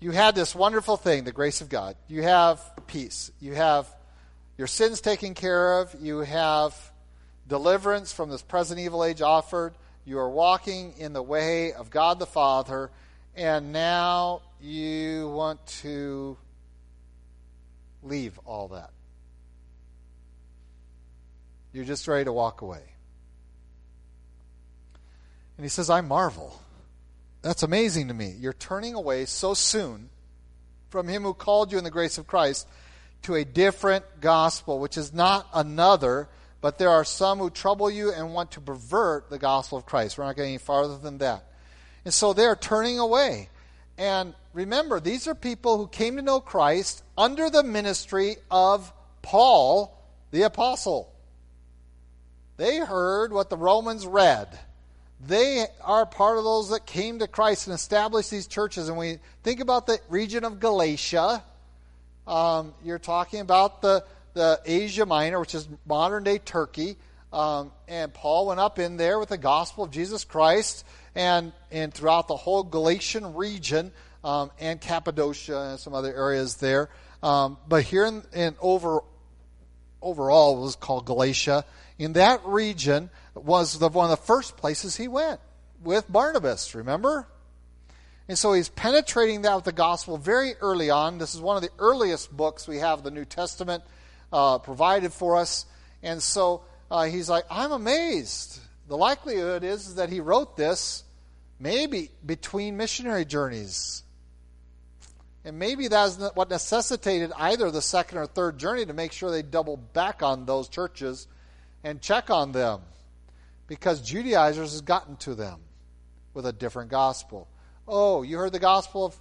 You 0.00 0.12
had 0.12 0.34
this 0.34 0.54
wonderful 0.54 0.96
thing, 0.96 1.24
the 1.24 1.32
grace 1.32 1.60
of 1.60 1.68
God. 1.68 1.96
You 2.06 2.22
have 2.22 2.62
peace. 2.86 3.30
You 3.40 3.54
have 3.54 3.86
your 4.56 4.68
sins 4.68 5.00
taken 5.00 5.34
care 5.34 5.80
of. 5.80 5.94
You 6.00 6.20
have 6.20 6.74
deliverance 7.46 8.12
from 8.12 8.30
this 8.30 8.42
present 8.42 8.80
evil 8.80 9.04
age 9.04 9.20
offered. 9.20 9.74
You 10.04 10.18
are 10.20 10.30
walking 10.30 10.94
in 10.96 11.12
the 11.12 11.22
way 11.22 11.72
of 11.72 11.90
God 11.90 12.20
the 12.20 12.26
Father. 12.26 12.90
And 13.36 13.72
now 13.72 14.42
you 14.60 15.28
want 15.28 15.66
to 15.82 16.38
leave 18.02 18.38
all 18.44 18.68
that. 18.68 18.90
You're 21.72 21.84
just 21.84 22.08
ready 22.08 22.24
to 22.24 22.32
walk 22.32 22.62
away. 22.62 22.82
And 25.56 25.64
he 25.64 25.68
says, 25.68 25.90
I 25.90 26.00
marvel. 26.00 26.60
That's 27.42 27.62
amazing 27.62 28.08
to 28.08 28.14
me. 28.14 28.34
You're 28.38 28.52
turning 28.52 28.94
away 28.94 29.24
so 29.26 29.54
soon 29.54 30.08
from 30.90 31.08
him 31.08 31.22
who 31.22 31.34
called 31.34 31.72
you 31.72 31.78
in 31.78 31.84
the 31.84 31.90
grace 31.90 32.18
of 32.18 32.26
Christ 32.26 32.66
to 33.22 33.34
a 33.34 33.44
different 33.44 34.04
gospel, 34.20 34.78
which 34.78 34.96
is 34.96 35.12
not 35.12 35.46
another, 35.52 36.28
but 36.60 36.78
there 36.78 36.90
are 36.90 37.04
some 37.04 37.38
who 37.38 37.50
trouble 37.50 37.90
you 37.90 38.12
and 38.12 38.32
want 38.32 38.52
to 38.52 38.60
pervert 38.60 39.30
the 39.30 39.38
gospel 39.38 39.78
of 39.78 39.86
Christ. 39.86 40.16
We're 40.16 40.24
not 40.24 40.36
getting 40.36 40.52
any 40.52 40.58
farther 40.58 40.96
than 40.96 41.18
that. 41.18 41.44
And 42.04 42.14
so 42.14 42.32
they're 42.32 42.56
turning 42.56 42.98
away. 42.98 43.48
And 43.96 44.34
remember, 44.58 45.00
these 45.00 45.26
are 45.26 45.34
people 45.34 45.78
who 45.78 45.88
came 45.88 46.16
to 46.16 46.22
know 46.22 46.40
Christ 46.40 47.02
under 47.16 47.50
the 47.50 47.62
ministry 47.62 48.36
of 48.50 48.92
Paul 49.22 49.94
the 50.30 50.42
apostle. 50.42 51.12
They 52.56 52.78
heard 52.78 53.32
what 53.32 53.50
the 53.50 53.56
Romans 53.56 54.06
read 54.06 54.58
they 55.20 55.66
are 55.82 56.06
part 56.06 56.38
of 56.38 56.44
those 56.44 56.70
that 56.70 56.86
came 56.86 57.18
to 57.18 57.26
Christ 57.26 57.66
and 57.66 57.74
established 57.74 58.30
these 58.30 58.46
churches. 58.46 58.88
And 58.88 58.96
we 58.96 59.18
think 59.42 59.60
about 59.60 59.86
the 59.86 59.98
region 60.08 60.44
of 60.44 60.60
Galatia. 60.60 61.42
Um, 62.26 62.74
you're 62.84 62.98
talking 62.98 63.40
about 63.40 63.82
the, 63.82 64.04
the 64.34 64.60
Asia 64.64 65.06
Minor, 65.06 65.40
which 65.40 65.54
is 65.54 65.68
modern 65.86 66.22
day 66.22 66.38
Turkey. 66.38 66.96
Um, 67.32 67.72
and 67.88 68.14
Paul 68.14 68.46
went 68.46 68.60
up 68.60 68.78
in 68.78 68.96
there 68.96 69.18
with 69.18 69.30
the 69.30 69.38
gospel 69.38 69.84
of 69.84 69.90
Jesus 69.90 70.24
Christ 70.24 70.84
and, 71.14 71.52
and 71.70 71.92
throughout 71.92 72.28
the 72.28 72.36
whole 72.36 72.62
Galatian 72.62 73.34
region 73.34 73.90
um, 74.24 74.50
and 74.58 74.80
Cappadocia 74.80 75.70
and 75.70 75.80
some 75.80 75.94
other 75.94 76.14
areas 76.14 76.56
there. 76.56 76.90
Um, 77.22 77.58
but 77.68 77.82
here 77.82 78.06
in, 78.06 78.22
in 78.32 78.56
over, 78.60 79.00
overall, 80.00 80.58
it 80.58 80.60
was 80.60 80.76
called 80.76 81.06
Galatia. 81.06 81.64
In 81.98 82.12
that 82.14 82.44
region, 82.44 83.10
was 83.34 83.78
the, 83.78 83.88
one 83.88 84.10
of 84.10 84.10
the 84.10 84.24
first 84.24 84.56
places 84.56 84.96
he 84.96 85.08
went 85.08 85.40
with 85.82 86.10
Barnabas, 86.10 86.74
remember? 86.74 87.26
And 88.28 88.38
so 88.38 88.52
he's 88.52 88.68
penetrating 88.68 89.42
that 89.42 89.54
with 89.54 89.64
the 89.64 89.72
gospel 89.72 90.18
very 90.18 90.54
early 90.60 90.90
on. 90.90 91.18
This 91.18 91.34
is 91.34 91.40
one 91.40 91.56
of 91.56 91.62
the 91.62 91.70
earliest 91.78 92.34
books 92.36 92.68
we 92.68 92.78
have 92.78 93.02
the 93.02 93.10
New 93.10 93.24
Testament 93.24 93.82
uh, 94.32 94.58
provided 94.58 95.12
for 95.12 95.36
us. 95.36 95.64
And 96.02 96.22
so 96.22 96.62
uh, 96.90 97.04
he's 97.04 97.28
like, 97.28 97.44
I'm 97.50 97.72
amazed. 97.72 98.60
The 98.86 98.96
likelihood 98.96 99.64
is 99.64 99.94
that 99.94 100.10
he 100.10 100.20
wrote 100.20 100.56
this 100.56 101.04
maybe 101.58 102.10
between 102.24 102.76
missionary 102.76 103.24
journeys. 103.24 104.02
And 105.48 105.58
maybe 105.58 105.88
that's 105.88 106.18
what 106.34 106.50
necessitated 106.50 107.32
either 107.34 107.70
the 107.70 107.80
second 107.80 108.18
or 108.18 108.26
third 108.26 108.58
journey 108.58 108.84
to 108.84 108.92
make 108.92 109.12
sure 109.12 109.30
they 109.30 109.40
double 109.40 109.78
back 109.78 110.22
on 110.22 110.44
those 110.44 110.68
churches 110.68 111.26
and 111.82 112.02
check 112.02 112.28
on 112.28 112.52
them 112.52 112.82
because 113.66 114.02
Judaizers 114.02 114.72
has 114.72 114.82
gotten 114.82 115.16
to 115.16 115.34
them 115.34 115.60
with 116.34 116.44
a 116.44 116.52
different 116.52 116.90
gospel. 116.90 117.48
Oh, 117.88 118.20
you 118.20 118.36
heard 118.36 118.52
the 118.52 118.58
gospel 118.58 119.06
of 119.06 119.16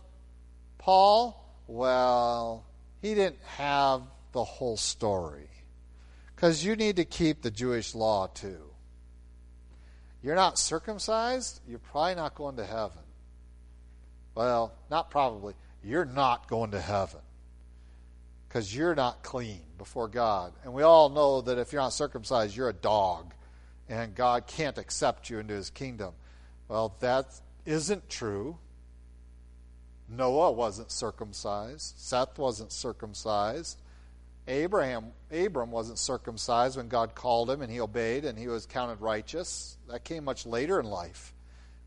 Paul? 0.77 1.49
Well, 1.65 2.65
he 3.01 3.15
didn't 3.15 3.41
have 3.55 4.01
the 4.33 4.43
whole 4.43 4.75
story. 4.75 5.47
Because 6.35 6.61
you 6.61 6.75
need 6.75 6.97
to 6.97 7.05
keep 7.05 7.41
the 7.41 7.51
Jewish 7.51 7.95
law 7.95 8.27
too. 8.27 8.63
You're 10.21 10.35
not 10.35 10.59
circumcised, 10.59 11.61
you're 11.69 11.79
probably 11.79 12.15
not 12.15 12.35
going 12.35 12.57
to 12.57 12.65
heaven. 12.65 13.03
Well, 14.35 14.73
not 14.91 15.09
probably. 15.09 15.53
You're 15.87 16.05
not 16.05 16.49
going 16.49 16.71
to 16.71 16.81
heaven. 16.81 17.21
Because 18.47 18.75
you're 18.75 18.95
not 18.95 19.23
clean 19.23 19.61
before 19.77 20.09
God. 20.09 20.51
And 20.63 20.73
we 20.73 20.83
all 20.83 21.09
know 21.09 21.41
that 21.41 21.57
if 21.57 21.71
you're 21.71 21.81
not 21.81 21.93
circumcised, 21.93 22.55
you're 22.55 22.69
a 22.69 22.73
dog 22.73 23.33
and 23.87 24.13
God 24.13 24.47
can't 24.47 24.77
accept 24.77 25.29
you 25.29 25.39
into 25.39 25.53
his 25.53 25.69
kingdom. 25.69 26.13
Well, 26.67 26.95
that 26.99 27.27
isn't 27.65 28.09
true. 28.09 28.57
Noah 30.09 30.51
wasn't 30.51 30.91
circumcised. 30.91 31.95
Seth 31.97 32.37
wasn't 32.37 32.73
circumcised. 32.73 33.77
Abraham 34.45 35.11
Abram 35.31 35.71
wasn't 35.71 35.99
circumcised 35.99 36.75
when 36.75 36.89
God 36.89 37.15
called 37.15 37.49
him 37.49 37.61
and 37.61 37.71
he 37.71 37.79
obeyed 37.79 38.25
and 38.25 38.37
he 38.37 38.47
was 38.47 38.65
counted 38.65 38.99
righteous. 38.99 39.77
That 39.89 40.03
came 40.03 40.25
much 40.25 40.45
later 40.45 40.81
in 40.81 40.85
life 40.85 41.33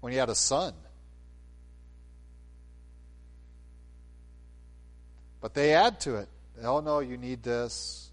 when 0.00 0.12
he 0.12 0.18
had 0.18 0.30
a 0.30 0.34
son. 0.34 0.72
But 5.40 5.54
they 5.54 5.74
add 5.74 6.00
to 6.00 6.16
it. 6.16 6.28
Oh 6.62 6.80
no, 6.80 7.00
you 7.00 7.16
need 7.16 7.42
this. 7.42 8.10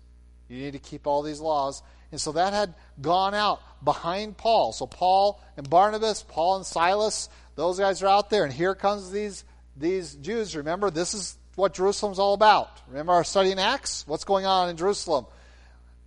You 0.48 0.58
need 0.58 0.74
to 0.74 0.80
keep 0.80 1.08
all 1.08 1.22
these 1.22 1.40
laws. 1.40 1.84
And 2.12 2.22
so 2.22 2.32
that 2.34 2.54
had 2.54 2.74
gone 3.02 3.34
out 3.34 3.60
behind 3.84 4.38
Paul. 4.38 4.72
So 4.72 4.88
Paul 4.88 5.42
and 5.58 5.70
Barnabas, 5.70 6.24
Paul 6.24 6.58
and 6.58 6.66
Silas, 6.66 7.28
those 7.56 7.80
guys 7.80 8.02
are 8.02 8.08
out 8.08 8.30
there. 8.30 8.46
And 8.46 8.54
here 8.54 8.76
comes 8.76 9.12
these, 9.12 9.44
these 9.76 10.16
Jews. 10.16 10.56
Remember, 10.56 10.90
this 10.90 11.14
is 11.14 11.38
what 11.56 11.74
Jerusalem's 11.74 12.20
all 12.20 12.34
about. 12.34 12.70
Remember 12.88 13.12
our 13.12 13.26
study 13.26 13.52
in 13.52 13.60
Acts? 13.60 14.08
What's 14.08 14.24
going 14.24 14.46
on 14.46 14.70
in 14.70 14.78
Jerusalem? 14.78 15.26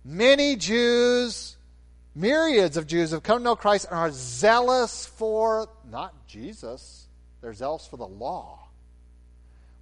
Many 0.03 0.55
Jews, 0.55 1.55
myriads 2.15 2.77
of 2.77 2.87
Jews 2.87 3.11
have 3.11 3.21
come 3.21 3.39
to 3.39 3.43
know 3.43 3.55
Christ 3.55 3.85
and 3.85 3.99
are 3.99 4.09
zealous 4.11 5.05
for 5.05 5.67
not 5.91 6.25
Jesus, 6.25 7.07
they're 7.41 7.53
zealous 7.53 7.85
for 7.85 7.97
the 7.97 8.07
law. 8.07 8.60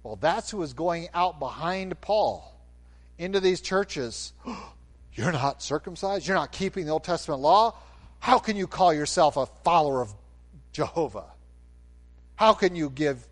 Well, 0.02 0.16
that's 0.16 0.50
who 0.50 0.62
is 0.62 0.72
going 0.72 1.08
out 1.12 1.38
behind 1.38 2.00
Paul 2.00 2.58
into 3.18 3.40
these 3.40 3.60
churches. 3.60 4.32
You're 5.14 5.32
not 5.32 5.62
circumcised? 5.62 6.26
You're 6.26 6.36
not 6.36 6.52
keeping 6.52 6.86
the 6.86 6.92
Old 6.92 7.04
Testament 7.04 7.40
law? 7.40 7.74
How 8.20 8.38
can 8.38 8.56
you 8.56 8.66
call 8.66 8.94
yourself 8.94 9.36
a 9.36 9.46
follower 9.64 10.00
of 10.00 10.14
Jehovah? 10.72 11.26
How 12.36 12.52
can 12.54 12.76
you 12.76 12.90
give 12.90 13.26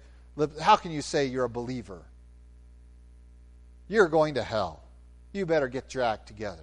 how 0.61 0.77
can 0.77 0.93
you 0.93 1.03
say 1.03 1.27
you're 1.27 1.45
a 1.45 1.51
believer? 1.51 2.03
You're 3.89 4.09
going 4.09 4.35
to 4.35 4.43
hell. 4.43 4.83
You 5.33 5.47
better 5.47 5.69
get 5.69 5.95
your 5.95 6.05
act 6.05 6.29
together. 6.29 6.62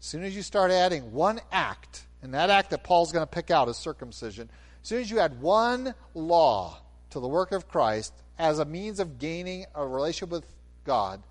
As 0.00 0.06
soon 0.06 0.24
as 0.24 0.34
you 0.34 0.42
start 0.42 0.70
adding 0.70 1.12
one 1.12 1.40
act, 1.52 2.06
and 2.22 2.32
that 2.34 2.48
act 2.50 2.70
that 2.70 2.84
Paul's 2.84 3.12
going 3.12 3.26
to 3.26 3.30
pick 3.30 3.50
out 3.50 3.68
is 3.68 3.76
circumcision, 3.76 4.48
as 4.82 4.88
soon 4.88 5.00
as 5.00 5.10
you 5.10 5.18
add 5.18 5.40
one 5.40 5.94
law 6.14 6.78
to 7.10 7.20
the 7.20 7.28
work 7.28 7.52
of 7.52 7.68
Christ 7.68 8.14
as 8.38 8.58
a 8.58 8.64
means 8.64 9.00
of 9.00 9.18
gaining 9.18 9.66
a 9.74 9.86
relationship 9.86 10.30
with 10.30 10.46
God, 10.84 11.22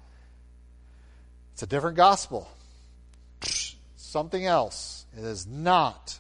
it's 1.54 1.64
a 1.64 1.68
different 1.68 1.98
gospel 1.98 2.48
something 3.96 4.46
else. 4.46 5.06
It 5.18 5.24
is 5.24 5.48
not 5.48 6.20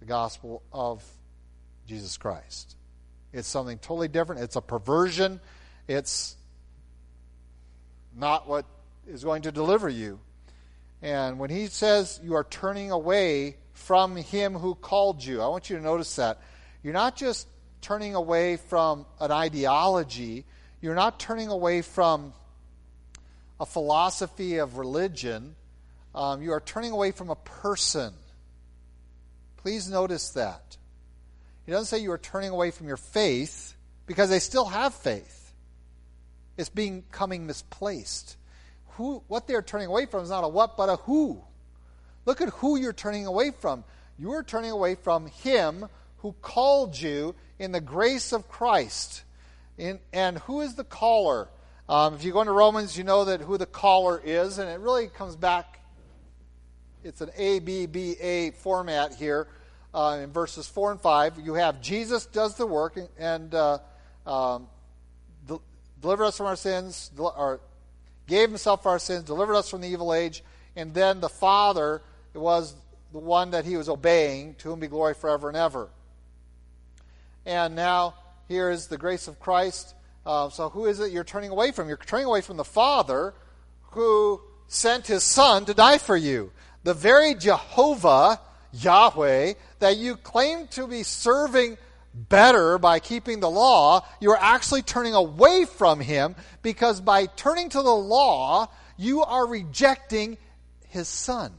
the 0.00 0.06
gospel 0.06 0.62
of 0.72 1.04
Jesus 1.86 2.16
Christ. 2.16 2.76
It's 3.32 3.48
something 3.48 3.78
totally 3.78 4.08
different. 4.08 4.42
It's 4.42 4.56
a 4.56 4.60
perversion. 4.60 5.40
It's 5.86 6.36
not 8.16 8.48
what 8.48 8.66
is 9.06 9.24
going 9.24 9.42
to 9.42 9.52
deliver 9.52 9.88
you. 9.88 10.20
And 11.02 11.38
when 11.38 11.50
he 11.50 11.66
says 11.66 12.20
you 12.22 12.34
are 12.34 12.44
turning 12.44 12.90
away 12.90 13.56
from 13.72 14.16
him 14.16 14.54
who 14.54 14.74
called 14.74 15.24
you, 15.24 15.40
I 15.40 15.48
want 15.48 15.70
you 15.70 15.76
to 15.76 15.82
notice 15.82 16.16
that. 16.16 16.40
You're 16.82 16.94
not 16.94 17.16
just 17.16 17.46
turning 17.80 18.14
away 18.14 18.56
from 18.56 19.06
an 19.20 19.30
ideology, 19.30 20.44
you're 20.80 20.94
not 20.94 21.18
turning 21.18 21.48
away 21.48 21.82
from 21.82 22.32
a 23.60 23.66
philosophy 23.66 24.58
of 24.58 24.78
religion, 24.78 25.56
um, 26.14 26.42
you 26.42 26.52
are 26.52 26.60
turning 26.60 26.92
away 26.92 27.10
from 27.10 27.30
a 27.30 27.36
person. 27.36 28.12
Please 29.58 29.90
notice 29.90 30.30
that. 30.30 30.76
He 31.66 31.72
doesn't 31.72 31.86
say 31.86 32.02
you 32.02 32.12
are 32.12 32.18
turning 32.18 32.50
away 32.50 32.70
from 32.70 32.86
your 32.86 32.96
faith 32.96 33.74
because 34.06 34.30
they 34.30 34.38
still 34.38 34.64
have 34.64 34.94
faith. 34.94 35.52
It's 36.56 36.70
becoming 36.70 37.46
misplaced. 37.46 38.36
Who, 38.92 39.22
what 39.28 39.46
they're 39.46 39.62
turning 39.62 39.88
away 39.88 40.06
from 40.06 40.24
is 40.24 40.30
not 40.30 40.44
a 40.44 40.48
what, 40.48 40.76
but 40.76 40.88
a 40.88 40.96
who. 40.96 41.42
Look 42.24 42.40
at 42.40 42.48
who 42.48 42.76
you're 42.76 42.92
turning 42.92 43.26
away 43.26 43.52
from. 43.52 43.84
You 44.18 44.32
are 44.32 44.42
turning 44.42 44.70
away 44.70 44.96
from 44.96 45.26
Him 45.26 45.86
who 46.18 46.34
called 46.42 46.98
you 46.98 47.34
in 47.58 47.72
the 47.72 47.80
grace 47.80 48.32
of 48.32 48.48
Christ. 48.48 49.24
In, 49.76 50.00
and 50.12 50.38
who 50.38 50.60
is 50.60 50.74
the 50.74 50.84
caller? 50.84 51.48
Um, 51.88 52.14
if 52.14 52.24
you 52.24 52.32
go 52.32 52.40
into 52.40 52.52
Romans, 52.52 52.98
you 52.98 53.04
know 53.04 53.24
that 53.26 53.40
who 53.40 53.56
the 53.56 53.66
caller 53.66 54.20
is, 54.22 54.58
and 54.58 54.68
it 54.68 54.80
really 54.80 55.08
comes 55.08 55.36
back. 55.36 55.80
It's 57.04 57.20
an 57.20 57.30
A 57.36 57.60
B 57.60 57.86
B 57.86 58.12
A 58.20 58.50
format 58.50 59.14
here. 59.14 59.48
Uh, 59.94 60.20
in 60.22 60.30
verses 60.30 60.66
four 60.66 60.90
and 60.90 61.00
five, 61.00 61.38
you 61.42 61.54
have 61.54 61.80
Jesus 61.80 62.26
does 62.26 62.56
the 62.56 62.66
work 62.66 62.98
and 63.18 63.54
uh, 63.54 63.78
um, 64.26 64.68
de- 65.46 65.60
delivered 66.02 66.24
us 66.24 66.36
from 66.36 66.46
our 66.46 66.56
sins, 66.56 67.10
or 67.16 67.60
gave 68.26 68.50
Himself 68.50 68.82
for 68.82 68.90
our 68.90 68.98
sins, 68.98 69.24
delivered 69.24 69.54
us 69.54 69.70
from 69.70 69.80
the 69.80 69.88
evil 69.88 70.12
age, 70.12 70.44
and 70.76 70.92
then 70.92 71.20
the 71.20 71.28
Father 71.30 72.02
was 72.34 72.74
the 73.12 73.18
one 73.18 73.52
that 73.52 73.64
He 73.64 73.78
was 73.78 73.88
obeying, 73.88 74.56
to 74.56 74.68
whom 74.68 74.80
be 74.80 74.88
glory 74.88 75.14
forever 75.14 75.48
and 75.48 75.56
ever. 75.56 75.88
And 77.48 77.74
now 77.74 78.14
here 78.46 78.70
is 78.70 78.86
the 78.86 78.98
grace 78.98 79.26
of 79.26 79.40
Christ 79.40 79.96
uh, 80.28 80.50
so, 80.50 80.68
who 80.68 80.84
is 80.84 81.00
it 81.00 81.10
you're 81.10 81.24
turning 81.24 81.48
away 81.48 81.72
from? 81.72 81.88
You're 81.88 81.96
turning 81.96 82.26
away 82.26 82.42
from 82.42 82.58
the 82.58 82.64
Father 82.64 83.32
who 83.92 84.42
sent 84.66 85.06
his 85.06 85.22
Son 85.22 85.64
to 85.64 85.72
die 85.72 85.96
for 85.96 86.18
you. 86.18 86.52
The 86.84 86.92
very 86.92 87.34
Jehovah, 87.34 88.38
Yahweh, 88.74 89.54
that 89.78 89.96
you 89.96 90.16
claim 90.16 90.66
to 90.68 90.86
be 90.86 91.02
serving 91.02 91.78
better 92.12 92.76
by 92.76 92.98
keeping 92.98 93.40
the 93.40 93.48
law, 93.48 94.06
you're 94.20 94.36
actually 94.36 94.82
turning 94.82 95.14
away 95.14 95.64
from 95.64 95.98
him 95.98 96.36
because 96.60 97.00
by 97.00 97.24
turning 97.24 97.70
to 97.70 97.80
the 97.80 97.88
law, 97.88 98.68
you 98.98 99.22
are 99.22 99.46
rejecting 99.46 100.36
his 100.88 101.08
Son. 101.08 101.54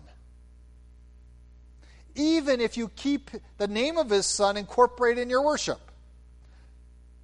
Even 2.20 2.60
if 2.60 2.76
you 2.76 2.90
keep 2.98 3.32
the 3.58 3.68
name 3.68 3.98
of 3.98 4.10
his 4.10 4.26
Son 4.26 4.58
incorporated 4.58 5.22
in 5.22 5.30
your 5.30 5.42
worship. 5.42 5.80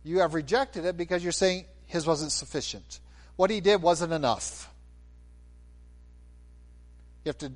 You 0.06 0.20
have 0.20 0.34
rejected 0.34 0.86
it 0.86 0.96
because 0.96 1.22
you're 1.22 1.34
saying 1.34 1.66
his 1.86 2.08
wasn't 2.08 2.32
sufficient. 2.32 3.02
What 3.36 3.50
he 3.50 3.60
did 3.60 3.82
wasn't 3.82 4.14
enough. 4.14 4.72
You 7.26 7.30
have 7.30 7.38
to, 7.40 7.52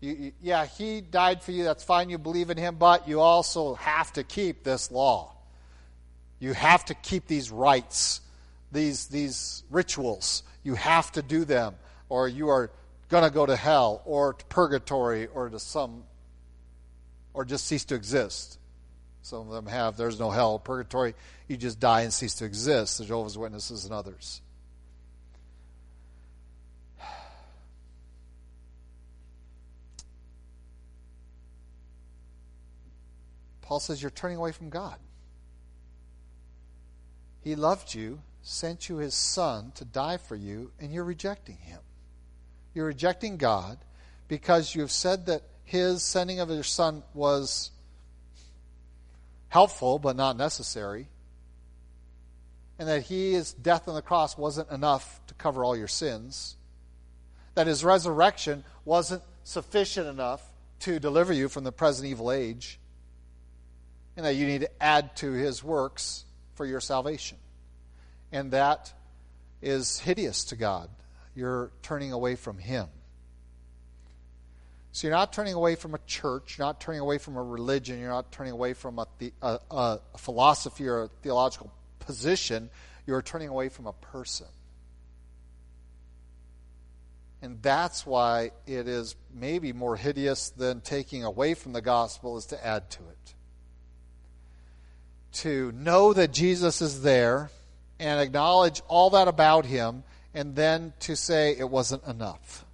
you, 0.00 0.32
yeah, 0.42 0.66
he 0.66 1.00
died 1.00 1.42
for 1.42 1.52
you. 1.52 1.64
That's 1.64 1.82
fine. 1.82 2.10
You 2.10 2.18
believe 2.18 2.50
in 2.50 2.58
him, 2.58 2.76
but 2.76 3.08
you 3.08 3.20
also 3.20 3.74
have 3.76 4.12
to 4.12 4.22
keep 4.22 4.62
this 4.62 4.90
law. 4.90 5.32
You 6.40 6.52
have 6.52 6.84
to 6.86 6.94
keep 6.94 7.26
these 7.26 7.50
rites, 7.50 8.20
these, 8.70 9.06
these 9.06 9.62
rituals. 9.70 10.42
You 10.62 10.74
have 10.74 11.10
to 11.12 11.22
do 11.22 11.46
them, 11.46 11.76
or 12.10 12.28
you 12.28 12.48
are 12.48 12.70
going 13.08 13.24
to 13.24 13.30
go 13.30 13.46
to 13.46 13.56
hell, 13.56 14.02
or 14.04 14.34
to 14.34 14.44
purgatory, 14.46 15.28
or 15.28 15.48
to 15.48 15.58
some, 15.58 16.02
or 17.34 17.44
just 17.44 17.66
cease 17.66 17.84
to 17.86 17.94
exist. 17.94 18.58
Some 19.22 19.48
of 19.48 19.50
them 19.50 19.66
have, 19.66 19.96
there's 19.96 20.18
no 20.18 20.30
hell, 20.30 20.58
purgatory, 20.58 21.14
you 21.46 21.56
just 21.56 21.78
die 21.78 22.02
and 22.02 22.12
cease 22.12 22.34
to 22.34 22.44
exist, 22.44 22.98
the 22.98 23.04
Jehovah's 23.04 23.38
Witnesses 23.38 23.84
and 23.84 23.94
others. 23.94 24.42
Paul 33.62 33.80
says 33.80 34.02
you're 34.02 34.10
turning 34.10 34.36
away 34.36 34.52
from 34.52 34.68
God. 34.68 34.98
He 37.40 37.54
loved 37.54 37.94
you, 37.94 38.20
sent 38.42 38.88
you 38.88 38.96
his 38.96 39.14
son 39.14 39.72
to 39.76 39.84
die 39.84 40.16
for 40.16 40.36
you, 40.36 40.72
and 40.78 40.92
you're 40.92 41.04
rejecting 41.04 41.56
him. 41.56 41.80
You're 42.74 42.86
rejecting 42.86 43.36
God 43.36 43.78
because 44.28 44.74
you 44.74 44.80
have 44.82 44.90
said 44.90 45.26
that 45.26 45.42
his 45.72 46.02
sending 46.02 46.38
of 46.38 46.50
his 46.50 46.66
son 46.66 47.02
was 47.14 47.70
helpful 49.48 49.98
but 49.98 50.16
not 50.16 50.36
necessary. 50.36 51.08
And 52.78 52.86
that 52.88 53.06
his 53.06 53.54
death 53.54 53.88
on 53.88 53.94
the 53.94 54.02
cross 54.02 54.36
wasn't 54.36 54.70
enough 54.70 55.18
to 55.28 55.34
cover 55.34 55.64
all 55.64 55.74
your 55.74 55.88
sins. 55.88 56.58
That 57.54 57.68
his 57.68 57.82
resurrection 57.82 58.64
wasn't 58.84 59.22
sufficient 59.44 60.08
enough 60.08 60.42
to 60.80 60.98
deliver 60.98 61.32
you 61.32 61.48
from 61.48 61.64
the 61.64 61.72
present 61.72 62.06
evil 62.06 62.30
age. 62.30 62.78
And 64.14 64.26
that 64.26 64.34
you 64.34 64.46
need 64.46 64.60
to 64.60 64.82
add 64.82 65.16
to 65.16 65.32
his 65.32 65.64
works 65.64 66.26
for 66.54 66.66
your 66.66 66.80
salvation. 66.80 67.38
And 68.30 68.50
that 68.50 68.92
is 69.62 70.00
hideous 70.00 70.44
to 70.44 70.56
God. 70.56 70.90
You're 71.34 71.72
turning 71.80 72.12
away 72.12 72.34
from 72.34 72.58
him. 72.58 72.88
So 74.92 75.06
you're 75.06 75.16
not 75.16 75.32
turning 75.32 75.54
away 75.54 75.74
from 75.74 75.94
a 75.94 75.98
church, 76.06 76.58
you're 76.58 76.66
not 76.66 76.78
turning 76.78 77.00
away 77.00 77.16
from 77.16 77.36
a 77.36 77.42
religion, 77.42 77.98
you're 77.98 78.10
not 78.10 78.30
turning 78.30 78.52
away 78.52 78.74
from 78.74 78.98
a, 78.98 79.06
a, 79.40 79.58
a 79.70 80.00
philosophy 80.18 80.86
or 80.86 81.04
a 81.04 81.08
theological 81.22 81.72
position, 81.98 82.68
you're 83.06 83.22
turning 83.22 83.48
away 83.48 83.70
from 83.70 83.86
a 83.86 83.94
person. 83.94 84.46
And 87.40 87.60
that's 87.62 88.06
why 88.06 88.52
it 88.66 88.86
is 88.86 89.16
maybe 89.34 89.72
more 89.72 89.96
hideous 89.96 90.50
than 90.50 90.82
taking 90.82 91.24
away 91.24 91.54
from 91.54 91.72
the 91.72 91.80
gospel 91.80 92.36
is 92.36 92.46
to 92.46 92.66
add 92.66 92.90
to 92.90 93.00
it. 93.00 93.34
To 95.32 95.72
know 95.72 96.12
that 96.12 96.32
Jesus 96.32 96.82
is 96.82 97.02
there 97.02 97.50
and 97.98 98.20
acknowledge 98.20 98.82
all 98.88 99.10
that 99.10 99.26
about 99.26 99.64
him, 99.64 100.04
and 100.34 100.54
then 100.54 100.92
to 101.00 101.16
say 101.16 101.56
it 101.58 101.68
wasn't 101.68 102.04
enough. 102.06 102.64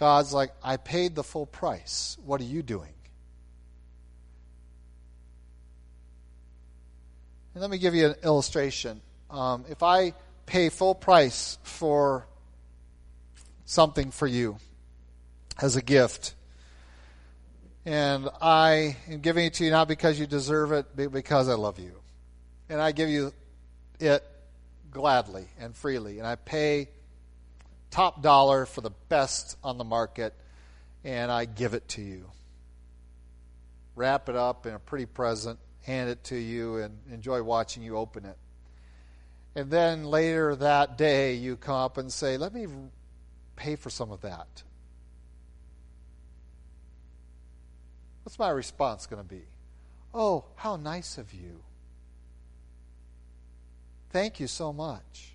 God's 0.00 0.32
like, 0.32 0.50
I 0.64 0.78
paid 0.78 1.14
the 1.14 1.22
full 1.22 1.44
price. 1.44 2.16
What 2.24 2.40
are 2.40 2.44
you 2.44 2.62
doing? 2.62 2.94
And 7.52 7.60
let 7.60 7.68
me 7.68 7.76
give 7.76 7.94
you 7.94 8.06
an 8.06 8.14
illustration. 8.24 9.02
Um, 9.28 9.66
if 9.68 9.82
I 9.82 10.14
pay 10.46 10.70
full 10.70 10.94
price 10.94 11.58
for 11.64 12.26
something 13.66 14.10
for 14.10 14.26
you 14.26 14.56
as 15.60 15.76
a 15.76 15.82
gift, 15.82 16.34
and 17.84 18.26
I 18.40 18.96
am 19.06 19.20
giving 19.20 19.44
it 19.44 19.54
to 19.54 19.66
you 19.66 19.70
not 19.70 19.86
because 19.86 20.18
you 20.18 20.26
deserve 20.26 20.72
it, 20.72 20.86
but 20.96 21.12
because 21.12 21.46
I 21.46 21.56
love 21.56 21.78
you, 21.78 22.00
and 22.70 22.80
I 22.80 22.92
give 22.92 23.10
you 23.10 23.34
it 23.98 24.24
gladly 24.90 25.46
and 25.58 25.76
freely, 25.76 26.16
and 26.20 26.26
I 26.26 26.36
pay 26.36 26.88
top 27.90 28.22
dollar 28.22 28.66
for 28.66 28.80
the 28.80 28.90
best 29.08 29.56
on 29.62 29.78
the 29.78 29.84
market, 29.84 30.34
and 31.04 31.30
I 31.30 31.44
give 31.44 31.74
it 31.74 31.88
to 31.88 32.02
you. 32.02 32.30
Wrap 33.96 34.28
it 34.28 34.36
up 34.36 34.66
in 34.66 34.74
a 34.74 34.78
pretty 34.78 35.06
present, 35.06 35.58
hand 35.82 36.10
it 36.10 36.24
to 36.24 36.36
you, 36.36 36.76
and 36.76 36.96
enjoy 37.12 37.42
watching 37.42 37.82
you 37.82 37.96
open 37.96 38.24
it. 38.24 38.36
And 39.54 39.70
then 39.70 40.04
later 40.04 40.54
that 40.56 40.96
day, 40.96 41.34
you 41.34 41.56
come 41.56 41.74
up 41.74 41.98
and 41.98 42.12
say, 42.12 42.36
Let 42.36 42.54
me 42.54 42.66
pay 43.56 43.76
for 43.76 43.90
some 43.90 44.12
of 44.12 44.20
that. 44.22 44.62
What's 48.22 48.38
my 48.38 48.50
response 48.50 49.06
going 49.06 49.22
to 49.22 49.28
be? 49.28 49.42
Oh, 50.14 50.44
how 50.56 50.76
nice 50.76 51.18
of 51.18 51.32
you. 51.32 51.62
Thank 54.10 54.40
you 54.40 54.46
so 54.46 54.72
much. 54.72 55.34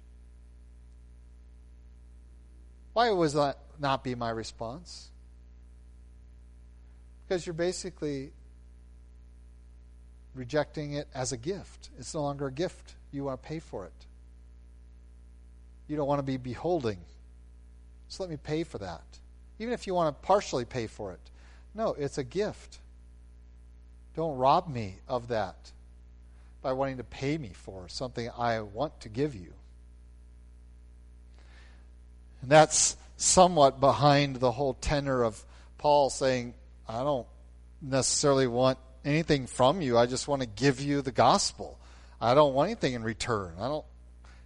Why 2.95 3.11
would 3.11 3.31
that 3.31 3.57
not 3.77 4.05
be 4.05 4.15
my 4.15 4.29
response? 4.29 5.11
Because 7.27 7.45
you're 7.45 7.51
basically 7.51 8.31
rejecting 10.33 10.93
it 10.93 11.09
as 11.13 11.33
a 11.33 11.37
gift. 11.37 11.89
It's 11.99 12.13
no 12.13 12.21
longer 12.21 12.47
a 12.47 12.51
gift. 12.53 12.95
You 13.11 13.25
want 13.25 13.43
to 13.43 13.45
pay 13.45 13.59
for 13.59 13.83
it. 13.83 14.05
You 15.89 15.97
don't 15.97 16.07
want 16.07 16.19
to 16.19 16.23
be 16.23 16.37
beholding. 16.37 16.99
So 18.07 18.23
let 18.23 18.29
me 18.29 18.37
pay 18.37 18.63
for 18.63 18.77
that. 18.77 19.03
Even 19.59 19.73
if 19.73 19.87
you 19.87 19.93
want 19.93 20.15
to 20.15 20.25
partially 20.25 20.63
pay 20.63 20.87
for 20.87 21.11
it. 21.11 21.19
No, 21.73 21.97
it's 21.99 22.17
a 22.17 22.23
gift. 22.23 22.79
Don't 24.15 24.37
rob 24.37 24.69
me 24.69 24.99
of 25.09 25.27
that 25.27 25.73
by 26.61 26.71
wanting 26.71 26.95
to 26.95 27.03
pay 27.03 27.37
me 27.37 27.51
for 27.53 27.89
something 27.89 28.29
I 28.37 28.61
want 28.61 29.01
to 29.01 29.09
give 29.09 29.35
you. 29.35 29.51
And 32.41 32.49
that's 32.49 32.97
somewhat 33.17 33.79
behind 33.79 34.37
the 34.37 34.51
whole 34.51 34.73
tenor 34.75 35.23
of 35.23 35.43
Paul 35.77 36.09
saying, 36.09 36.53
I 36.87 37.03
don't 37.03 37.27
necessarily 37.81 38.47
want 38.47 38.77
anything 39.03 39.47
from 39.47 39.81
you. 39.81 39.97
I 39.97 40.05
just 40.05 40.27
want 40.27 40.41
to 40.41 40.47
give 40.47 40.81
you 40.81 41.01
the 41.01 41.11
gospel. 41.11 41.79
I 42.19 42.33
don't 42.33 42.53
want 42.53 42.69
anything 42.69 42.93
in 42.93 43.03
return. 43.03 43.53
I 43.59 43.67
don't 43.67 43.85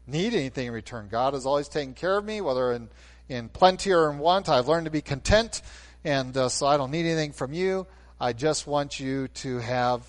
need 0.06 0.34
anything 0.34 0.68
in 0.68 0.74
return. 0.74 1.08
God 1.10 1.34
has 1.34 1.46
always 1.46 1.68
taken 1.68 1.94
care 1.94 2.18
of 2.18 2.26
me, 2.26 2.42
whether 2.42 2.74
in, 2.74 2.90
in 3.28 3.50
plenty 3.50 3.92
or 3.92 4.12
in 4.12 4.20
want. 4.20 4.50
I've 4.50 4.68
learned 4.68 4.86
to 4.86 4.92
be 4.92 5.02
content, 5.02 5.62
and 6.04 6.36
uh, 6.36 6.50
so 6.50 6.68
I 6.68 6.78
don't 6.78 6.92
need 6.92 7.06
anything 7.06 7.32
from 7.32 7.54
you. 7.54 7.88
I 8.20 8.34
just 8.34 8.68
want 8.68 9.00
you 9.00 9.30
to 9.30 9.60
have 9.60 10.02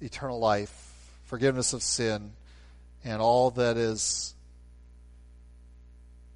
eternal 0.00 0.38
life, 0.38 0.94
forgiveness 1.24 1.72
of 1.72 1.82
sin, 1.82 2.32
and 3.04 3.20
all 3.20 3.50
that 3.52 3.76
is 3.76 4.34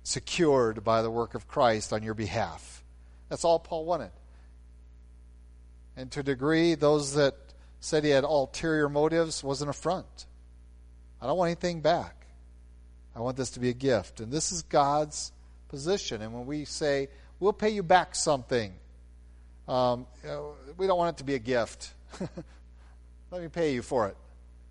secured 0.05 0.84
by 0.84 1.02
the 1.02 1.11
work 1.11 1.34
of 1.34 1.48
Christ 1.48 1.92
on 1.92 2.02
your 2.02 2.14
behalf. 2.14 2.84
That's 3.28 3.44
all 3.44 3.59
Paul 3.59 3.84
wanted. 3.84 4.12
And 5.96 6.11
to 6.12 6.20
a 6.20 6.22
degree, 6.22 6.74
those 6.74 7.14
that 7.14 7.34
said 7.80 8.05
he 8.05 8.11
had 8.11 8.24
ulterior 8.24 8.88
motives 8.88 9.42
was 9.42 9.62
an 9.62 9.68
affront. 9.68 10.26
I 11.20 11.26
don't 11.26 11.38
want 11.38 11.48
anything 11.48 11.80
back. 11.80 12.26
I 13.16 13.20
want 13.20 13.36
this 13.36 13.50
to 13.50 13.61
be 13.61 13.70
a 13.70 13.74
gift. 13.74 14.20
And 14.20 14.30
this 14.30 14.52
is 14.52 14.62
God's 14.62 15.32
position. 15.68 16.20
And 16.20 16.34
when 16.34 16.46
we 16.46 16.64
say, 16.64 17.09
we'll 17.40 17.52
pay 17.52 17.70
you 17.70 17.82
back 17.82 18.14
something, 18.14 18.72
um, 19.66 20.07
we 20.76 20.86
don't 20.86 20.98
want 20.98 21.16
it 21.16 21.18
to 21.18 21.24
be 21.24 21.34
a 21.34 21.38
gift. 21.38 21.92
Let 23.30 23.42
me 23.42 23.48
pay 23.48 23.72
you 23.72 23.82
for 23.82 24.09
it. 24.09 24.16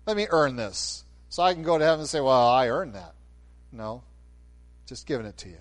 Let 0.06 0.16
me 0.16 0.26
earn 0.30 0.56
this. 0.56 1.04
So 1.28 1.42
I 1.42 1.54
can 1.54 1.62
go 1.62 1.76
to 1.78 1.84
heaven 1.84 2.00
and 2.00 2.08
say, 2.08 2.20
well, 2.20 2.48
I 2.48 2.68
earned 2.68 2.94
that. 2.94 3.14
No, 3.72 4.02
just 4.86 5.06
giving 5.06 5.26
it 5.26 5.36
to 5.38 5.48
you. 5.48 5.58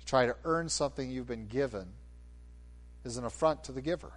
To 0.00 0.04
try 0.06 0.26
to 0.26 0.36
earn 0.44 0.68
something 0.68 1.10
you've 1.10 1.26
been 1.26 1.46
given 1.46 1.88
is 3.04 3.16
an 3.16 3.24
affront 3.24 3.64
to 3.64 3.72
the 3.72 3.82
giver. 3.82 4.12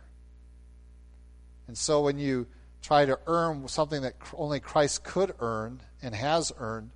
And 1.68 1.78
so 1.78 2.02
when 2.02 2.18
you 2.20 2.48
try 2.82 3.06
to 3.06 3.20
earn 3.26 3.68
something 3.68 4.04
that 4.04 4.14
only 4.36 4.60
Christ 4.60 5.04
could 5.04 5.34
earn 5.40 5.82
and 6.02 6.14
has 6.14 6.52
earned, 6.58 6.92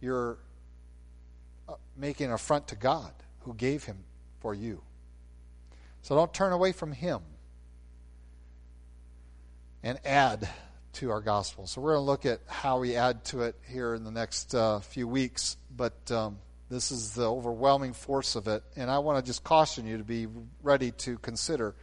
you're 0.00 0.38
uh, 1.68 1.74
making 1.96 2.28
an 2.28 2.32
affront 2.32 2.68
to 2.68 2.76
God 2.76 3.12
who 3.40 3.54
gave 3.54 3.84
him 3.84 3.98
for 4.40 4.54
you. 4.54 4.82
So 6.02 6.14
don't 6.14 6.32
turn 6.32 6.52
away 6.52 6.72
from 6.72 6.92
him 6.92 7.20
and 9.82 9.98
add 10.04 10.48
to 10.94 11.10
our 11.10 11.20
gospel. 11.20 11.66
So 11.66 11.80
we're 11.80 11.94
going 11.94 12.04
to 12.04 12.10
look 12.10 12.26
at 12.26 12.40
how 12.46 12.80
we 12.80 12.96
add 12.96 13.24
to 13.26 13.42
it 13.42 13.56
here 13.68 13.94
in 13.94 14.04
the 14.04 14.10
next 14.10 14.54
uh, 14.54 14.80
few 14.80 15.06
weeks. 15.06 15.56
But 15.76 16.10
um, 16.10 16.38
this 16.70 16.90
is 16.90 17.14
the 17.14 17.30
overwhelming 17.30 17.92
force 17.92 18.36
of 18.36 18.48
it. 18.48 18.62
And 18.76 18.90
I 18.90 18.98
want 18.98 19.24
to 19.24 19.28
just 19.28 19.44
caution 19.44 19.86
you 19.86 19.98
to 19.98 20.04
be 20.04 20.26
ready 20.62 20.90
to 20.92 21.18
consider 21.18 21.74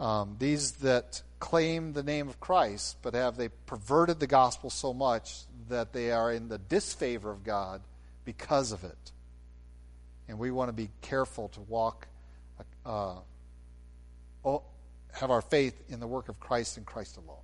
um, 0.00 0.36
these 0.38 0.72
that 0.72 1.22
claim 1.38 1.92
the 1.92 2.02
name 2.02 2.28
of 2.28 2.40
Christ, 2.40 2.96
but 3.02 3.14
have 3.14 3.36
they 3.36 3.48
perverted 3.48 4.18
the 4.18 4.26
gospel 4.26 4.70
so 4.70 4.94
much 4.94 5.42
that 5.68 5.92
they 5.92 6.10
are 6.10 6.32
in 6.32 6.48
the 6.48 6.58
disfavor 6.58 7.30
of 7.30 7.44
God 7.44 7.80
because 8.24 8.72
of 8.72 8.84
it. 8.84 9.12
And 10.28 10.38
we 10.38 10.50
want 10.50 10.68
to 10.68 10.72
be 10.72 10.88
careful 11.02 11.48
to 11.48 11.60
walk, 11.60 12.08
uh, 12.86 13.16
have 15.12 15.30
our 15.30 15.42
faith 15.42 15.80
in 15.88 16.00
the 16.00 16.06
work 16.06 16.28
of 16.28 16.40
Christ 16.40 16.76
and 16.76 16.86
Christ 16.86 17.16
alone. 17.18 17.43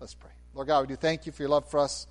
Let's 0.00 0.14
pray. 0.14 0.30
Lord 0.54 0.68
God, 0.68 0.82
we 0.82 0.86
do 0.86 0.96
thank 0.96 1.26
you 1.26 1.32
for 1.32 1.42
your 1.42 1.50
love 1.50 1.68
for 1.68 1.80
us. 1.80 2.06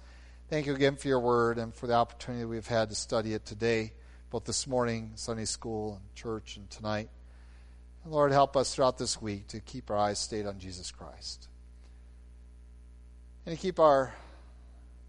Thank 0.49 0.65
you 0.65 0.75
again 0.75 0.97
for 0.97 1.07
your 1.07 1.21
word 1.21 1.57
and 1.57 1.73
for 1.73 1.87
the 1.87 1.93
opportunity 1.93 2.43
we've 2.43 2.67
had 2.67 2.89
to 2.89 2.95
study 2.95 3.33
it 3.33 3.45
today, 3.45 3.93
both 4.29 4.43
this 4.43 4.67
morning, 4.67 5.11
Sunday 5.15 5.45
school, 5.45 5.93
and 5.93 6.15
church, 6.15 6.57
and 6.57 6.69
tonight. 6.69 7.09
And 8.03 8.11
Lord, 8.11 8.31
help 8.33 8.57
us 8.57 8.75
throughout 8.75 8.97
this 8.97 9.21
week 9.21 9.47
to 9.47 9.61
keep 9.61 9.89
our 9.89 9.97
eyes 9.97 10.19
stayed 10.19 10.45
on 10.45 10.59
Jesus 10.59 10.91
Christ. 10.91 11.47
And 13.45 13.55
to 13.55 13.61
keep 13.61 13.79
our 13.79 14.13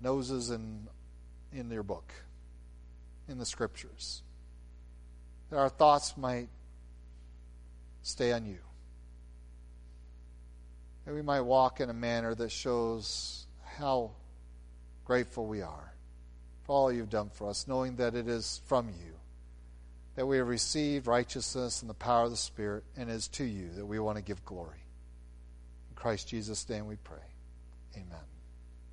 noses 0.01 0.51
in, 0.51 0.87
in 1.53 1.71
your 1.71 1.83
book, 1.83 2.13
in 3.29 3.39
the 3.39 3.47
scriptures. 3.47 4.23
That 5.51 5.59
our 5.59 5.69
thoughts 5.69 6.17
might 6.17 6.49
stay 8.03 8.33
on 8.33 8.47
you. 8.47 8.59
That 11.09 11.15
we 11.15 11.23
might 11.23 11.41
walk 11.41 11.81
in 11.81 11.89
a 11.89 11.95
manner 11.95 12.35
that 12.35 12.53
shows 12.53 13.47
how 13.79 14.11
grateful 15.07 15.47
we 15.47 15.63
are 15.63 15.95
for 16.65 16.73
all 16.73 16.93
you've 16.93 17.09
done 17.09 17.31
for 17.33 17.49
us, 17.49 17.67
knowing 17.67 17.97
that 17.97 18.15
it 18.15 18.29
is 18.29 18.61
from 18.67 18.89
you 18.91 19.15
that 20.17 20.27
we 20.27 20.37
have 20.37 20.49
received 20.49 21.07
righteousness 21.07 21.81
and 21.81 21.89
the 21.89 21.95
power 21.95 22.25
of 22.25 22.31
the 22.31 22.37
Spirit, 22.37 22.85
and 22.95 23.09
it 23.09 23.15
is 23.15 23.27
to 23.29 23.45
you 23.45 23.71
that 23.77 23.87
we 23.87 23.99
want 23.99 24.19
to 24.19 24.23
give 24.23 24.45
glory. 24.45 24.85
In 25.89 25.97
Christ 25.97 26.29
Jesus' 26.29 26.69
name 26.69 26.87
we 26.87 26.97
pray. 26.97 27.17
Amen. 27.97 28.38